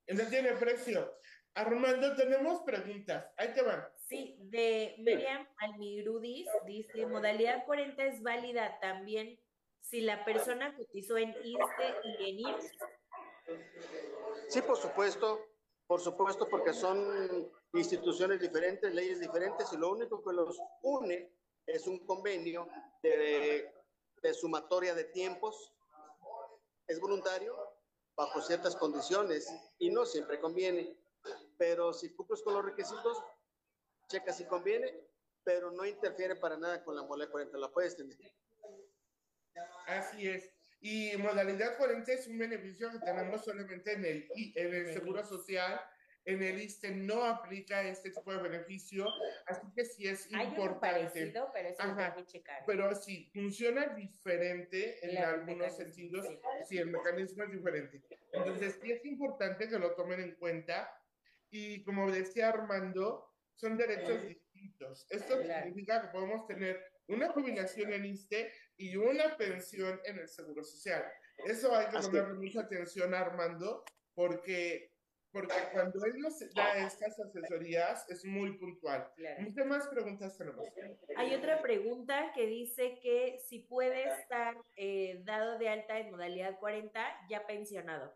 No 0.08 0.28
tiene 0.28 0.54
precio. 0.54 1.20
Armando, 1.54 2.16
tenemos 2.16 2.64
preguntas. 2.64 3.32
Ahí 3.38 3.54
te 3.54 3.62
van. 3.62 3.86
Sí, 4.08 4.40
de 4.40 4.96
Miriam 4.98 5.48
Almirudis 5.58 6.48
dice, 6.66 7.06
modalidad 7.06 7.64
40 7.66 8.04
es 8.06 8.24
válida 8.24 8.80
también 8.80 9.40
si 9.84 10.02
la 10.02 10.24
persona 10.26 10.76
cotizó 10.76 11.18
en 11.18 11.30
ISTE 11.44 11.96
y 12.04 12.30
en 12.30 12.40
IMSS. 12.40 12.72
Sí, 14.48 14.62
por 14.62 14.78
supuesto, 14.78 15.40
por 15.86 16.00
supuesto, 16.00 16.48
porque 16.50 16.74
son 16.74 17.52
instituciones 17.74 18.40
diferentes, 18.40 18.94
leyes 18.94 19.20
diferentes, 19.20 19.72
y 19.74 19.78
lo 19.78 19.92
único 19.92 20.24
que 20.24 20.34
los 20.34 20.58
une 20.82 21.32
es 21.66 21.86
un 21.88 22.06
convenio 22.06 22.68
de, 23.02 23.72
de 24.22 24.34
sumatoria 24.34 24.96
de 24.96 25.04
tiempos. 25.06 25.74
Es 26.88 27.00
voluntario 27.00 27.56
bajo 28.16 28.42
ciertas 28.42 28.76
condiciones 28.76 29.54
y 29.80 29.90
no 29.90 30.06
siempre 30.06 30.40
conviene. 30.40 30.98
Pero 31.58 31.94
si 31.94 32.14
cumples 32.14 32.42
con 32.42 32.54
los 32.54 32.66
requisitos, 32.66 33.24
checa 34.08 34.34
si 34.34 34.46
conviene, 34.46 35.08
pero 35.44 35.72
no 35.72 35.86
interfiere 35.86 36.36
para 36.36 36.58
nada 36.58 36.84
con 36.84 36.96
la 36.96 37.04
mole 37.04 37.30
40, 37.30 37.58
la 37.58 37.72
puedes 37.72 37.96
tener. 37.96 38.18
Así 39.88 40.28
es. 40.28 40.52
Y 40.82 41.16
modalidad 41.18 41.78
40 41.78 42.12
es 42.12 42.28
un 42.28 42.38
beneficio 42.38 42.92
que 42.92 43.00
tenemos 43.00 43.46
solamente 43.46 43.94
en 43.94 44.06
el, 44.06 44.28
en 44.56 44.74
el 44.74 44.94
Seguro 44.94 45.24
Social. 45.24 45.80
En 46.26 46.42
el 46.42 46.62
ISTE 46.62 46.92
no 46.92 47.26
aplica 47.26 47.84
este 47.84 48.10
tipo 48.12 48.32
de 48.34 48.42
beneficio, 48.44 49.06
así 49.46 49.68
que 49.76 49.84
sí 49.84 50.08
es 50.08 50.30
Hay 50.34 50.48
importante. 50.48 51.10
parecido, 51.12 51.50
pero 51.54 51.68
eso 51.68 51.84
Ajá. 51.84 52.16
Pero 52.66 52.96
sí, 52.96 53.30
funciona 53.34 53.88
diferente 53.88 55.04
en 55.06 55.18
el 55.18 55.24
algunos 55.24 55.76
sentidos. 55.76 56.26
sí. 56.26 56.40
Sí, 56.70 56.78
el 56.78 56.92
mecanismo 56.92 57.44
es 57.44 57.52
diferente. 57.52 58.02
Entonces, 58.32 58.80
sí 58.82 58.92
es 58.94 59.04
importante 59.04 59.68
que 59.68 59.78
lo 59.78 59.96
tomen 59.96 60.22
en 60.22 60.36
cuenta. 60.36 60.90
Y 61.50 61.84
como 61.84 62.10
decía 62.10 62.50
Armando, 62.50 63.30
son 63.56 63.76
derechos 63.78 64.26
distintos. 64.26 65.06
Esto 65.10 65.42
Claro. 65.42 65.66
significa 65.66 66.02
que 66.04 66.08
podemos 66.08 66.48
tener 66.48 66.82
una 67.08 67.30
jubilación 67.30 67.94
en 67.94 68.06
ISTE 68.06 68.52
y 68.78 68.96
una 68.96 69.36
pensión 69.38 70.00
en 70.06 70.20
el 70.20 70.28
Seguro 70.28 70.64
Social. 70.64 71.04
Eso 71.46 71.76
hay 71.76 71.88
que 71.88 72.00
ponerle 72.00 72.34
mucha 72.36 72.62
atención 72.62 73.14
a 73.14 73.20
Armando, 73.20 73.84
porque, 74.14 74.92
porque 75.32 75.56
cuando 75.72 76.06
él 76.06 76.20
nos 76.20 76.40
da 76.54 76.78
estas 76.86 77.20
asesorías 77.20 78.10
es 78.10 78.24
muy 78.26 78.58
puntual. 78.58 79.12
Claro. 79.16 79.42
Muchas 79.42 79.66
más 79.66 79.88
preguntas 79.88 80.38
tenemos. 80.38 80.68
Hay 81.18 81.34
otra 81.34 81.62
pregunta 81.62 82.32
que 82.34 82.46
dice 82.46 83.00
que 83.02 83.40
si 83.48 83.60
puede 83.60 84.08
estar 84.22 84.56
eh, 84.78 85.22
dado 85.24 85.58
de 85.58 85.70
alta 85.70 86.00
en 86.00 86.12
modalidad 86.12 86.58
40 86.60 87.28
ya 87.30 87.46
pensionado. 87.46 88.16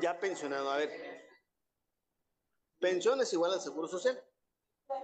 Ya 0.00 0.18
pensionado, 0.18 0.70
a 0.70 0.78
ver. 0.78 0.90
Pensión 2.78 3.20
es 3.20 3.32
igual 3.32 3.52
al 3.54 3.60
seguro 3.60 3.88
social. 3.88 4.22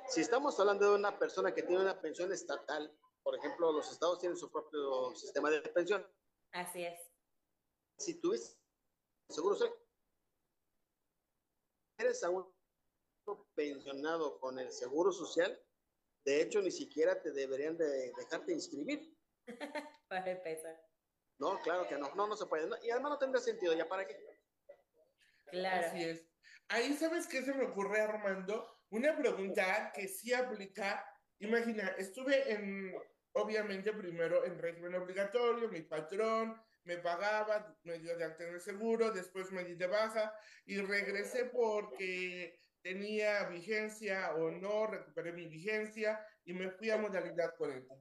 Si 0.08 0.20
estamos 0.20 0.58
hablando 0.60 0.90
de 0.90 0.94
una 0.96 1.18
persona 1.18 1.54
que 1.54 1.62
tiene 1.62 1.82
una 1.82 2.00
pensión 2.00 2.32
estatal, 2.32 2.94
por 3.22 3.36
ejemplo, 3.36 3.72
los 3.72 3.90
estados 3.90 4.18
tienen 4.18 4.36
su 4.36 4.50
propio 4.50 5.14
sistema 5.14 5.50
de 5.50 5.60
pensión. 5.62 6.06
Así 6.52 6.84
es. 6.84 7.00
Si 7.98 8.20
tuviste 8.20 8.58
seguro 9.28 9.54
social, 9.54 9.78
eres 11.98 12.22
aún 12.24 12.52
pensionado 13.54 14.38
con 14.40 14.58
el 14.58 14.72
seguro 14.72 15.12
social, 15.12 15.58
de 16.24 16.40
hecho, 16.40 16.62
ni 16.62 16.70
siquiera 16.70 17.20
te 17.20 17.32
deberían 17.32 17.76
de 17.76 18.12
dejarte 18.12 18.52
inscribir. 18.52 19.16
Para 20.08 20.30
empezar. 20.30 20.80
No, 21.38 21.60
claro 21.62 21.88
que 21.88 21.96
no. 21.96 22.14
No, 22.14 22.28
no 22.28 22.36
se 22.36 22.46
puede. 22.46 22.66
No, 22.66 22.76
Y 22.82 22.90
además 22.90 23.12
no 23.12 23.18
tendrá 23.18 23.40
sentido. 23.40 23.74
¿Ya 23.74 23.88
para 23.88 24.06
qué? 24.06 24.16
Claro. 25.46 25.88
Así 25.88 26.04
es. 26.04 26.24
Ahí, 26.68 26.94
¿sabes 26.94 27.26
qué 27.26 27.42
se 27.42 27.52
me 27.52 27.64
ocurre, 27.64 28.00
Armando? 28.00 28.71
Una 28.92 29.16
pregunta 29.16 29.90
que 29.94 30.06
sí 30.06 30.34
aplica. 30.34 31.02
Imagina, 31.38 31.94
estuve 31.96 32.52
en, 32.52 32.94
obviamente, 33.32 33.90
primero 33.94 34.44
en 34.44 34.58
régimen 34.58 34.94
obligatorio, 34.94 35.70
mi 35.70 35.80
patrón 35.80 36.60
me 36.84 36.98
pagaba, 36.98 37.74
me 37.84 37.98
dio 37.98 38.14
de 38.18 38.24
alta 38.24 38.44
en 38.44 38.54
el 38.54 38.60
seguro, 38.60 39.10
después 39.10 39.50
me 39.50 39.64
di 39.64 39.76
de 39.76 39.86
baja 39.86 40.34
y 40.66 40.78
regresé 40.78 41.46
porque 41.46 42.60
tenía 42.82 43.44
vigencia 43.48 44.34
o 44.34 44.50
no, 44.50 44.86
recuperé 44.86 45.32
mi 45.32 45.46
vigencia 45.46 46.20
y 46.44 46.52
me 46.52 46.70
fui 46.70 46.90
a 46.90 46.98
modalidad 46.98 47.54
40. 47.56 47.94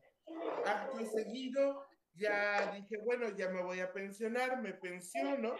Acto 0.65 1.05
seguido, 1.05 1.85
ya 2.15 2.69
dije, 2.73 2.97
bueno, 3.05 3.29
ya 3.29 3.47
me 3.47 3.63
voy 3.63 3.79
a 3.79 3.93
pensionar, 3.93 4.61
me 4.61 4.73
pensiono. 4.73 5.55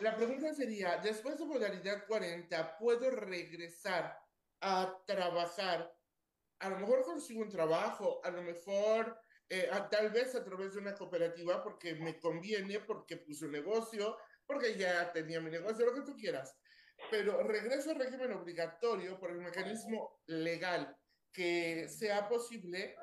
La 0.00 0.16
pregunta 0.16 0.54
sería, 0.54 0.96
después 0.98 1.38
de 1.38 1.44
modalidad 1.44 2.06
40, 2.06 2.76
¿puedo 2.78 3.10
regresar 3.10 4.18
a 4.60 5.02
trabajar? 5.06 5.94
A 6.58 6.68
lo 6.68 6.78
mejor 6.78 7.02
consigo 7.02 7.42
un 7.42 7.48
trabajo, 7.48 8.20
a 8.24 8.30
lo 8.30 8.42
mejor, 8.42 9.18
eh, 9.48 9.68
a- 9.72 9.88
tal 9.88 10.10
vez 10.10 10.34
a 10.34 10.44
través 10.44 10.74
de 10.74 10.80
una 10.80 10.94
cooperativa 10.94 11.62
porque 11.62 11.94
me 11.94 12.18
conviene, 12.18 12.80
porque 12.80 13.16
puse 13.18 13.46
un 13.46 13.52
negocio, 13.52 14.16
porque 14.46 14.76
ya 14.76 15.12
tenía 15.12 15.40
mi 15.40 15.50
negocio, 15.50 15.86
lo 15.86 15.94
que 15.94 16.02
tú 16.02 16.16
quieras. 16.16 16.56
Pero 17.10 17.42
regreso 17.42 17.90
al 17.90 17.96
régimen 17.98 18.32
obligatorio 18.32 19.18
por 19.18 19.30
el 19.30 19.38
mecanismo 19.38 20.20
legal 20.26 20.96
que 21.32 21.88
sea 21.88 22.28
posible. 22.28 22.96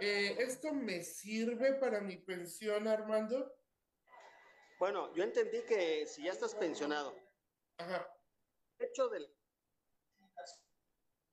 Eh, 0.00 0.36
¿Esto 0.38 0.72
me 0.72 1.02
sirve 1.02 1.74
para 1.74 2.00
mi 2.00 2.16
pensión, 2.18 2.88
Armando? 2.88 3.57
Bueno, 4.78 5.12
yo 5.14 5.24
entendí 5.24 5.62
que 5.62 6.06
si 6.06 6.22
ya 6.22 6.32
estás 6.32 6.54
pensionado, 6.54 7.14
Ajá. 7.78 8.08
el 8.78 8.86
hecho 8.86 9.08
del... 9.08 9.28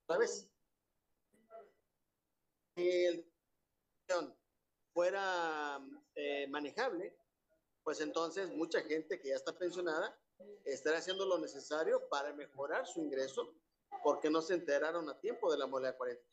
¿Sabes? 0.08 0.50
Si 2.76 3.06
el 3.06 3.32
fuera 4.94 5.80
eh, 6.16 6.48
manejable, 6.48 7.18
pues 7.84 8.02
entonces 8.02 8.50
mucha 8.52 8.82
gente 8.82 9.20
que 9.20 9.30
ya 9.30 9.36
está 9.36 9.58
pensionada 9.58 10.18
estará 10.64 10.98
haciendo 10.98 11.26
lo 11.26 11.38
necesario 11.38 12.08
para 12.10 12.34
mejorar 12.34 12.88
su 12.88 13.00
ingreso 13.02 13.54
porque 14.04 14.30
no 14.30 14.42
se 14.42 14.54
enteraron 14.54 15.10
a 15.10 15.20
tiempo 15.20 15.52
de 15.52 15.58
la 15.58 15.68
modalidad 15.68 15.98
40. 15.98 16.24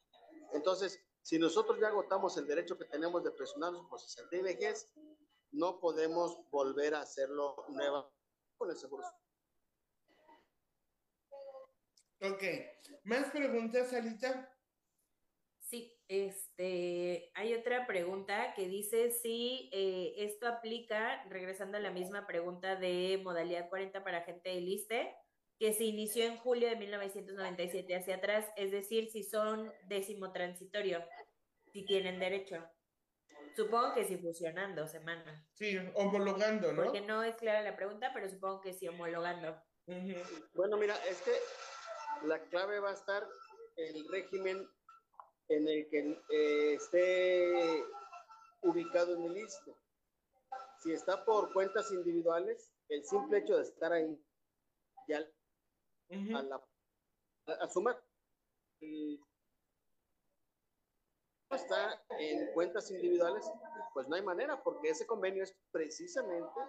Entonces, 0.53 1.01
si 1.23 1.39
nosotros 1.39 1.79
ya 1.81 1.89
agotamos 1.89 2.37
el 2.37 2.47
derecho 2.47 2.79
que 2.79 2.85
tenemos 2.85 3.23
de 3.23 3.31
pensionarnos 3.31 3.87
por 3.89 4.01
60 4.01 4.37
y 4.37 4.43
vejez, 4.43 4.89
no 5.53 5.79
podemos 5.81 6.39
volver 6.51 6.95
a 6.95 7.03
hacerlo 7.03 7.65
nueva 7.69 8.11
con 8.57 8.71
el 8.71 8.77
seguro. 8.77 9.05
Ok. 12.21 12.43
¿Más 13.05 13.31
preguntas, 13.31 13.93
Alita? 13.93 14.49
Sí, 15.59 15.93
este, 16.07 17.31
hay 17.35 17.55
otra 17.55 17.87
pregunta 17.87 18.55
que 18.55 18.69
dice 18.69 19.11
si 19.11 19.71
eh, 19.73 20.15
esto 20.19 20.47
aplica, 20.47 21.25
regresando 21.31 21.79
a 21.79 21.81
la 21.81 21.91
misma 21.91 22.27
pregunta 22.27 22.77
de 22.77 23.21
modalidad 23.25 23.69
40 23.69 24.05
para 24.05 24.23
gente 24.23 24.51
del 24.51 24.69
ISTE, 24.69 25.15
que 25.59 25.73
se 25.73 25.85
inició 25.85 26.25
en 26.25 26.39
julio 26.39 26.69
de 26.69 26.77
1997 26.77 27.97
hacia 27.97 28.17
atrás, 28.17 28.47
es 28.57 28.71
decir, 28.71 29.11
si 29.11 29.23
son 29.23 29.73
décimo 29.89 30.33
transitorio, 30.33 31.05
si 31.73 31.85
tienen 31.85 32.19
derecho. 32.19 32.69
Supongo 33.57 33.95
que 33.95 34.05
si 34.05 34.17
fusionando 34.17 34.87
semana, 34.87 35.47
Sí, 35.55 35.77
homologando, 35.95 36.73
¿no? 36.73 36.85
porque 36.85 37.01
no 37.01 37.23
es 37.23 37.37
clara 37.37 37.63
la 37.63 37.77
pregunta, 37.77 38.11
pero 38.15 38.29
supongo 38.29 38.61
que 38.61 38.73
sí 38.73 38.89
homologando. 38.89 39.61
Bueno, 40.55 40.77
mira, 40.77 40.95
es 41.07 41.21
que 41.23 41.33
la 42.27 42.41
clave 42.49 42.79
va 42.81 42.91
a 42.91 42.95
estar 42.95 43.27
el 43.77 44.09
régimen 44.09 44.69
en 45.49 45.69
el 45.69 45.89
que 45.91 46.23
eh, 46.31 46.75
esté 46.75 47.85
ubicado 48.63 49.15
en 49.17 49.25
el 49.25 49.37
ISSSTE. 49.39 49.75
Si 50.83 50.93
está 50.93 51.25
por 51.25 51.53
cuentas 51.53 51.91
individuales, 51.93 52.73
el 52.89 53.05
simple 53.05 53.39
hecho 53.39 53.57
de 53.57 53.63
estar 53.65 53.93
ahí 53.93 54.19
ya 55.09 55.19
a, 56.37 56.43
la, 56.43 56.57
a, 57.47 57.53
a 57.65 57.69
sumar. 57.69 58.03
Y 58.81 59.21
está 61.57 62.03
en 62.19 62.53
cuentas 62.53 62.91
individuales, 62.91 63.45
pues 63.95 64.09
no 64.09 64.17
hay 64.17 64.23
manera, 64.23 64.63
porque 64.63 64.91
ese 64.91 65.07
convenio 65.07 65.43
es 65.43 65.57
precisamente 65.71 66.61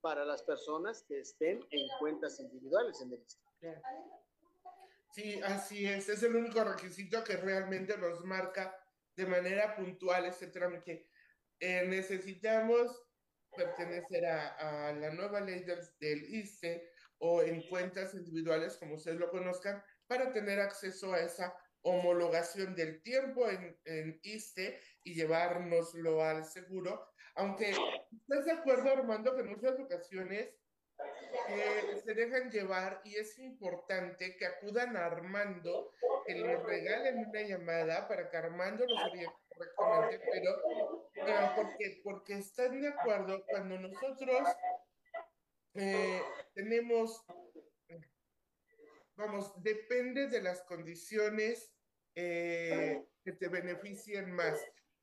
para 0.00 0.24
las 0.24 0.42
personas 0.42 1.04
que 1.08 1.20
estén 1.20 1.60
en 1.70 1.88
cuentas 1.98 2.40
individuales 2.40 3.00
en 3.00 3.12
el 3.12 3.20
ISSSTE. 3.20 3.82
Sí, 5.12 5.40
así 5.42 5.86
es. 5.86 6.08
Es 6.08 6.22
el 6.22 6.34
único 6.34 6.64
requisito 6.64 7.22
que 7.22 7.36
realmente 7.36 7.96
nos 7.98 8.24
marca 8.24 8.76
de 9.14 9.26
manera 9.26 9.76
puntual 9.76 10.24
este 10.24 10.48
trámite. 10.48 11.08
Eh, 11.60 11.86
necesitamos 11.86 13.04
pertenecer 13.54 14.24
a, 14.26 14.88
a 14.88 14.92
la 14.94 15.10
nueva 15.10 15.40
ley 15.40 15.62
del, 15.62 15.80
del 16.00 16.24
ISSSTE 16.34 16.90
o 17.18 17.42
en 17.42 17.68
cuentas 17.68 18.14
individuales, 18.14 18.76
como 18.78 18.94
ustedes 18.94 19.18
lo 19.18 19.30
conozcan, 19.30 19.84
para 20.08 20.32
tener 20.32 20.58
acceso 20.58 21.12
a 21.12 21.20
esa 21.20 21.54
homologación 21.82 22.74
del 22.74 23.02
tiempo 23.02 23.48
en, 23.48 23.78
en 23.84 24.20
ISSSTE 24.22 24.80
y 25.04 25.14
llevárnoslo 25.14 26.22
al 26.22 26.44
seguro. 26.44 27.12
Aunque, 27.34 27.70
¿estás 27.70 28.44
de 28.44 28.52
acuerdo, 28.52 28.90
Armando, 28.90 29.34
que 29.34 29.40
en 29.40 29.50
muchas 29.50 29.78
ocasiones 29.80 30.54
que 31.46 32.00
se 32.04 32.14
dejan 32.14 32.50
llevar 32.50 33.00
y 33.04 33.16
es 33.16 33.38
importante 33.38 34.36
que 34.36 34.46
acudan 34.46 34.96
a 34.96 35.06
Armando, 35.06 35.92
que 36.26 36.34
les 36.34 36.62
regalen 36.62 37.26
una 37.26 37.42
llamada 37.42 38.06
para 38.06 38.30
que 38.30 38.36
Armando 38.36 38.84
los 38.86 39.02
oriente 39.04 39.36
correctamente, 39.48 40.20
pero 40.30 40.50
eh, 41.14 41.50
porque, 41.56 42.00
porque 42.04 42.34
están 42.34 42.80
de 42.80 42.88
acuerdo 42.88 43.44
cuando 43.46 43.78
nosotros 43.78 44.48
eh, 45.74 46.22
tenemos, 46.54 47.24
vamos, 49.16 49.52
depende 49.62 50.28
de 50.28 50.42
las 50.42 50.62
condiciones 50.62 51.71
eh, 52.14 53.04
que 53.24 53.32
te 53.32 53.48
beneficien 53.48 54.32
más 54.32 54.58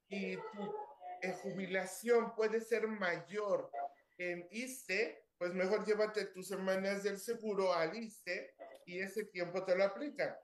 y 0.07 0.35
tu 0.35 0.75
eh, 1.21 1.31
jubilación 1.41 2.35
puede 2.35 2.61
ser 2.61 2.87
mayor 2.87 3.71
en 4.17 4.47
ISTE, 4.51 5.25
pues 5.37 5.53
mejor 5.53 5.85
llévate 5.85 6.25
tus 6.25 6.47
semanas 6.47 7.03
del 7.03 7.19
seguro 7.19 7.73
al 7.73 7.95
ISTE 7.95 8.53
y 8.85 8.99
ese 8.99 9.25
tiempo 9.25 9.63
te 9.63 9.75
lo 9.75 9.85
aplican. 9.85 10.35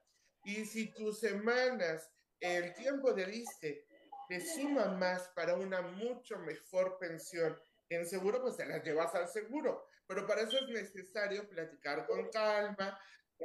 Y 0.44 0.66
si 0.66 0.92
tus 0.94 1.20
semanas, 1.20 2.10
el 2.40 2.74
tiempo 2.74 3.14
del 3.14 3.34
ISTE 3.34 3.86
te 4.30 4.40
suma 4.40 4.86
más 4.88 5.30
para 5.36 5.56
una 5.56 5.82
mucho 5.82 6.40
mejor 6.40 6.98
pensión 7.00 7.58
en 7.90 8.06
seguro, 8.06 8.42
pues 8.42 8.58
te 8.58 8.66
las 8.66 8.84
llevas 8.84 9.14
al 9.16 9.28
seguro. 9.28 9.88
Pero 10.08 10.26
para 10.28 10.42
eso 10.42 10.58
es 10.58 10.68
necesario 10.70 11.48
platicar 11.50 12.06
con 12.06 12.30
calma, 12.30 13.00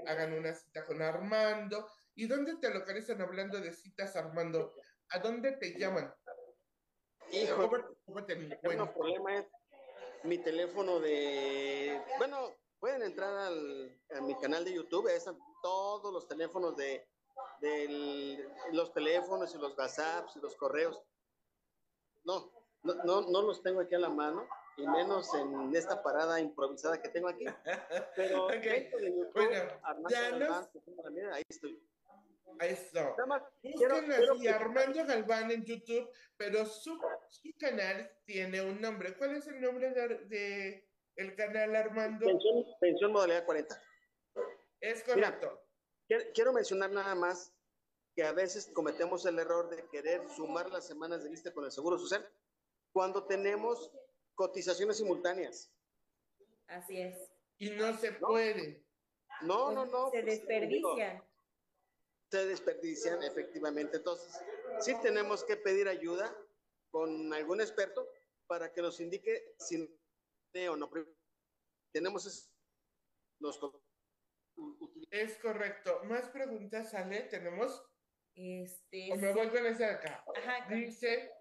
hagan 0.06 0.32
una 0.34 0.54
cita 0.54 0.84
con 0.84 1.00
Armando. 1.02 1.88
¿Y 2.20 2.26
dónde 2.26 2.54
te 2.56 2.68
localizan 2.68 3.18
hablando 3.22 3.58
de 3.62 3.72
citas, 3.72 4.14
Armando? 4.14 4.74
¿A 5.08 5.20
dónde 5.20 5.52
te 5.52 5.78
llaman? 5.78 6.14
Hijo, 7.32 7.56
¿Cómo, 7.66 7.82
cómo 8.04 8.26
te 8.26 8.34
el 8.34 8.52
encuentran? 8.52 8.92
problema 8.92 9.36
es 9.38 9.46
mi 10.24 10.36
teléfono 10.36 11.00
de, 11.00 11.98
bueno, 12.18 12.54
pueden 12.78 13.00
entrar 13.04 13.34
al, 13.34 13.98
a 14.14 14.20
mi 14.20 14.38
canal 14.38 14.66
de 14.66 14.74
YouTube, 14.74 15.08
ahí 15.08 15.16
están 15.16 15.38
todos 15.62 16.12
los 16.12 16.28
teléfonos 16.28 16.76
de, 16.76 17.08
del- 17.62 18.46
los 18.72 18.92
teléfonos 18.92 19.54
y 19.54 19.58
los 19.58 19.74
WhatsApps 19.78 20.36
y 20.36 20.40
los 20.40 20.54
correos. 20.56 21.02
No, 22.24 22.52
no, 22.82 22.94
no, 23.02 23.22
no 23.30 23.40
los 23.40 23.62
tengo 23.62 23.80
aquí 23.80 23.94
a 23.94 23.98
la 23.98 24.10
mano, 24.10 24.46
y 24.76 24.86
menos 24.86 25.32
en 25.32 25.74
esta 25.74 26.02
parada 26.02 26.38
improvisada 26.38 27.00
que 27.00 27.08
tengo 27.08 27.28
aquí. 27.28 27.46
Pero 28.14 28.44
Ok, 28.44 28.50
dentro 28.60 28.98
de 28.98 29.10
YouTube, 29.10 29.32
bueno, 29.32 29.72
Armando 29.84 30.10
ya 30.10 30.30
nos- 30.32 30.68
mía, 31.12 31.30
ahí 31.32 31.42
estoy. 31.48 31.82
Ahí 32.58 32.70
está. 32.70 33.10
Nada 33.10 33.26
más, 33.26 33.42
quiero- 33.62 33.78
Búsquenlo 33.94 34.16
quiero 34.16 34.32
así, 34.34 34.42
que- 34.42 34.48
Armando 34.50 35.04
Galván 35.06 35.50
en 35.50 35.64
YouTube, 35.64 36.10
pero 36.36 36.66
su, 36.66 36.98
su 37.28 37.50
canal 37.58 38.10
tiene 38.24 38.60
un 38.62 38.80
nombre. 38.80 39.16
¿Cuál 39.16 39.36
es 39.36 39.46
el 39.46 39.60
nombre 39.60 39.90
de, 39.90 40.08
de 40.26 40.88
el 41.16 41.34
canal, 41.36 41.74
Armando? 41.76 42.26
pensión, 42.26 42.64
pensión 42.80 43.12
modalidad 43.12 43.44
40. 43.44 43.82
Es 44.80 45.02
correcto. 45.04 45.62
Quiero, 46.06 46.24
quiero 46.34 46.52
mencionar 46.52 46.90
nada 46.90 47.14
más 47.14 47.54
que 48.16 48.24
a 48.24 48.32
veces 48.32 48.70
cometemos 48.74 49.24
el 49.26 49.38
error 49.38 49.68
de 49.70 49.86
querer 49.88 50.28
sumar 50.30 50.68
las 50.70 50.86
semanas 50.86 51.22
de 51.22 51.30
lista 51.30 51.52
con 51.52 51.64
el 51.64 51.70
Seguro 51.70 51.98
Social 51.98 52.26
cuando 52.92 53.24
tenemos 53.26 53.92
cotizaciones 54.34 54.96
simultáneas. 54.96 55.72
Así 56.66 57.00
es. 57.00 57.16
Y 57.58 57.70
no 57.70 57.96
se 57.98 58.12
No. 58.12 58.28
puede. 58.28 58.84
No, 59.42 59.70
no, 59.70 59.84
no. 59.86 60.10
Se 60.10 60.22
pues, 60.22 60.40
digo, 60.42 60.94
desperdician. 60.96 61.24
Se 62.30 62.46
desperdician, 62.46 63.22
efectivamente. 63.22 63.96
Entonces, 63.98 64.32
sí 64.80 64.94
tenemos 65.02 65.44
que 65.44 65.56
pedir 65.56 65.88
ayuda 65.88 66.34
con 66.90 67.32
algún 67.34 67.60
experto 67.60 68.08
para 68.46 68.72
que 68.72 68.82
nos 68.82 69.00
indique 69.00 69.54
si 69.58 69.98
o 70.68 70.76
no. 70.76 70.90
Tenemos 71.92 72.26
es- 72.26 72.52
los 73.40 73.58
Es 75.10 75.38
correcto. 75.38 76.02
¿Más 76.04 76.28
preguntas, 76.30 76.94
Ale? 76.94 77.22
¿Tenemos? 77.22 77.84
Este. 78.34 79.12
¿O 79.12 79.16
me 79.16 79.32
voy 79.32 79.48
con 79.48 79.66
esa 79.66 79.86
de 79.86 79.92
acá? 79.92 80.24
Ajá, 80.36 80.72
Dice, 80.72 81.32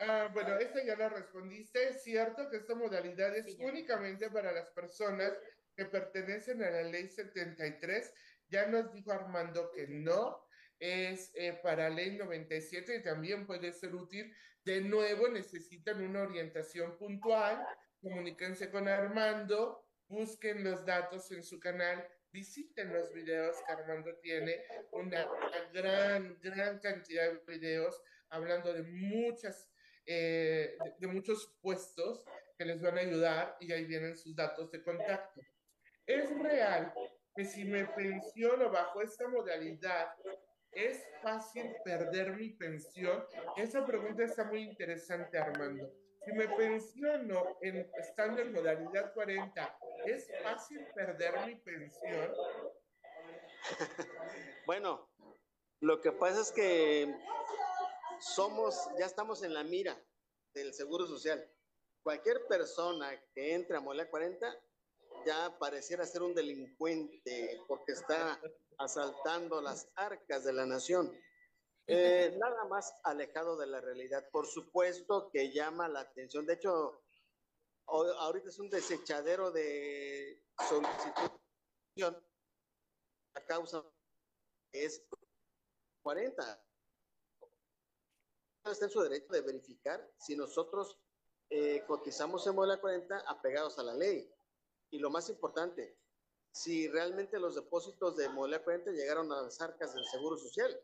ah, 0.00 0.28
bueno, 0.32 0.58
esta 0.58 0.84
ya 0.84 0.96
la 0.96 1.08
respondiste. 1.08 1.88
Es 1.88 2.02
cierto 2.02 2.50
que 2.50 2.58
esta 2.58 2.74
modalidad 2.74 3.34
es 3.36 3.46
Sí, 3.46 3.56
únicamente 3.64 4.30
para 4.30 4.52
las 4.52 4.70
personas 4.72 5.32
que 5.76 5.86
pertenecen 5.86 6.62
a 6.62 6.70
la 6.70 6.82
ley 6.82 7.08
73. 7.08 8.12
Ya 8.54 8.66
nos 8.66 8.92
dijo 8.92 9.10
Armando 9.10 9.72
que 9.72 9.88
no. 9.88 10.46
Es 10.78 11.32
eh, 11.34 11.58
para 11.60 11.90
ley 11.90 12.16
97 12.16 12.96
y 12.96 13.02
también 13.02 13.48
puede 13.48 13.72
ser 13.72 13.92
útil. 13.96 14.32
De 14.64 14.80
nuevo, 14.80 15.26
necesitan 15.26 16.00
una 16.00 16.22
orientación 16.22 16.96
puntual. 16.96 17.66
Comuníquense 18.00 18.70
con 18.70 18.86
Armando, 18.86 19.88
busquen 20.06 20.62
los 20.62 20.86
datos 20.86 21.32
en 21.32 21.42
su 21.42 21.58
canal, 21.58 22.06
visiten 22.30 22.92
los 22.92 23.12
videos 23.12 23.56
que 23.66 23.72
Armando 23.72 24.14
tiene, 24.22 24.62
una 24.92 25.26
gran, 25.72 26.38
gran 26.40 26.78
cantidad 26.78 27.32
de 27.32 27.56
videos 27.56 28.00
hablando 28.28 28.72
de 28.72 28.84
muchas, 28.84 29.68
eh, 30.06 30.76
de, 30.84 30.94
de 30.98 31.06
muchos 31.08 31.56
puestos 31.60 32.24
que 32.56 32.66
les 32.66 32.80
van 32.80 32.98
a 32.98 33.00
ayudar 33.00 33.56
y 33.58 33.72
ahí 33.72 33.84
vienen 33.84 34.16
sus 34.16 34.36
datos 34.36 34.70
de 34.70 34.80
contacto. 34.80 35.40
Es 36.06 36.30
real 36.38 36.92
que 37.34 37.44
si 37.44 37.64
me 37.64 37.84
pensiono 37.86 38.70
bajo 38.70 39.02
esta 39.02 39.26
modalidad, 39.28 40.14
¿es 40.72 41.04
fácil 41.22 41.74
perder 41.84 42.36
mi 42.36 42.50
pensión? 42.50 43.24
Esa 43.56 43.84
pregunta 43.84 44.24
está 44.24 44.44
muy 44.44 44.62
interesante, 44.62 45.38
Armando. 45.38 45.90
Si 46.24 46.32
me 46.32 46.48
pensiono 46.48 47.58
en, 47.60 47.90
estando 47.98 48.40
en 48.40 48.52
modalidad 48.52 49.12
40, 49.12 49.78
¿es 50.06 50.30
fácil 50.42 50.86
perder 50.94 51.46
mi 51.46 51.56
pensión? 51.56 52.34
Bueno, 54.66 55.10
lo 55.80 56.00
que 56.00 56.10
pasa 56.10 56.40
es 56.40 56.50
que 56.50 57.14
somos, 58.18 58.88
ya 58.98 59.04
estamos 59.04 59.42
en 59.42 59.52
la 59.52 59.62
mira 59.62 60.02
del 60.54 60.72
Seguro 60.72 61.06
Social. 61.06 61.46
Cualquier 62.02 62.46
persona 62.46 63.10
que 63.34 63.54
entre 63.54 63.76
a 63.76 63.80
Mola 63.80 64.08
40 64.08 64.58
ya 65.24 65.58
pareciera 65.58 66.04
ser 66.06 66.22
un 66.22 66.34
delincuente 66.34 67.60
porque 67.68 67.92
está 67.92 68.40
asaltando 68.78 69.60
las 69.60 69.88
arcas 69.94 70.44
de 70.44 70.52
la 70.52 70.66
nación. 70.66 71.12
Eh, 71.86 72.34
nada 72.40 72.64
más 72.64 72.92
alejado 73.04 73.56
de 73.56 73.66
la 73.66 73.80
realidad. 73.80 74.28
Por 74.30 74.46
supuesto 74.46 75.30
que 75.32 75.52
llama 75.52 75.88
la 75.88 76.00
atención. 76.00 76.46
De 76.46 76.54
hecho, 76.54 77.02
ho- 77.86 78.12
ahorita 78.18 78.48
es 78.48 78.58
un 78.58 78.70
desechadero 78.70 79.50
de 79.50 80.42
solicitud. 80.68 81.38
La 81.96 83.44
causa 83.46 83.84
es 84.72 85.06
40. 86.02 86.64
Está 88.64 88.86
en 88.86 88.90
su 88.90 89.02
derecho 89.02 89.32
de 89.32 89.42
verificar 89.42 90.10
si 90.18 90.34
nosotros 90.36 90.98
eh, 91.50 91.84
cotizamos 91.86 92.46
en 92.46 92.54
modalidad 92.54 92.80
40 92.80 93.18
apegados 93.28 93.78
a 93.78 93.82
la 93.82 93.94
ley. 93.94 94.33
Y 94.94 95.00
lo 95.00 95.10
más 95.10 95.28
importante, 95.28 95.98
si 96.52 96.86
realmente 96.86 97.40
los 97.40 97.56
depósitos 97.56 98.16
de 98.16 98.28
modalidad 98.28 98.62
40 98.62 98.92
llegaron 98.92 99.32
a 99.32 99.42
las 99.42 99.60
arcas 99.60 99.92
del 99.92 100.04
Seguro 100.04 100.36
Social. 100.36 100.80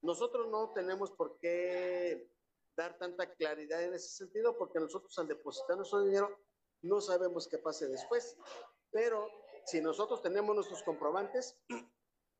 Nosotros 0.00 0.48
no 0.48 0.72
tenemos 0.72 1.10
por 1.10 1.38
qué 1.40 2.32
dar 2.74 2.96
tanta 2.96 3.34
claridad 3.34 3.82
en 3.82 3.92
ese 3.92 4.08
sentido 4.08 4.56
porque 4.56 4.80
nosotros 4.80 5.18
al 5.18 5.28
depositar 5.28 5.76
nuestro 5.76 6.02
dinero 6.04 6.34
no 6.80 7.02
sabemos 7.02 7.46
qué 7.46 7.58
pase 7.58 7.86
después. 7.86 8.34
Pero 8.90 9.28
si 9.66 9.82
nosotros 9.82 10.22
tenemos 10.22 10.54
nuestros 10.54 10.82
comprobantes, 10.82 11.54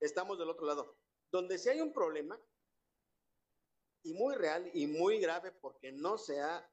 estamos 0.00 0.38
del 0.38 0.48
otro 0.48 0.64
lado. 0.64 0.96
Donde 1.30 1.58
si 1.58 1.68
hay 1.68 1.82
un 1.82 1.92
problema, 1.92 2.40
y 4.04 4.14
muy 4.14 4.36
real 4.36 4.70
y 4.72 4.86
muy 4.86 5.18
grave 5.18 5.52
porque 5.52 5.92
no 5.92 6.16
se 6.16 6.40
ha 6.40 6.66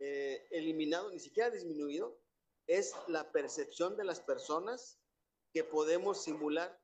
eh, 0.00 0.46
eliminado, 0.50 1.10
ni 1.10 1.18
siquiera 1.18 1.48
disminuido, 1.48 2.20
es 2.66 2.94
la 3.08 3.30
percepción 3.32 3.96
de 3.96 4.04
las 4.04 4.20
personas 4.20 5.00
que 5.52 5.64
podemos 5.64 6.22
simular 6.22 6.80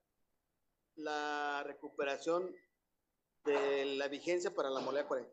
la 0.97 1.63
recuperación 1.65 2.55
de 3.45 3.97
la 3.97 4.09
vigencia 4.09 4.55
para 4.55 4.71
la 4.71 4.81
moneda 4.81 5.07
40. 5.07 5.33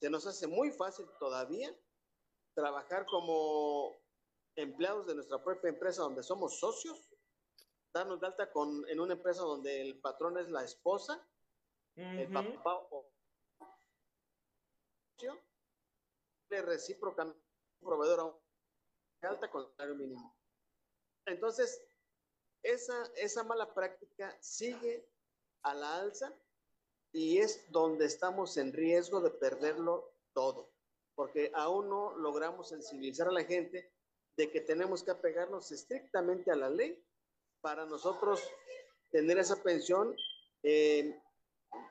Se 0.00 0.10
nos 0.10 0.26
hace 0.26 0.46
muy 0.46 0.70
fácil 0.70 1.06
todavía 1.18 1.74
trabajar 2.54 3.04
como 3.06 3.94
empleados 4.56 5.06
de 5.06 5.14
nuestra 5.14 5.42
propia 5.42 5.70
empresa 5.70 6.02
donde 6.02 6.22
somos 6.22 6.58
socios, 6.58 7.10
darnos 7.92 8.20
de 8.20 8.26
alta 8.26 8.50
con, 8.50 8.88
en 8.88 9.00
una 9.00 9.14
empresa 9.14 9.42
donde 9.42 9.82
el 9.82 10.00
patrón 10.00 10.38
es 10.38 10.48
la 10.50 10.64
esposa, 10.64 11.26
el 11.96 12.32
papá 12.32 12.74
o 12.90 13.10
de 16.50 16.62
recíproca 16.62 17.34
proveedor 17.80 18.20
a 18.20 18.43
alta 19.24 19.50
con 19.50 19.66
salario 19.70 19.94
mínimo. 19.94 20.36
Entonces, 21.26 21.82
esa, 22.62 23.10
esa 23.16 23.44
mala 23.44 23.74
práctica 23.74 24.36
sigue 24.40 25.08
a 25.62 25.74
la 25.74 25.96
alza 26.00 26.34
y 27.12 27.38
es 27.38 27.70
donde 27.70 28.06
estamos 28.06 28.56
en 28.56 28.72
riesgo 28.72 29.20
de 29.20 29.30
perderlo 29.30 30.12
todo, 30.32 30.72
porque 31.14 31.50
aún 31.54 31.88
no 31.88 32.16
logramos 32.16 32.68
sensibilizar 32.68 33.28
a 33.28 33.32
la 33.32 33.44
gente 33.44 33.92
de 34.36 34.50
que 34.50 34.60
tenemos 34.60 35.02
que 35.02 35.12
apegarnos 35.12 35.70
estrictamente 35.70 36.50
a 36.50 36.56
la 36.56 36.68
ley 36.68 37.02
para 37.60 37.86
nosotros 37.86 38.42
tener 39.10 39.38
esa 39.38 39.62
pensión 39.62 40.14
eh, 40.62 41.22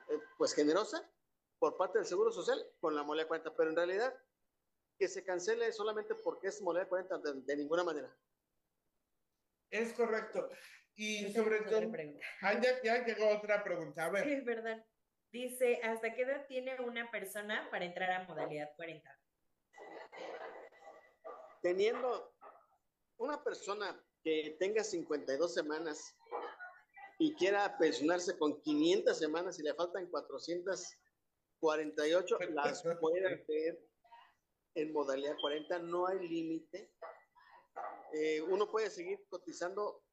eh, 0.08 0.20
pues 0.36 0.52
generosa 0.52 1.10
por 1.58 1.76
parte 1.76 1.98
del 1.98 2.06
Seguro 2.06 2.30
Social 2.30 2.62
con 2.80 2.94
la 2.94 3.02
moneda 3.02 3.26
40, 3.26 3.56
pero 3.56 3.70
en 3.70 3.76
realidad 3.76 4.14
que 4.98 5.08
se 5.08 5.24
cancele 5.24 5.72
solamente 5.72 6.14
porque 6.14 6.48
es 6.48 6.60
moneda 6.62 6.88
40 6.88 7.18
de, 7.18 7.56
ninguna 7.56 7.84
manera. 7.84 8.16
Es 9.70 9.92
correcto. 9.92 10.48
Y 10.94 11.30
sobre 11.32 11.60
todo, 11.62 11.80
ah, 12.42 12.60
ya, 12.60 12.82
ya, 12.82 13.04
llegó 13.04 13.28
otra 13.30 13.64
pregunta. 13.64 14.04
A 14.04 14.10
ver. 14.10 14.28
Es 14.28 14.44
verdad. 14.44 14.86
Dice, 15.32 15.80
¿hasta 15.82 16.14
qué 16.14 16.22
edad 16.22 16.46
tiene 16.46 16.80
una 16.80 17.10
persona 17.10 17.68
para 17.70 17.84
entrar 17.84 18.12
a 18.12 18.22
modalidad 18.24 18.70
40? 18.76 19.18
Teniendo 21.60 22.32
una 23.16 23.42
persona 23.42 24.00
que 24.22 24.56
tenga 24.60 24.84
52 24.84 25.52
semanas 25.52 26.16
y 27.18 27.34
quiera 27.34 27.76
pensionarse 27.78 28.38
con 28.38 28.62
500 28.62 29.18
semanas 29.18 29.58
y 29.58 29.64
le 29.64 29.74
faltan 29.74 30.08
448, 30.08 32.38
las 32.54 32.84
puede 33.00 33.26
hacer 33.26 33.80
en 34.74 34.92
modalidad 34.92 35.36
40, 35.40 35.78
no 35.80 36.06
hay 36.06 36.28
límite. 36.28 36.92
Eh, 38.12 38.40
uno 38.42 38.70
puede 38.70 38.90
seguir 38.90 39.26
cotizando 39.28 40.04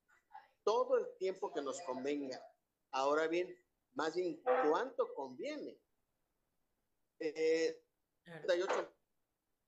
todo 0.63 0.97
el 0.97 1.17
tiempo 1.17 1.53
que 1.53 1.61
nos 1.61 1.81
convenga. 1.81 2.41
Ahora 2.91 3.27
bien, 3.27 3.55
más 3.93 4.15
bien, 4.15 4.41
¿cuánto 4.43 5.13
conviene? 5.13 5.79
Eh, 7.19 7.83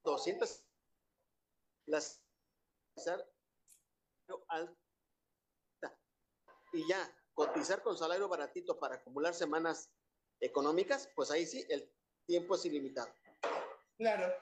200 0.04 0.66
las 1.86 2.24
alta 4.48 4.84
y 6.72 6.88
ya 6.88 7.16
cotizar 7.34 7.84
con 7.84 7.98
salario 7.98 8.28
baratito 8.28 8.80
para 8.80 8.96
acumular 8.96 9.34
semanas 9.34 9.92
económicas, 10.40 11.10
pues 11.16 11.30
ahí 11.32 11.46
sí 11.46 11.66
el 11.70 11.92
tiempo 12.26 12.56
es 12.56 12.66
ilimitado. 12.66 13.14
Claro, 13.98 14.34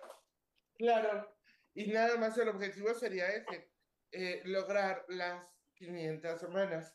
claro. 0.82 1.38
Y 1.74 1.88
nada 1.92 2.18
más 2.18 2.38
el 2.38 2.50
objetivo 2.50 2.94
sería 2.94 3.28
ese, 3.30 3.72
eh, 4.12 4.42
lograr 4.46 5.06
las 5.08 5.46
500 5.76 6.40
semanas. 6.40 6.94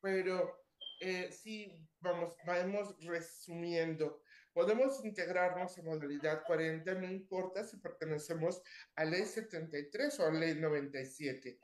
Pero 0.00 0.64
eh, 1.00 1.30
sí, 1.30 1.76
vamos, 2.00 2.36
vamos 2.46 2.96
resumiendo. 3.00 4.22
Podemos 4.52 5.04
integrarnos 5.04 5.76
en 5.78 5.86
modalidad 5.86 6.44
40, 6.46 6.94
no 6.94 7.10
importa 7.10 7.64
si 7.64 7.76
pertenecemos 7.78 8.62
a 8.94 9.04
ley 9.04 9.26
73 9.26 10.20
o 10.20 10.26
a 10.26 10.30
ley 10.30 10.54
97. 10.54 11.58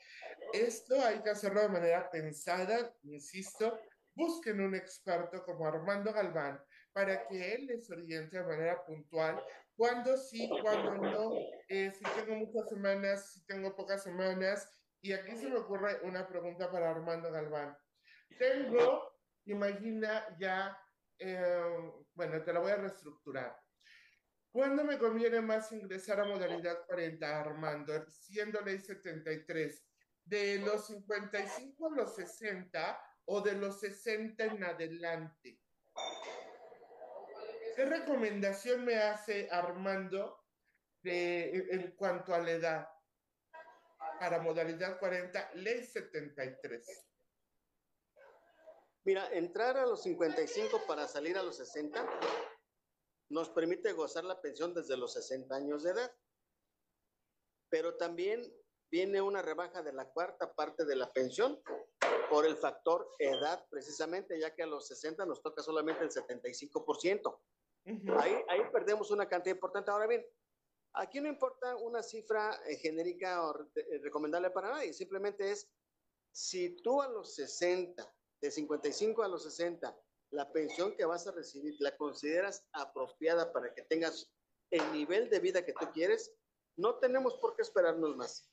Esto 0.53 1.01
hay 1.01 1.21
que 1.23 1.31
hacerlo 1.31 1.62
de 1.62 1.68
manera 1.68 2.11
pensada, 2.11 2.93
insisto, 3.05 3.79
busquen 4.14 4.61
un 4.61 4.75
experto 4.75 5.45
como 5.45 5.66
Armando 5.66 6.12
Galván 6.12 6.61
para 6.93 7.27
que 7.29 7.55
él 7.55 7.66
les 7.66 7.89
oriente 7.91 8.39
de 8.39 8.45
manera 8.45 8.85
puntual 8.85 9.41
cuándo 9.81 10.14
sí, 10.18 10.47
cuándo 10.61 10.95
no, 10.95 11.33
eh, 11.66 11.91
si 11.91 12.05
tengo 12.05 12.35
muchas 12.37 12.68
semanas, 12.68 13.33
si 13.33 13.47
tengo 13.47 13.74
pocas 13.74 14.03
semanas. 14.03 14.70
Y 15.01 15.14
aquí 15.14 15.35
se 15.35 15.49
me 15.49 15.57
ocurre 15.57 16.01
una 16.03 16.28
pregunta 16.28 16.70
para 16.70 16.91
Armando 16.91 17.33
Galván. 17.33 17.74
Tengo, 18.39 19.11
imagina 19.47 20.37
ya 20.39 20.78
eh, 21.18 21.93
bueno, 22.12 22.43
te 22.45 22.53
la 22.53 22.61
voy 22.61 22.72
a 22.72 22.76
reestructurar. 22.76 23.59
¿Cuándo 24.53 24.85
me 24.85 24.99
conviene 24.99 25.41
más 25.41 25.72
ingresar 25.72 26.20
a 26.20 26.26
modalidad 26.26 26.85
40, 26.87 27.41
Armando, 27.41 28.05
siendo 28.07 28.61
ley 28.61 28.78
73? 28.78 29.83
¿De 30.24 30.59
los 30.59 30.89
55 30.89 31.87
a 31.87 31.97
los 31.97 32.16
60 32.16 33.03
o 33.24 33.41
de 33.41 33.55
los 33.55 33.81
60 33.81 34.45
en 34.45 34.62
adelante? 34.62 35.59
¿Qué 37.81 37.87
recomendación 37.87 38.85
me 38.85 38.97
hace 38.97 39.49
Armando 39.51 40.45
en 41.03 41.93
cuanto 41.93 42.35
a 42.35 42.39
la 42.39 42.51
edad 42.51 42.89
para 44.20 44.39
modalidad 44.43 44.99
40, 44.99 45.53
ley 45.55 45.83
73? 45.83 47.07
Mira, 49.05 49.33
entrar 49.33 49.78
a 49.78 49.87
los 49.87 50.03
55 50.03 50.83
para 50.87 51.09
salir 51.09 51.39
a 51.39 51.43
los 51.43 51.57
60 51.57 52.07
nos 53.31 53.49
permite 53.49 53.95
gozar 53.95 54.24
la 54.24 54.43
pensión 54.43 54.74
desde 54.74 54.99
los 54.99 55.14
60 55.14 55.57
años 55.57 55.83
de 55.83 55.93
edad. 55.93 56.12
Pero 57.70 57.97
también 57.97 58.43
viene 58.91 59.22
una 59.22 59.41
rebaja 59.41 59.83
de 59.83 59.95
la 59.95 60.05
cuarta 60.05 60.53
parte 60.53 60.85
de 60.85 60.97
la 60.97 61.11
pensión 61.14 61.59
por 62.28 62.45
el 62.45 62.59
factor 62.59 63.11
edad, 63.18 63.66
precisamente, 63.70 64.39
ya 64.39 64.55
que 64.55 64.64
a 64.64 64.66
los 64.66 64.87
60 64.87 65.24
nos 65.24 65.41
toca 65.41 65.62
solamente 65.62 66.05
el 66.05 66.11
75%. 66.11 67.41
Ahí, 68.49 68.62
perdemos 68.72 69.11
una 69.11 69.28
cantidad 69.28 69.55
importante. 69.55 69.91
Ahora 69.91 70.07
bien, 70.07 70.24
aquí 70.95 71.20
no 71.20 71.28
importa 71.28 71.76
una 71.76 72.03
cifra 72.03 72.61
eh, 72.66 72.76
genérica 72.76 73.47
o 73.47 73.68
eh, 73.74 73.99
recomendable 74.03 74.51
para 74.51 74.70
nadie, 74.70 74.93
simplemente 74.93 75.51
es 75.51 75.70
si 76.33 76.76
tú 76.83 77.03
a 77.03 77.09
los 77.09 77.35
60 77.35 78.14
de 78.41 78.51
55 78.51 79.22
a 79.22 79.28
los 79.28 79.43
60, 79.43 79.97
la 80.31 80.53
pensión 80.53 80.97
que 80.97 81.05
vas 81.05 81.26
a 81.26 81.33
recibir, 81.33 81.74
¿la 81.81 81.97
consideras 81.97 82.66
apropiada 82.72 83.53
para 83.53 83.74
que 83.74 83.83
tengas 83.83 84.33
el 84.70 84.93
nivel 84.93 85.28
de 85.28 85.41
vida 85.41 85.64
que 85.64 85.72
tú 85.72 85.87
quieres? 85.93 86.33
No 86.76 86.99
tenemos 86.99 87.37
por 87.39 87.57
qué 87.57 87.62
esperarnos 87.62 88.16
más. 88.16 88.49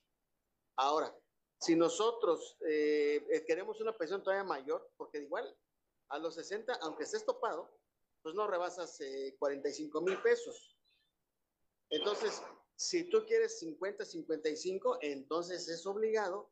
Ahora, 0.75 1.15
si 1.59 1.75
nosotros 1.75 2.57
eh, 2.67 3.43
queremos 3.47 3.79
una 3.79 3.95
pensión 3.95 4.23
todavía 4.23 4.43
mayor, 4.43 4.91
porque 4.97 5.19
igual 5.19 5.55
a 6.09 6.17
los 6.17 6.35
60, 6.35 6.73
aunque 6.81 7.03
estés 7.03 7.25
topado, 7.25 7.79
pues 8.21 8.35
no 8.35 8.47
rebasas 8.47 8.99
45 9.39 9.99
eh, 9.99 10.01
mil 10.03 10.21
pesos. 10.21 10.77
Entonces, 11.89 12.41
si 12.75 13.09
tú 13.09 13.25
quieres 13.25 13.59
50, 13.59 14.05
55, 14.05 14.99
entonces 15.01 15.67
es 15.67 15.85
obligado 15.85 16.51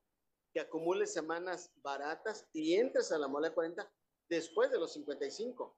que 0.53 0.61
acumules 0.61 1.13
semanas 1.13 1.71
baratas 1.83 2.47
y 2.53 2.75
entres 2.75 3.11
a 3.11 3.17
la 3.17 3.27
mola 3.27 3.53
40 3.53 3.91
después 4.29 4.71
de 4.71 4.79
los 4.79 4.93
55, 4.93 5.77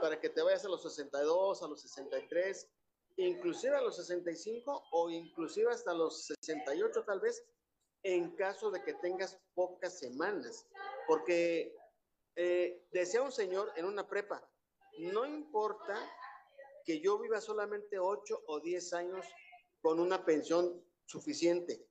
para 0.00 0.20
que 0.20 0.28
te 0.28 0.42
vayas 0.42 0.64
a 0.64 0.68
los 0.68 0.82
62, 0.82 1.62
a 1.62 1.68
los 1.68 1.80
63, 1.80 2.68
inclusive 3.16 3.76
a 3.76 3.80
los 3.80 3.96
65 3.96 4.88
o 4.92 5.10
inclusive 5.10 5.70
hasta 5.70 5.94
los 5.94 6.26
68 6.42 7.04
tal 7.04 7.20
vez, 7.20 7.44
en 8.02 8.34
caso 8.36 8.70
de 8.70 8.82
que 8.82 8.94
tengas 8.94 9.38
pocas 9.54 9.98
semanas. 9.98 10.66
Porque 11.06 11.74
eh, 12.36 12.86
decía 12.92 13.22
un 13.22 13.32
señor 13.32 13.72
en 13.76 13.84
una 13.84 14.08
prepa, 14.08 14.48
no 14.98 15.26
importa 15.26 15.96
que 16.84 17.00
yo 17.00 17.18
viva 17.18 17.40
solamente 17.40 17.98
8 17.98 18.44
o 18.46 18.60
10 18.60 18.92
años 18.94 19.26
con 19.80 20.00
una 20.00 20.24
pensión 20.24 20.84
suficiente. 21.04 21.86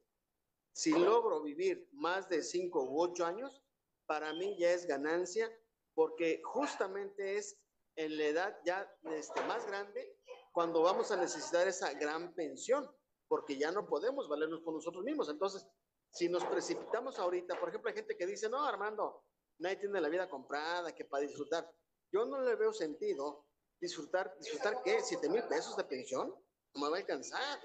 Si 0.73 0.91
logro 0.91 1.41
vivir 1.41 1.89
más 1.93 2.29
de 2.29 2.43
cinco 2.43 2.83
u 2.83 3.01
ocho 3.01 3.25
años, 3.25 3.63
para 4.05 4.31
mí 4.33 4.55
ya 4.59 4.71
es 4.71 4.85
ganancia, 4.85 5.51
porque 5.95 6.41
justamente 6.43 7.37
es 7.37 7.59
en 7.95 8.15
la 8.15 8.25
edad 8.25 8.59
ya 8.63 8.87
este, 9.11 9.41
más 9.45 9.65
grande 9.65 10.17
cuando 10.51 10.83
vamos 10.83 11.11
a 11.11 11.17
necesitar 11.17 11.67
esa 11.67 11.93
gran 11.93 12.33
pensión, 12.35 12.87
porque 13.27 13.57
ya 13.57 13.71
no 13.71 13.87
podemos 13.87 14.29
valernos 14.29 14.61
por 14.61 14.73
nosotros 14.73 15.03
mismos. 15.03 15.29
Entonces, 15.29 15.65
si 16.11 16.29
nos 16.29 16.45
precipitamos 16.45 17.17
ahorita, 17.19 17.59
por 17.59 17.69
ejemplo, 17.69 17.89
hay 17.89 17.95
gente 17.95 18.15
que 18.15 18.27
dice, 18.27 18.49
no, 18.49 18.63
Armando, 18.63 19.23
nadie 19.59 19.77
tiene 19.77 19.99
la 19.99 20.09
vida 20.09 20.29
comprada, 20.29 20.93
que 20.93 21.05
para 21.05 21.23
disfrutar. 21.23 21.71
Yo 22.11 22.25
no 22.25 22.41
le 22.41 22.55
veo 22.55 22.73
sentido 22.73 23.45
disfrutar, 23.79 24.35
disfrutar 24.39 24.81
qué, 24.83 25.01
siete 25.01 25.29
mil 25.29 25.43
pesos 25.43 25.75
de 25.75 25.83
pensión, 25.83 26.33
no 26.73 26.81
me 26.81 26.89
va 26.89 26.97
a 26.97 26.99
alcanzar. 26.99 27.59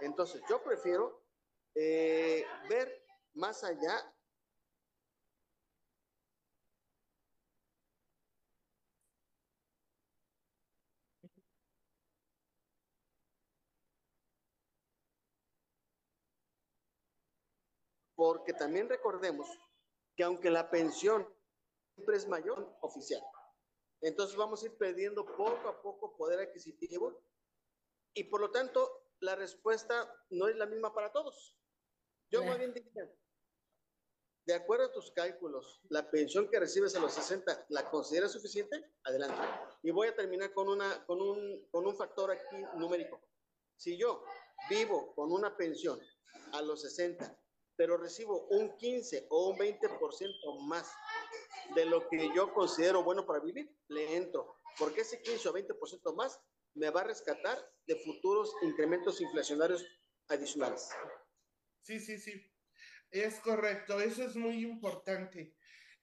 Entonces, 0.00 0.42
yo 0.48 0.62
prefiero 0.62 1.22
eh, 1.74 2.44
ver 2.68 3.04
más 3.34 3.62
allá 3.64 4.14
porque 18.14 18.52
también 18.52 18.88
recordemos 18.88 19.48
que 20.16 20.24
aunque 20.24 20.50
la 20.50 20.70
pensión 20.70 21.28
siempre 21.94 22.16
es 22.16 22.28
mayor 22.28 22.76
oficial, 22.80 23.22
entonces 24.08 24.36
vamos 24.36 24.62
a 24.62 24.66
ir 24.66 24.76
perdiendo 24.76 25.24
poco 25.24 25.68
a 25.68 25.80
poco 25.82 26.16
poder 26.16 26.40
adquisitivo 26.40 27.22
y 28.14 28.24
por 28.24 28.40
lo 28.40 28.50
tanto 28.50 29.10
la 29.20 29.34
respuesta 29.34 30.12
no 30.30 30.48
es 30.48 30.56
la 30.56 30.66
misma 30.66 30.94
para 30.94 31.12
todos. 31.12 31.56
Yo 32.30 32.44
más 32.44 32.58
bien 32.58 32.74
diría, 32.74 33.10
de 34.46 34.54
acuerdo 34.54 34.86
a 34.86 34.92
tus 34.92 35.10
cálculos, 35.12 35.80
la 35.88 36.10
pensión 36.10 36.50
que 36.50 36.60
recibes 36.60 36.94
a 36.96 37.00
los 37.00 37.12
60, 37.12 37.66
¿la 37.70 37.90
consideras 37.90 38.32
suficiente? 38.32 38.92
Adelante. 39.04 39.40
Y 39.82 39.90
voy 39.90 40.08
a 40.08 40.14
terminar 40.14 40.52
con, 40.52 40.68
una, 40.68 41.04
con, 41.06 41.20
un, 41.20 41.66
con 41.70 41.86
un 41.86 41.96
factor 41.96 42.30
aquí 42.30 42.56
numérico. 42.76 43.20
Si 43.76 43.96
yo 43.96 44.24
vivo 44.68 45.14
con 45.14 45.32
una 45.32 45.56
pensión 45.56 45.98
a 46.52 46.62
los 46.62 46.82
60 46.82 47.38
pero 47.76 47.96
recibo 47.96 48.46
un 48.50 48.76
15 48.76 49.26
o 49.30 49.50
un 49.50 49.58
20% 49.58 50.60
más 50.66 50.92
de 51.74 51.84
lo 51.86 52.08
que 52.08 52.30
yo 52.34 52.52
considero 52.52 53.02
bueno 53.02 53.26
para 53.26 53.40
vivir, 53.40 53.74
le 53.88 54.16
entro. 54.16 54.60
Porque 54.78 55.02
ese 55.02 55.22
15 55.22 55.48
o 55.48 55.52
20% 55.54 56.14
más 56.14 56.40
me 56.74 56.90
va 56.90 57.02
a 57.02 57.04
rescatar 57.04 57.58
de 57.86 57.96
futuros 57.96 58.52
incrementos 58.62 59.20
inflacionarios 59.20 59.84
adicionales. 60.28 60.90
Sí, 61.82 62.00
sí, 62.00 62.18
sí. 62.18 62.50
Es 63.10 63.38
correcto. 63.40 64.00
Eso 64.00 64.24
es 64.24 64.34
muy 64.34 64.64
importante. 64.64 65.54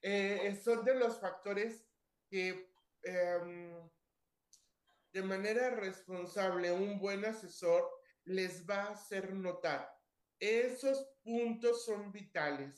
Eh, 0.02 0.60
son 0.64 0.84
de 0.86 0.96
los 0.96 1.20
factores 1.20 1.86
que 2.30 2.74
em, 3.04 3.90
de 5.12 5.24
manera 5.24 5.72
responsable 5.72 6.72
un 6.72 7.00
buen 7.00 7.26
asesor 7.26 7.90
les 8.24 8.66
va 8.68 8.84
a 8.84 8.92
hacer 8.92 9.34
notar. 9.34 9.92
Esos 10.40 11.06
puntos 11.24 11.86
son 11.86 12.12
vitales. 12.12 12.76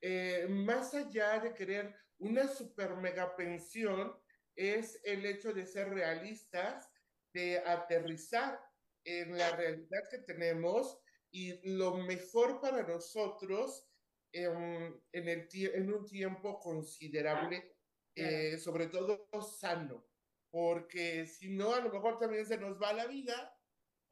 Eh, 0.00 0.46
más 0.48 0.94
allá 0.94 1.40
de 1.40 1.54
querer 1.54 1.94
una 2.22 2.46
super 2.48 2.96
mega 2.96 3.36
pensión, 3.36 4.16
es 4.54 5.00
el 5.04 5.26
hecho 5.26 5.52
de 5.52 5.66
ser 5.66 5.88
realistas, 5.90 6.88
de 7.32 7.58
aterrizar 7.58 8.60
en 9.04 9.36
la 9.36 9.56
realidad 9.56 10.02
que 10.10 10.18
tenemos 10.18 10.98
y 11.30 11.74
lo 11.76 11.96
mejor 11.96 12.60
para 12.60 12.82
nosotros 12.82 13.88
en, 14.32 15.02
el, 15.12 15.48
en 15.52 15.92
un 15.92 16.06
tiempo 16.06 16.60
considerable, 16.60 17.76
eh, 18.14 18.58
sobre 18.58 18.86
todo 18.86 19.28
sano, 19.42 20.06
porque 20.50 21.26
si 21.26 21.50
no, 21.50 21.74
a 21.74 21.80
lo 21.80 21.90
mejor 21.90 22.18
también 22.18 22.46
se 22.46 22.58
nos 22.58 22.80
va 22.80 22.92
la 22.92 23.06
vida 23.06 23.58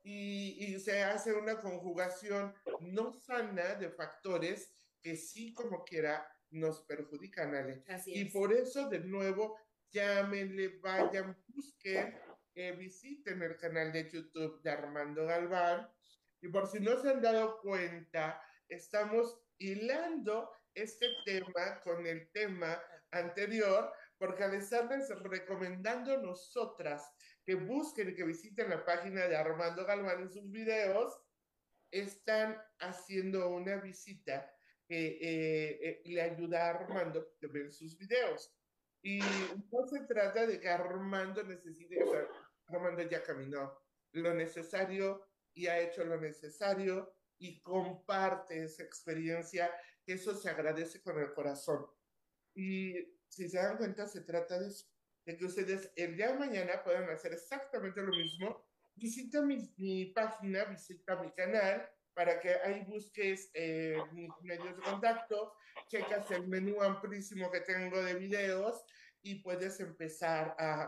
y, 0.03 0.79
se 0.81 1.03
hace 1.03 1.35
una 1.35 1.61
conjugación 1.61 2.55
no 2.81 3.13
sana 3.13 3.75
de 3.75 3.91
factores 3.91 4.73
que 5.03 5.17
sí 5.17 5.53
como 5.53 5.85
quiera 5.85 6.27
nos 6.51 6.83
perjudican, 6.83 7.55
Ale. 7.55 7.85
y 8.07 8.25
por 8.27 8.53
eso, 8.53 8.89
de 8.89 9.01
nuevo, 9.01 9.59
llámenle, 9.91 10.79
vayan, 10.81 11.37
busquen, 11.49 12.19
eh, 12.55 12.73
visiten 12.73 13.43
el 13.43 13.57
canal 13.57 13.93
de 13.93 14.11
YouTube 14.11 14.61
de 14.63 14.71
Armando 14.71 15.27
Galván. 15.27 15.89
Y 16.41 16.49
por 16.49 16.67
si 16.67 16.81
no 16.81 17.01
se 17.01 17.11
han 17.11 17.21
dado 17.21 17.61
cuenta, 17.61 18.43
estamos 18.69 19.41
hilando 19.59 20.51
este 20.75 21.07
tema 21.25 21.81
con 21.83 22.07
el 22.07 22.31
tema 22.33 22.81
anterior, 23.11 23.93
porque 24.19 24.45
al 24.45 24.55
estarles 24.55 25.09
recomendando 25.23 26.17
nosotras 26.19 27.11
que 27.45 27.55
busquen 27.55 28.11
y 28.11 28.15
que 28.15 28.25
visiten 28.25 28.71
la 28.71 28.85
página 28.85 29.27
de 29.27 29.37
Armando 29.37 29.85
Galván 29.85 30.23
en 30.23 30.31
sus 30.31 30.51
videos, 30.51 31.21
están 31.91 32.57
haciendo 32.79 33.49
una 33.51 33.77
visita 33.77 34.51
eh, 34.91 35.78
eh, 35.82 36.03
le 36.05 36.20
ayuda 36.20 36.66
a 36.66 36.70
Armando 36.70 37.36
a 37.43 37.47
ver 37.47 37.72
sus 37.72 37.97
videos. 37.97 38.53
Y 39.03 39.20
no 39.20 39.86
se 39.86 40.01
trata 40.01 40.47
de 40.47 40.61
que 40.61 40.68
Armando 40.68 41.43
necesite, 41.45 42.03
o 42.03 42.11
sea, 42.11 42.26
Armando 42.66 43.03
ya 43.03 43.22
caminó 43.22 43.80
lo 44.12 44.34
necesario 44.34 45.26
y 45.55 45.68
ha 45.68 45.78
hecho 45.78 46.05
lo 46.05 46.20
necesario 46.20 47.14
y 47.38 47.62
comparte 47.62 48.64
esa 48.64 48.82
experiencia, 48.82 49.70
eso 50.05 50.34
se 50.34 50.51
agradece 50.51 51.01
con 51.01 51.18
el 51.20 51.32
corazón. 51.32 51.86
Y 52.55 52.95
si 53.28 53.49
se 53.49 53.59
dan 53.59 53.78
cuenta, 53.78 54.07
se 54.09 54.22
trata 54.22 54.59
de 54.59 54.68
eso 54.68 54.86
de 55.24 55.36
que 55.36 55.45
ustedes 55.45 55.93
el 55.95 56.16
día 56.16 56.32
de 56.32 56.38
mañana 56.38 56.82
puedan 56.82 57.09
hacer 57.11 57.32
exactamente 57.32 58.03
lo 58.03 58.11
mismo. 58.11 58.66
Visita 58.97 59.41
mi, 59.43 59.72
mi 59.76 60.07
página, 60.07 60.64
visita 60.64 61.22
mi 61.22 61.30
canal 61.32 61.88
para 62.15 62.41
que 62.41 62.55
ahí 62.65 62.85
busques 62.87 63.51
eh, 63.55 63.97
mis 64.13 64.31
medios 64.43 64.77
de 64.77 64.83
contacto, 64.83 65.55
checas 65.89 66.31
el 66.31 66.49
menú 66.49 66.83
amplísimo 66.83 67.51
que 67.51 67.61
tengo 67.61 68.03
de 68.03 68.15
videos 68.15 68.85
y 69.23 69.43
puedes 69.43 69.81
empezar 69.81 70.55
a, 70.59 70.83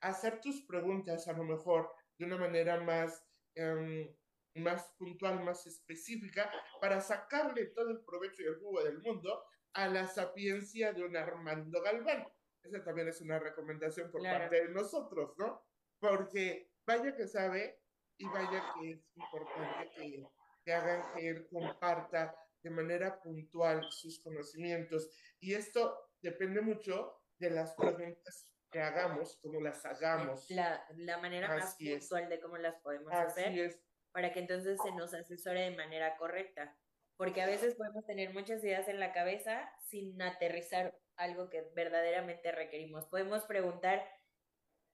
a 0.00 0.08
hacer 0.08 0.40
tus 0.40 0.62
preguntas 0.66 1.28
a 1.28 1.32
lo 1.32 1.44
mejor 1.44 1.90
de 2.18 2.26
una 2.26 2.36
manera 2.36 2.80
más, 2.80 3.24
um, 3.56 4.62
más 4.62 4.92
puntual, 4.98 5.42
más 5.44 5.66
específica, 5.66 6.50
para 6.80 7.00
sacarle 7.00 7.66
todo 7.66 7.90
el 7.90 8.04
provecho 8.04 8.42
y 8.42 8.46
el 8.46 8.58
jugo 8.58 8.82
del 8.82 8.98
mundo 9.00 9.44
a 9.74 9.88
la 9.88 10.06
sapiencia 10.06 10.92
de 10.92 11.04
un 11.04 11.16
Armando 11.16 11.80
Galván. 11.82 12.26
Esa 12.62 12.82
también 12.82 13.08
es 13.08 13.20
una 13.20 13.38
recomendación 13.38 14.10
por 14.10 14.22
parte 14.22 14.64
de 14.64 14.68
nosotros, 14.70 15.34
¿no? 15.38 15.62
Porque 16.00 16.70
vaya 16.86 17.14
que 17.14 17.28
sabe 17.28 17.80
y 18.16 18.26
vaya 18.26 18.74
que 18.74 18.90
es 18.90 19.00
importante 19.14 19.90
que, 19.94 20.26
que 20.68 20.74
hagan 20.74 21.02
que 21.14 21.28
él 21.30 21.48
comparta 21.48 22.36
de 22.62 22.68
manera 22.68 23.22
puntual 23.22 23.82
sus 23.90 24.20
conocimientos. 24.20 25.10
Y 25.40 25.54
esto 25.54 25.96
depende 26.20 26.60
mucho 26.60 27.22
de 27.38 27.48
las 27.48 27.72
preguntas 27.74 28.52
que 28.70 28.78
hagamos, 28.78 29.38
cómo 29.40 29.62
las 29.62 29.86
hagamos. 29.86 30.50
La, 30.50 30.84
la 30.96 31.16
manera 31.16 31.48
más 31.48 31.74
puntual 31.76 32.28
de 32.28 32.38
cómo 32.38 32.58
las 32.58 32.74
podemos 32.82 33.10
hacer. 33.14 33.80
Para 34.12 34.30
que 34.30 34.40
entonces 34.40 34.78
se 34.82 34.92
nos 34.92 35.14
asesore 35.14 35.70
de 35.70 35.76
manera 35.76 36.18
correcta. 36.18 36.76
Porque 37.16 37.40
a 37.40 37.46
veces 37.46 37.74
podemos 37.74 38.04
tener 38.04 38.34
muchas 38.34 38.62
ideas 38.62 38.88
en 38.88 39.00
la 39.00 39.14
cabeza 39.14 39.72
sin 39.86 40.20
aterrizar 40.20 40.94
algo 41.16 41.48
que 41.48 41.62
verdaderamente 41.74 42.52
requerimos. 42.52 43.06
Podemos 43.06 43.44
preguntar 43.44 44.06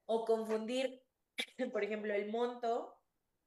o 0.07 0.25
confundir, 0.25 1.03
por 1.73 1.83
ejemplo, 1.83 2.15
el 2.15 2.31
monto 2.31 2.97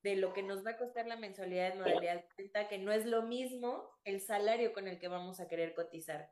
de 0.04 0.16
lo 0.16 0.34
que 0.34 0.44
nos 0.44 0.66
va 0.66 0.72
a 0.72 0.78
costar 0.78 1.08
la 1.08 1.18
mensualidad 1.18 1.74
de 1.74 1.80
modalidad 1.80 2.26
cuenta, 2.36 2.68
que 2.68 2.78
no 2.78 2.92
es 2.92 3.06
lo 3.06 3.24
mismo 3.24 3.90
el 4.04 4.22
salario 4.22 4.74
con 4.74 4.88
el 4.88 5.00
que 5.00 5.08
vamos 5.08 5.40
a 5.40 5.48
querer 5.48 5.74
cotizar. 5.74 6.30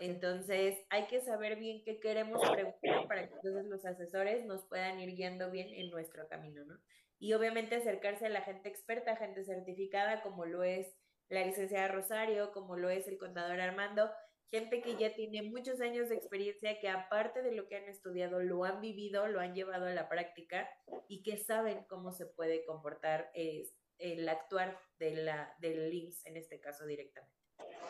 Entonces, 0.00 0.76
hay 0.88 1.06
que 1.06 1.20
saber 1.20 1.56
bien 1.56 1.82
qué 1.84 2.00
queremos 2.00 2.40
preguntar 2.50 3.06
para 3.06 3.28
que 3.28 3.34
entonces 3.34 3.66
los 3.66 3.84
asesores 3.84 4.44
nos 4.44 4.64
puedan 4.64 4.98
ir 4.98 5.14
guiando 5.14 5.50
bien 5.50 5.68
en 5.68 5.90
nuestro 5.90 6.26
camino, 6.28 6.64
¿no? 6.64 6.76
Y 7.20 7.34
obviamente 7.34 7.76
acercarse 7.76 8.26
a 8.26 8.30
la 8.30 8.42
gente 8.42 8.68
experta, 8.68 9.14
gente 9.14 9.44
certificada, 9.44 10.22
como 10.22 10.44
lo 10.44 10.64
es 10.64 10.96
la 11.28 11.44
licenciada 11.44 11.86
Rosario, 11.86 12.50
como 12.50 12.76
lo 12.76 12.90
es 12.90 13.06
el 13.06 13.18
contador 13.18 13.60
Armando, 13.60 14.10
gente 14.50 14.82
que 14.82 14.96
ya 14.96 15.14
tiene 15.14 15.42
muchos 15.42 15.80
años 15.80 16.08
de 16.08 16.16
experiencia, 16.16 16.80
que 16.80 16.88
aparte 16.88 17.42
de 17.42 17.52
lo 17.52 17.68
que 17.68 17.76
han 17.76 17.84
estudiado, 17.84 18.40
lo 18.40 18.64
han 18.64 18.80
vivido, 18.80 19.28
lo 19.28 19.40
han 19.40 19.54
llevado 19.54 19.86
a 19.86 19.94
la 19.94 20.08
práctica 20.08 20.68
y 21.08 21.22
que 21.22 21.38
saben 21.38 21.84
cómo 21.84 22.12
se 22.12 22.26
puede 22.26 22.64
comportar 22.64 23.30
el 23.34 24.28
actuar 24.28 24.78
de 24.98 25.12
la, 25.12 25.54
del 25.60 25.90
LIMS, 25.90 26.26
en 26.26 26.36
este 26.36 26.60
caso 26.60 26.84
directamente. 26.84 27.36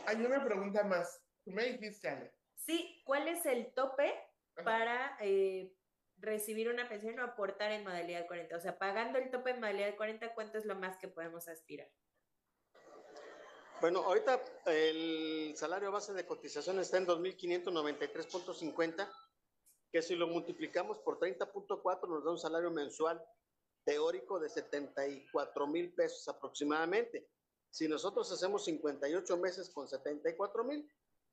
Hay 0.07 0.17
una 0.17 0.45
pregunta 0.45 0.85
más. 0.85 1.23
Tú 1.45 1.51
me 1.53 1.65
dijiste, 1.65 2.09
Ale. 2.09 2.33
Sí, 2.57 3.03
¿cuál 3.05 3.29
es 3.29 3.47
el 3.47 3.73
tope 3.73 4.13
para 4.63 5.17
eh, 5.21 5.75
recibir 6.19 6.69
una 6.69 6.89
pensión 6.89 7.19
o 7.21 7.25
aportar 7.25 7.73
en 7.73 7.85
modalidad 7.85 8.27
40? 8.27 8.57
O 8.57 8.61
sea, 8.61 8.79
pagando 8.79 9.19
el 9.19 9.31
tope 9.31 9.51
en 9.51 9.61
modalidad 9.61 9.97
40, 9.97 10.35
¿cuánto 10.35 10.59
es 10.59 10.67
lo 10.67 10.75
más 10.75 10.99
que 10.99 11.09
podemos 11.09 11.49
aspirar? 11.49 11.89
Bueno, 13.81 14.01
ahorita 14.01 14.45
el 14.67 15.55
salario 15.57 15.91
base 15.91 16.13
de 16.13 16.27
cotización 16.27 16.79
está 16.81 16.99
en 16.99 17.07
2.593.50, 17.07 19.11
que 19.91 20.03
si 20.03 20.17
lo 20.17 20.27
multiplicamos 20.27 20.99
por 20.99 21.19
30.4 21.19 22.07
nos 22.07 22.23
da 22.23 22.31
un 22.31 22.39
salario 22.39 22.71
mensual 22.71 23.25
teórico 23.87 24.39
de 24.39 24.51
74 24.51 25.67
mil 25.67 25.95
pesos 25.95 26.29
aproximadamente. 26.29 27.27
Si 27.71 27.89
nosotros 27.89 28.31
hacemos 28.31 28.67
58 28.67 29.39
meses 29.39 29.71
con 29.71 29.89
74 29.89 30.63
mil, 30.63 30.87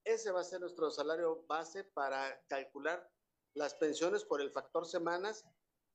ese 0.05 0.31
va 0.31 0.39
a 0.39 0.45
ser 0.45 0.61
nuestro 0.61 0.89
salario 0.89 1.43
base 1.47 1.83
para 1.83 2.41
calcular 2.47 3.11
las 3.55 3.75
pensiones 3.75 4.23
por 4.23 4.39
el 4.39 4.51
factor 4.51 4.87
semanas 4.87 5.43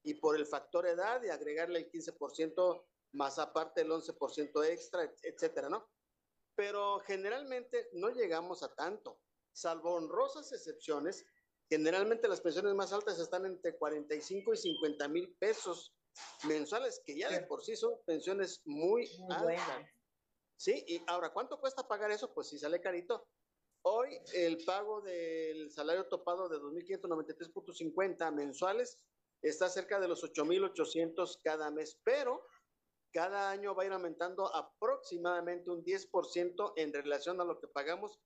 y 0.03 0.12
por 0.14 0.36
el 0.36 0.44
factor 0.44 0.86
edad 0.86 1.22
y 1.22 1.30
agregarle 1.30 1.78
el 1.78 1.90
15% 1.90 2.84
más 3.12 3.38
aparte 3.38 3.80
el 3.80 3.90
11% 3.90 4.66
extra, 4.66 5.11
etcétera, 5.22 5.70
¿no? 5.70 5.88
Pero 6.55 7.00
generalmente 7.00 7.88
no 7.92 8.11
llegamos 8.11 8.62
a 8.62 8.74
tanto, 8.74 9.20
salvo 9.53 9.94
honrosas 9.94 10.53
excepciones. 10.53 11.24
Generalmente 11.68 12.28
las 12.28 12.40
pensiones 12.40 12.74
más 12.74 12.92
altas 12.92 13.18
están 13.18 13.46
entre 13.46 13.76
45 13.78 14.53
y 14.53 14.57
50 14.57 15.09
mil 15.09 15.34
pesos 15.38 15.94
mensuales, 16.44 17.00
que 17.05 17.16
ya 17.16 17.30
de 17.30 17.40
por 17.46 17.64
sí 17.64 17.76
son 17.76 17.94
pensiones 18.05 18.61
muy, 18.64 19.09
Muy 19.18 19.55
altas. 19.55 19.86
Sí, 20.57 20.84
y 20.86 21.03
ahora, 21.09 21.30
¿cuánto 21.30 21.59
cuesta 21.59 21.88
pagar 21.88 22.12
eso? 22.12 22.32
Pues 22.32 22.48
sí 22.48 22.59
sale 22.59 22.80
carito. 22.80 23.26
Hoy 23.84 24.16
el 24.34 24.64
pago 24.64 25.00
del 25.00 25.72
salario 25.72 26.07
topado 26.07 26.48
de 26.48 26.59
2.593.50 26.59 28.32
mensuales 28.32 28.96
está 29.42 29.68
cerca 29.68 29.98
de 29.98 30.07
los 30.07 30.22
8.800 30.22 31.40
cada 31.42 31.70
mes, 31.72 31.98
pero 32.05 32.46
cada 33.13 33.51
año 33.51 33.75
va 33.75 33.83
a 33.83 33.87
ir 33.87 33.93
aumentando 33.93 34.55
aproximadamente 34.55 35.71
un 35.71 35.85
10% 35.85 36.73
en 36.77 36.93
relación 36.93 37.41
a 37.41 37.45
lo 37.45 37.61
que 37.61 37.69
pagamos 37.69 38.21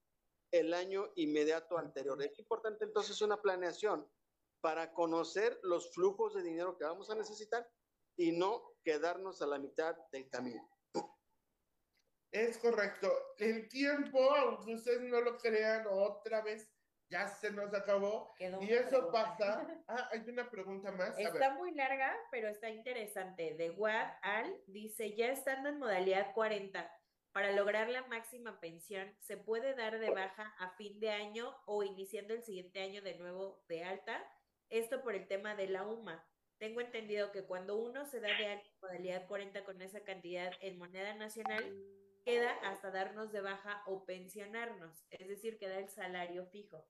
el 0.52 0.72
año 0.74 1.12
inmediato 1.16 1.76
anterior. 1.76 2.22
Es 2.22 2.38
importante 2.38 2.84
entonces 2.84 3.20
una 3.20 3.40
planeación 3.42 4.08
para 4.60 4.92
conocer 4.92 5.58
los 5.62 5.92
flujos 5.92 6.34
de 6.34 6.42
dinero 6.42 6.76
que 6.78 6.84
vamos 6.84 7.10
a 7.10 7.14
necesitar 7.14 7.68
y 8.16 8.32
no 8.32 8.76
quedarnos 8.82 9.42
a 9.42 9.46
la 9.46 9.58
mitad 9.58 9.96
del 10.12 10.28
camino. 10.28 10.68
Es 12.32 12.58
correcto. 12.58 13.10
El 13.38 13.68
tiempo, 13.68 14.34
aunque 14.34 14.74
ustedes 14.74 15.02
no 15.02 15.20
lo 15.20 15.38
crean, 15.38 15.86
otra 15.88 16.42
vez 16.42 16.68
ya 17.08 17.28
se 17.28 17.50
nos 17.50 17.72
acabó. 17.74 18.34
Quedó 18.36 18.60
Y 18.62 18.72
eso 18.72 18.88
pregunta. 19.10 19.12
pasa. 19.12 19.66
Ah, 19.88 20.08
hay 20.12 20.20
una 20.28 20.50
pregunta 20.50 20.90
más. 20.92 21.10
A 21.10 21.16
ver. 21.16 21.26
Está 21.26 21.54
muy 21.54 21.72
larga, 21.72 22.16
pero 22.30 22.48
está 22.48 22.70
interesante. 22.70 23.54
De 23.54 23.70
Wad 23.70 24.10
Al 24.22 24.60
dice, 24.66 25.14
ya 25.14 25.28
estando 25.28 25.68
en 25.68 25.78
modalidad 25.78 26.32
40, 26.34 26.90
para 27.32 27.52
lograr 27.52 27.88
la 27.88 28.04
máxima 28.06 28.58
pensión, 28.60 29.14
¿se 29.20 29.36
puede 29.36 29.74
dar 29.74 29.98
de 29.98 30.10
baja 30.10 30.54
a 30.58 30.70
fin 30.76 30.98
de 30.98 31.10
año 31.10 31.54
o 31.66 31.82
iniciando 31.82 32.34
el 32.34 32.42
siguiente 32.42 32.80
año 32.80 33.02
de 33.02 33.16
nuevo 33.18 33.62
de 33.68 33.84
alta? 33.84 34.24
Esto 34.70 35.02
por 35.02 35.14
el 35.14 35.28
tema 35.28 35.54
de 35.54 35.68
la 35.68 35.86
UMA. 35.86 36.26
Tengo 36.58 36.80
entendido 36.80 37.32
que 37.32 37.44
cuando 37.44 37.76
uno 37.76 38.06
se 38.06 38.20
da 38.20 38.28
de 38.28 38.46
alta 38.46 38.66
en 38.66 38.80
modalidad 38.80 39.26
40 39.28 39.64
con 39.64 39.82
esa 39.82 40.02
cantidad 40.02 40.52
en 40.60 40.78
moneda 40.78 41.14
nacional, 41.14 41.62
queda 42.24 42.50
hasta 42.64 42.90
darnos 42.90 43.30
de 43.30 43.40
baja 43.40 43.82
o 43.86 44.04
pensionarnos, 44.04 45.06
es 45.10 45.28
decir, 45.28 45.58
queda 45.58 45.78
el 45.78 45.88
salario 45.88 46.46
fijo. 46.46 46.88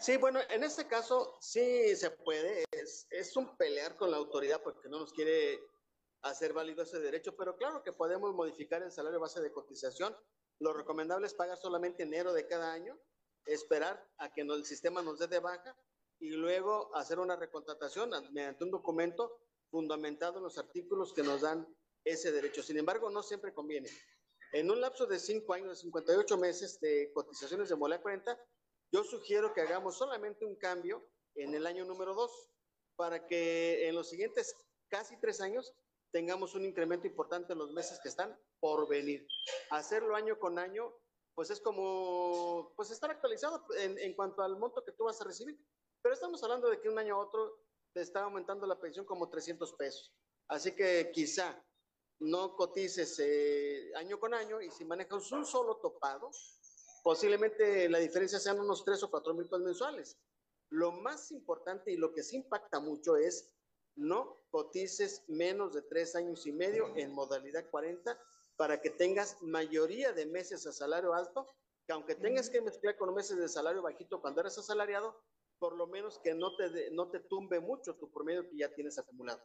Sí, 0.00 0.16
bueno, 0.16 0.40
en 0.48 0.64
este 0.64 0.86
caso 0.86 1.36
sí 1.40 1.94
se 1.94 2.10
puede. 2.10 2.64
Es, 2.70 3.06
es 3.10 3.36
un 3.36 3.54
pelear 3.58 3.96
con 3.96 4.10
la 4.10 4.16
autoridad 4.16 4.62
porque 4.62 4.88
no 4.88 4.98
nos 4.98 5.12
quiere 5.12 5.60
hacer 6.22 6.54
válido 6.54 6.82
ese 6.82 7.00
derecho, 7.00 7.36
pero 7.36 7.56
claro 7.56 7.82
que 7.82 7.92
podemos 7.92 8.34
modificar 8.34 8.82
el 8.82 8.90
salario 8.90 9.20
base 9.20 9.42
de 9.42 9.52
cotización. 9.52 10.16
Lo 10.58 10.72
recomendable 10.72 11.26
es 11.26 11.34
pagar 11.34 11.58
solamente 11.58 12.02
enero 12.02 12.32
de 12.32 12.46
cada 12.46 12.72
año, 12.72 12.98
esperar 13.44 14.02
a 14.16 14.32
que 14.32 14.40
el 14.40 14.64
sistema 14.64 15.02
nos 15.02 15.18
dé 15.18 15.26
de 15.26 15.38
baja 15.38 15.76
y 16.18 16.30
luego 16.30 16.94
hacer 16.96 17.18
una 17.18 17.36
recontratación 17.36 18.10
mediante 18.32 18.64
un 18.64 18.70
documento 18.70 19.38
fundamentado 19.70 20.38
en 20.38 20.44
los 20.44 20.56
artículos 20.56 21.12
que 21.12 21.22
nos 21.22 21.42
dan 21.42 21.66
ese 22.04 22.32
derecho. 22.32 22.62
Sin 22.62 22.78
embargo, 22.78 23.10
no 23.10 23.22
siempre 23.22 23.52
conviene. 23.52 23.90
En 24.52 24.70
un 24.70 24.80
lapso 24.80 25.06
de 25.06 25.18
5 25.18 25.52
años, 25.52 25.68
de 25.68 25.76
58 25.76 26.38
meses 26.38 26.80
de 26.80 27.12
cotizaciones 27.12 27.68
de 27.68 27.76
Molea 27.76 28.00
40, 28.00 28.38
yo 28.92 29.04
sugiero 29.04 29.52
que 29.54 29.60
hagamos 29.60 29.96
solamente 29.96 30.44
un 30.44 30.56
cambio 30.56 31.06
en 31.34 31.54
el 31.54 31.66
año 31.66 31.84
número 31.84 32.14
2 32.14 32.50
para 32.96 33.26
que 33.26 33.88
en 33.88 33.94
los 33.94 34.08
siguientes 34.08 34.54
casi 34.88 35.16
tres 35.20 35.40
años 35.40 35.72
tengamos 36.12 36.54
un 36.54 36.64
incremento 36.64 37.06
importante 37.06 37.52
en 37.52 37.58
los 37.58 37.72
meses 37.72 38.00
que 38.02 38.08
están 38.08 38.36
por 38.58 38.88
venir. 38.88 39.26
Hacerlo 39.70 40.16
año 40.16 40.38
con 40.38 40.58
año, 40.58 40.92
pues 41.34 41.50
es 41.50 41.60
como, 41.60 42.72
pues 42.76 42.90
estar 42.90 43.10
actualizado 43.10 43.64
en, 43.78 43.98
en 43.98 44.14
cuanto 44.14 44.42
al 44.42 44.58
monto 44.58 44.84
que 44.84 44.92
tú 44.92 45.04
vas 45.04 45.20
a 45.20 45.24
recibir. 45.24 45.58
Pero 46.02 46.14
estamos 46.14 46.42
hablando 46.42 46.68
de 46.68 46.80
que 46.80 46.88
un 46.88 46.98
año 46.98 47.14
a 47.14 47.24
otro 47.24 47.62
te 47.92 48.00
está 48.00 48.24
aumentando 48.24 48.66
la 48.66 48.80
pensión 48.80 49.04
como 49.04 49.28
300 49.28 49.72
pesos. 49.74 50.12
Así 50.48 50.74
que 50.74 51.10
quizá 51.12 51.64
no 52.20 52.54
cotices 52.54 53.18
eh, 53.18 53.92
año 53.96 54.18
con 54.18 54.34
año 54.34 54.60
y 54.60 54.70
si 54.70 54.84
manejas 54.84 55.30
un 55.32 55.46
solo 55.46 55.76
topado, 55.76 56.30
posiblemente 57.02 57.88
la 57.88 57.98
diferencia 57.98 58.38
sean 58.38 58.60
unos 58.60 58.84
3 58.84 59.02
o 59.02 59.10
4 59.10 59.34
mil 59.34 59.44
pesos 59.44 59.60
mensuales. 59.62 60.18
Lo 60.70 60.92
más 60.92 61.32
importante 61.32 61.90
y 61.92 61.96
lo 61.96 62.12
que 62.12 62.22
sí 62.22 62.36
impacta 62.36 62.80
mucho 62.80 63.16
es 63.16 63.52
no 63.96 64.40
cotices 64.50 65.24
menos 65.28 65.74
de 65.74 65.82
3 65.82 66.14
años 66.16 66.46
y 66.46 66.52
medio 66.52 66.94
en 66.96 67.12
modalidad 67.12 67.68
40 67.70 68.18
para 68.56 68.80
que 68.80 68.90
tengas 68.90 69.40
mayoría 69.42 70.12
de 70.12 70.26
meses 70.26 70.66
a 70.66 70.72
salario 70.72 71.12
alto, 71.14 71.46
que 71.86 71.92
aunque 71.92 72.14
tengas 72.14 72.48
que 72.50 72.60
mezclar 72.60 72.96
con 72.96 73.12
meses 73.14 73.36
de 73.38 73.48
salario 73.48 73.82
bajito 73.82 74.20
cuando 74.20 74.40
eres 74.42 74.56
asalariado, 74.58 75.20
por 75.58 75.76
lo 75.76 75.86
menos 75.86 76.18
que 76.20 76.34
no 76.34 76.54
te, 76.56 76.68
de- 76.70 76.90
no 76.92 77.10
te 77.10 77.20
tumbe 77.20 77.58
mucho 77.60 77.96
tu 77.96 78.10
promedio 78.10 78.48
que 78.48 78.56
ya 78.56 78.72
tienes 78.72 78.98
acumulado. 78.98 79.42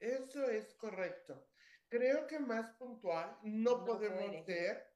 Eso 0.00 0.44
es 0.44 0.74
correcto. 0.74 1.48
Creo 1.88 2.26
que 2.26 2.38
más 2.38 2.74
puntual 2.76 3.38
no, 3.42 3.78
No 3.78 3.84
podemos 3.84 4.44
ser. 4.44 4.91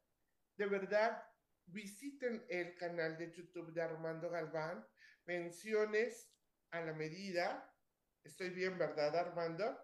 De 0.57 0.67
verdad, 0.67 1.23
visiten 1.67 2.45
el 2.49 2.77
canal 2.77 3.17
de 3.19 3.31
YouTube 3.33 3.73
de 3.73 3.83
Armando 3.83 4.31
Galván, 4.31 4.87
Pensiones 5.25 6.33
a 6.71 6.81
la 6.81 6.93
medida. 6.93 7.75
Estoy 8.25 8.51
bien, 8.51 8.79
¿verdad, 8.79 9.15
Armando? 9.17 9.77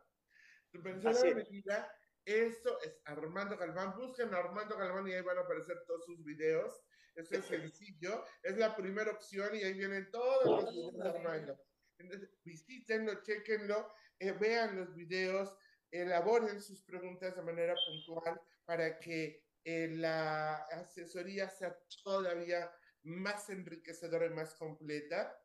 Tu 0.70 0.83
pensión 0.83 1.12
Así 1.12 1.27
a 1.27 1.31
la 1.31 1.37
medida. 1.37 1.93
Eso 2.25 2.81
es 2.83 3.01
Armando 3.05 3.57
Galván. 3.57 3.97
Busquen 3.97 4.33
a 4.33 4.39
Armando 4.39 4.77
Galván 4.77 5.09
y 5.09 5.12
ahí 5.12 5.23
van 5.23 5.39
a 5.39 5.41
aparecer 5.43 5.85
todos 5.87 6.05
sus 6.05 6.25
videos. 6.25 6.81
Eso 7.16 7.35
es 7.35 7.45
sencillo. 7.45 8.25
Es 8.43 8.57
la 8.57 8.75
primera 8.77 9.11
opción 9.11 9.55
y 9.55 9.62
ahí 9.62 9.75
vienen 9.75 10.11
todos 10.11 10.62
los 10.62 10.73
videos 10.73 10.99
de 10.99 11.09
Armando. 11.09 11.61
Entonces, 11.99 12.31
visítenlo, 12.45 13.23
chequenlo, 13.23 13.93
eh, 14.18 14.33
vean 14.33 14.77
los 14.77 14.95
videos, 14.95 15.57
elaboren 15.91 16.61
sus 16.61 16.83
preguntas 16.83 17.37
de 17.37 17.43
manera 17.43 17.75
puntual 17.75 18.41
para 18.64 18.99
que 18.99 19.45
eh, 19.65 19.89
la 19.89 20.57
asesoría 20.65 21.49
sea 21.49 21.77
todavía 22.03 22.71
más 23.05 23.51
enriquecedora 23.51 24.27
y 24.27 24.31
más 24.31 24.55
completa. 24.55 25.39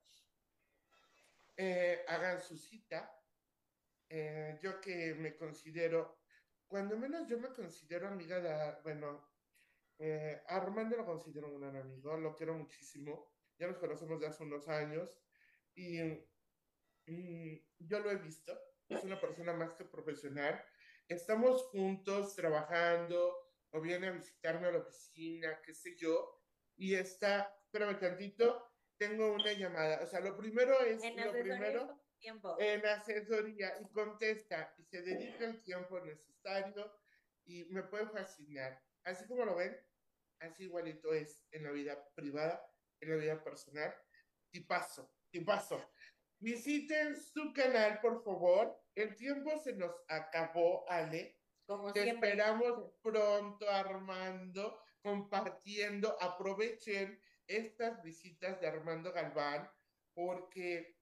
Eh, 1.56 2.04
hagan 2.08 2.42
su 2.42 2.58
cita. 2.58 3.14
Eh, 4.10 4.58
yo 4.62 4.80
que 4.80 5.16
me 5.16 5.36
considero, 5.36 6.22
cuando 6.68 6.98
menos 6.98 7.28
yo 7.28 7.40
me 7.40 7.50
considero 7.50 8.08
amiga 8.08 8.40
de, 8.40 8.82
bueno, 8.84 9.30
eh, 10.00 10.42
a 10.48 10.58
Armando 10.58 10.96
lo 10.96 11.06
considero 11.06 11.48
un 11.48 11.60
gran 11.60 11.76
amigo, 11.76 12.16
lo 12.18 12.36
quiero 12.36 12.54
muchísimo. 12.54 13.34
Ya 13.58 13.68
nos 13.68 13.78
conocemos 13.78 14.20
de 14.20 14.28
hace 14.28 14.44
unos 14.44 14.68
años 14.68 15.10
y 15.74 16.00
mm, 17.08 17.56
yo 17.80 18.00
lo 18.00 18.12
he 18.12 18.18
visto. 18.18 18.58
Es 18.88 19.04
una 19.04 19.20
persona 19.20 19.54
más 19.54 19.74
que 19.74 19.84
profesional. 19.84 20.64
Estamos 21.08 21.64
juntos 21.64 22.36
trabajando 22.36 23.47
o 23.72 23.82
viene 23.82 24.08
a 24.08 24.12
visitarme 24.12 24.68
a 24.68 24.72
la 24.72 24.80
oficina, 24.80 25.62
qué 25.64 25.74
sé 25.74 25.96
yo, 25.96 26.42
y 26.76 26.96
está, 26.96 27.56
espérame 27.64 28.00
tantito, 28.00 28.72
tengo 28.98 29.34
una 29.34 29.54
llamada. 29.54 30.02
O 30.04 30.08
sea, 30.08 30.20
lo 30.20 30.36
primero 30.38 30.80
es, 30.82 31.04
En 31.04 31.16
lo 31.16 31.22
asesoría 31.24 31.42
primero, 31.56 32.04
tiempo. 32.20 32.56
en 32.60 32.86
asesoría 32.86 33.74
y 33.82 33.92
contesta 33.92 34.74
y 34.78 34.84
se 34.84 35.02
dedica 35.02 35.46
el 35.46 35.62
tiempo 35.62 36.00
necesario 36.00 37.00
y 37.46 37.66
me 37.66 37.84
puede 37.84 38.08
fascinar. 38.08 38.84
Así 39.04 39.26
como 39.28 39.46
lo 39.46 39.56
ven, 39.56 39.78
así 40.40 40.64
igualito 40.64 41.14
es 41.14 41.44
en 41.52 41.64
la 41.64 41.72
vida 41.72 42.04
privada, 42.16 42.70
en 43.00 43.10
la 43.12 43.16
vida 43.18 43.44
personal. 43.44 43.94
Y 44.52 44.62
paso, 44.62 45.14
y 45.32 45.42
paso. 45.42 45.92
Visiten 46.40 47.16
su 47.16 47.54
canal, 47.54 48.00
por 48.02 48.24
favor. 48.24 48.80
El 48.96 49.16
tiempo 49.16 49.58
se 49.60 49.74
nos 49.74 49.92
acabó, 50.08 50.90
Ale. 50.90 51.37
Como 51.68 51.92
Te 51.92 52.04
siempre. 52.04 52.30
esperamos 52.30 52.94
pronto, 53.04 53.70
Armando, 53.70 54.80
compartiendo. 55.04 56.18
Aprovechen 56.22 57.22
estas 57.46 58.02
visitas 58.02 58.60
de 58.62 58.68
Armando 58.68 59.12
Galván 59.12 59.70
porque 60.14 60.98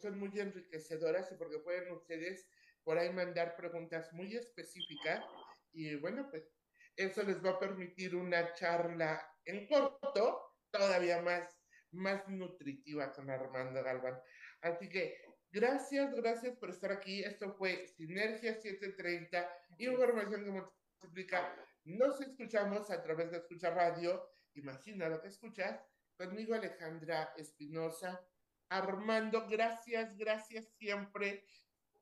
son 0.00 0.18
muy 0.18 0.38
enriquecedoras 0.38 1.30
y 1.32 1.36
porque 1.36 1.58
pueden 1.60 1.92
ustedes 1.92 2.48
por 2.82 2.98
ahí 2.98 3.12
mandar 3.12 3.56
preguntas 3.56 4.12
muy 4.12 4.34
específicas 4.36 5.24
y 5.72 5.94
bueno, 5.96 6.28
pues 6.30 6.52
eso 6.96 7.22
les 7.22 7.44
va 7.44 7.50
a 7.50 7.58
permitir 7.58 8.14
una 8.14 8.52
charla 8.52 9.26
en 9.44 9.66
corto, 9.66 10.54
todavía 10.70 11.22
más, 11.22 11.60
más 11.90 12.28
nutritiva 12.28 13.12
con 13.12 13.30
Armando 13.30 13.82
Galván. 13.82 14.20
Así 14.60 14.88
que 14.88 15.33
gracias, 15.54 16.12
gracias 16.14 16.56
por 16.56 16.70
estar 16.70 16.90
aquí. 16.90 17.22
Esto 17.22 17.54
fue 17.54 17.86
Sinergia 17.86 18.54
730, 18.54 19.48
información 19.78 20.44
que 20.44 20.50
multiplica. 20.50 21.54
Nos 21.84 22.20
escuchamos 22.20 22.90
a 22.90 23.00
través 23.02 23.30
de 23.30 23.38
Escucha 23.38 23.70
Radio. 23.70 24.28
Imagina 24.54 25.08
lo 25.08 25.20
que 25.22 25.28
escuchas. 25.28 25.80
Conmigo 26.16 26.54
Alejandra 26.54 27.32
Espinosa. 27.36 28.20
Armando, 28.68 29.46
gracias, 29.48 30.16
gracias 30.16 30.66
siempre 30.76 31.44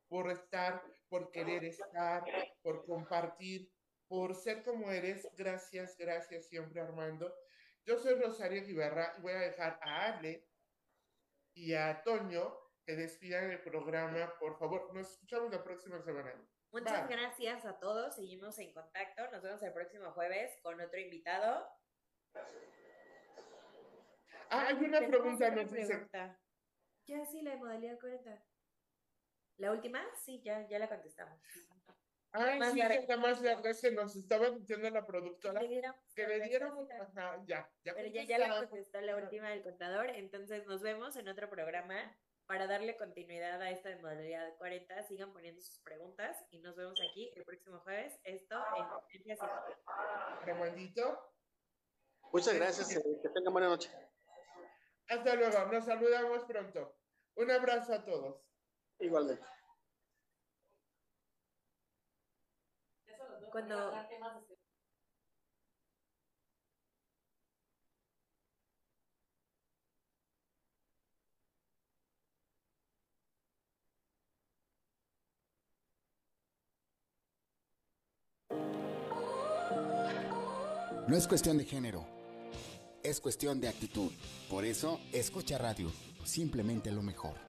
por 0.09 0.31
estar, 0.31 0.83
por 1.09 1.31
querer 1.31 1.65
estar, 1.65 2.25
por 2.63 2.87
compartir, 2.87 3.71
por 4.09 4.35
ser 4.35 4.63
como 4.63 4.91
eres. 4.91 5.29
Gracias, 5.37 5.97
gracias 5.99 6.47
siempre, 6.47 6.81
Armando. 6.81 7.35
Yo 7.85 7.99
soy 7.99 8.15
Rosario 8.15 8.65
Guiberra 8.65 9.13
y 9.19 9.21
voy 9.21 9.33
a 9.33 9.41
dejar 9.41 9.79
a 9.83 10.07
Ale 10.07 10.47
y 11.55 11.75
a 11.75 12.03
Toño 12.03 12.62
que 12.85 12.97
despidan 12.97 13.51
el 13.51 13.61
programa, 13.61 14.33
por 14.39 14.59
favor. 14.59 14.93
Nos 14.95 15.11
escuchamos 15.13 15.51
la 15.51 15.63
próxima 15.63 16.01
semana. 16.03 16.35
Muchas 16.73 17.09
gracias 17.09 17.65
a 17.65 17.79
todos. 17.79 18.15
Seguimos 18.15 18.59
en 18.59 18.73
contacto. 18.73 19.31
Nos 19.31 19.43
vemos 19.43 19.63
el 19.63 19.73
próximo 19.73 20.11
jueves 20.13 20.59
con 20.63 20.81
otro 20.81 20.99
invitado. 20.99 21.69
Ah, 24.51 24.67
hay 24.69 24.77
una 24.77 25.07
pregunta, 25.07 25.51
nos 25.51 25.71
dice. 25.71 26.09
Ya 27.07 27.25
sí, 27.27 27.43
la 27.43 27.53
de 27.53 27.57
modalidad 27.57 27.99
40. 28.01 28.43
¿La 29.59 29.73
última? 29.73 30.03
Sí, 30.15 30.41
ya, 30.43 30.67
ya 30.69 30.79
la 30.79 30.89
contestamos. 30.89 31.41
Ah, 32.35 32.59
sí, 32.73 32.81
nada 32.81 33.17
más 33.19 33.43
larga 33.43 33.73
que 33.79 33.91
nos 33.91 34.17
estaba 34.17 34.51
diciendo 34.51 34.89
la 34.89 35.05
productora 35.05 35.61
que 36.15 36.27
le 36.27 36.41
dieron, 36.41 36.89
ajá, 36.91 37.43
ya, 37.45 37.71
ya. 37.85 37.95
Pero 37.95 38.09
ya, 38.09 38.23
ya 38.25 38.39
la 38.39 38.57
contestó 38.57 39.03
la 39.03 39.17
última 39.17 39.51
del 39.51 39.63
contador, 39.63 40.09
entonces 40.09 40.67
nos 40.67 40.81
vemos 40.81 41.15
en 41.17 41.29
otro 41.29 41.51
programa 41.51 42.17
para 42.53 42.67
darle 42.67 42.99
continuidad 42.99 43.63
a 43.63 43.71
esta 43.71 43.89
de 43.89 43.97
modalidad 43.97 44.55
40. 44.59 45.03
Sigan 45.05 45.33
poniendo 45.33 45.63
sus 45.63 45.79
preguntas 45.79 46.37
y 46.51 46.59
nos 46.59 46.77
vemos 46.77 47.01
aquí 47.01 47.33
el 47.35 47.47
próximo 47.47 47.81
jueves. 47.81 48.21
Esto 48.25 48.63
en 49.11 49.39
Remandito. 50.45 51.33
Muchas 52.31 52.53
gracias, 52.53 52.95
eh, 52.95 53.03
que 53.23 53.29
tengan 53.31 53.55
buena 53.55 53.69
noche. 53.69 53.91
Hasta 55.09 55.35
luego, 55.35 55.73
nos 55.73 55.87
saludamos 55.87 56.45
pronto. 56.45 56.95
Un 57.37 57.51
abrazo 57.51 57.95
a 57.95 58.05
todos. 58.05 58.45
Igualmente. 58.99 59.43
Cuando 63.51 63.93
No 81.13 81.19
es 81.19 81.29
cuestión 81.29 81.59
de 81.59 81.67
género, 81.67 82.07
es 83.03 83.21
cuestión 83.21 83.61
de 83.61 83.69
actitud. 83.69 84.11
Por 84.49 84.65
eso, 84.65 84.99
escucha 85.13 85.59
radio, 85.59 85.93
simplemente 86.25 86.91
lo 86.91 87.03
mejor. 87.03 87.35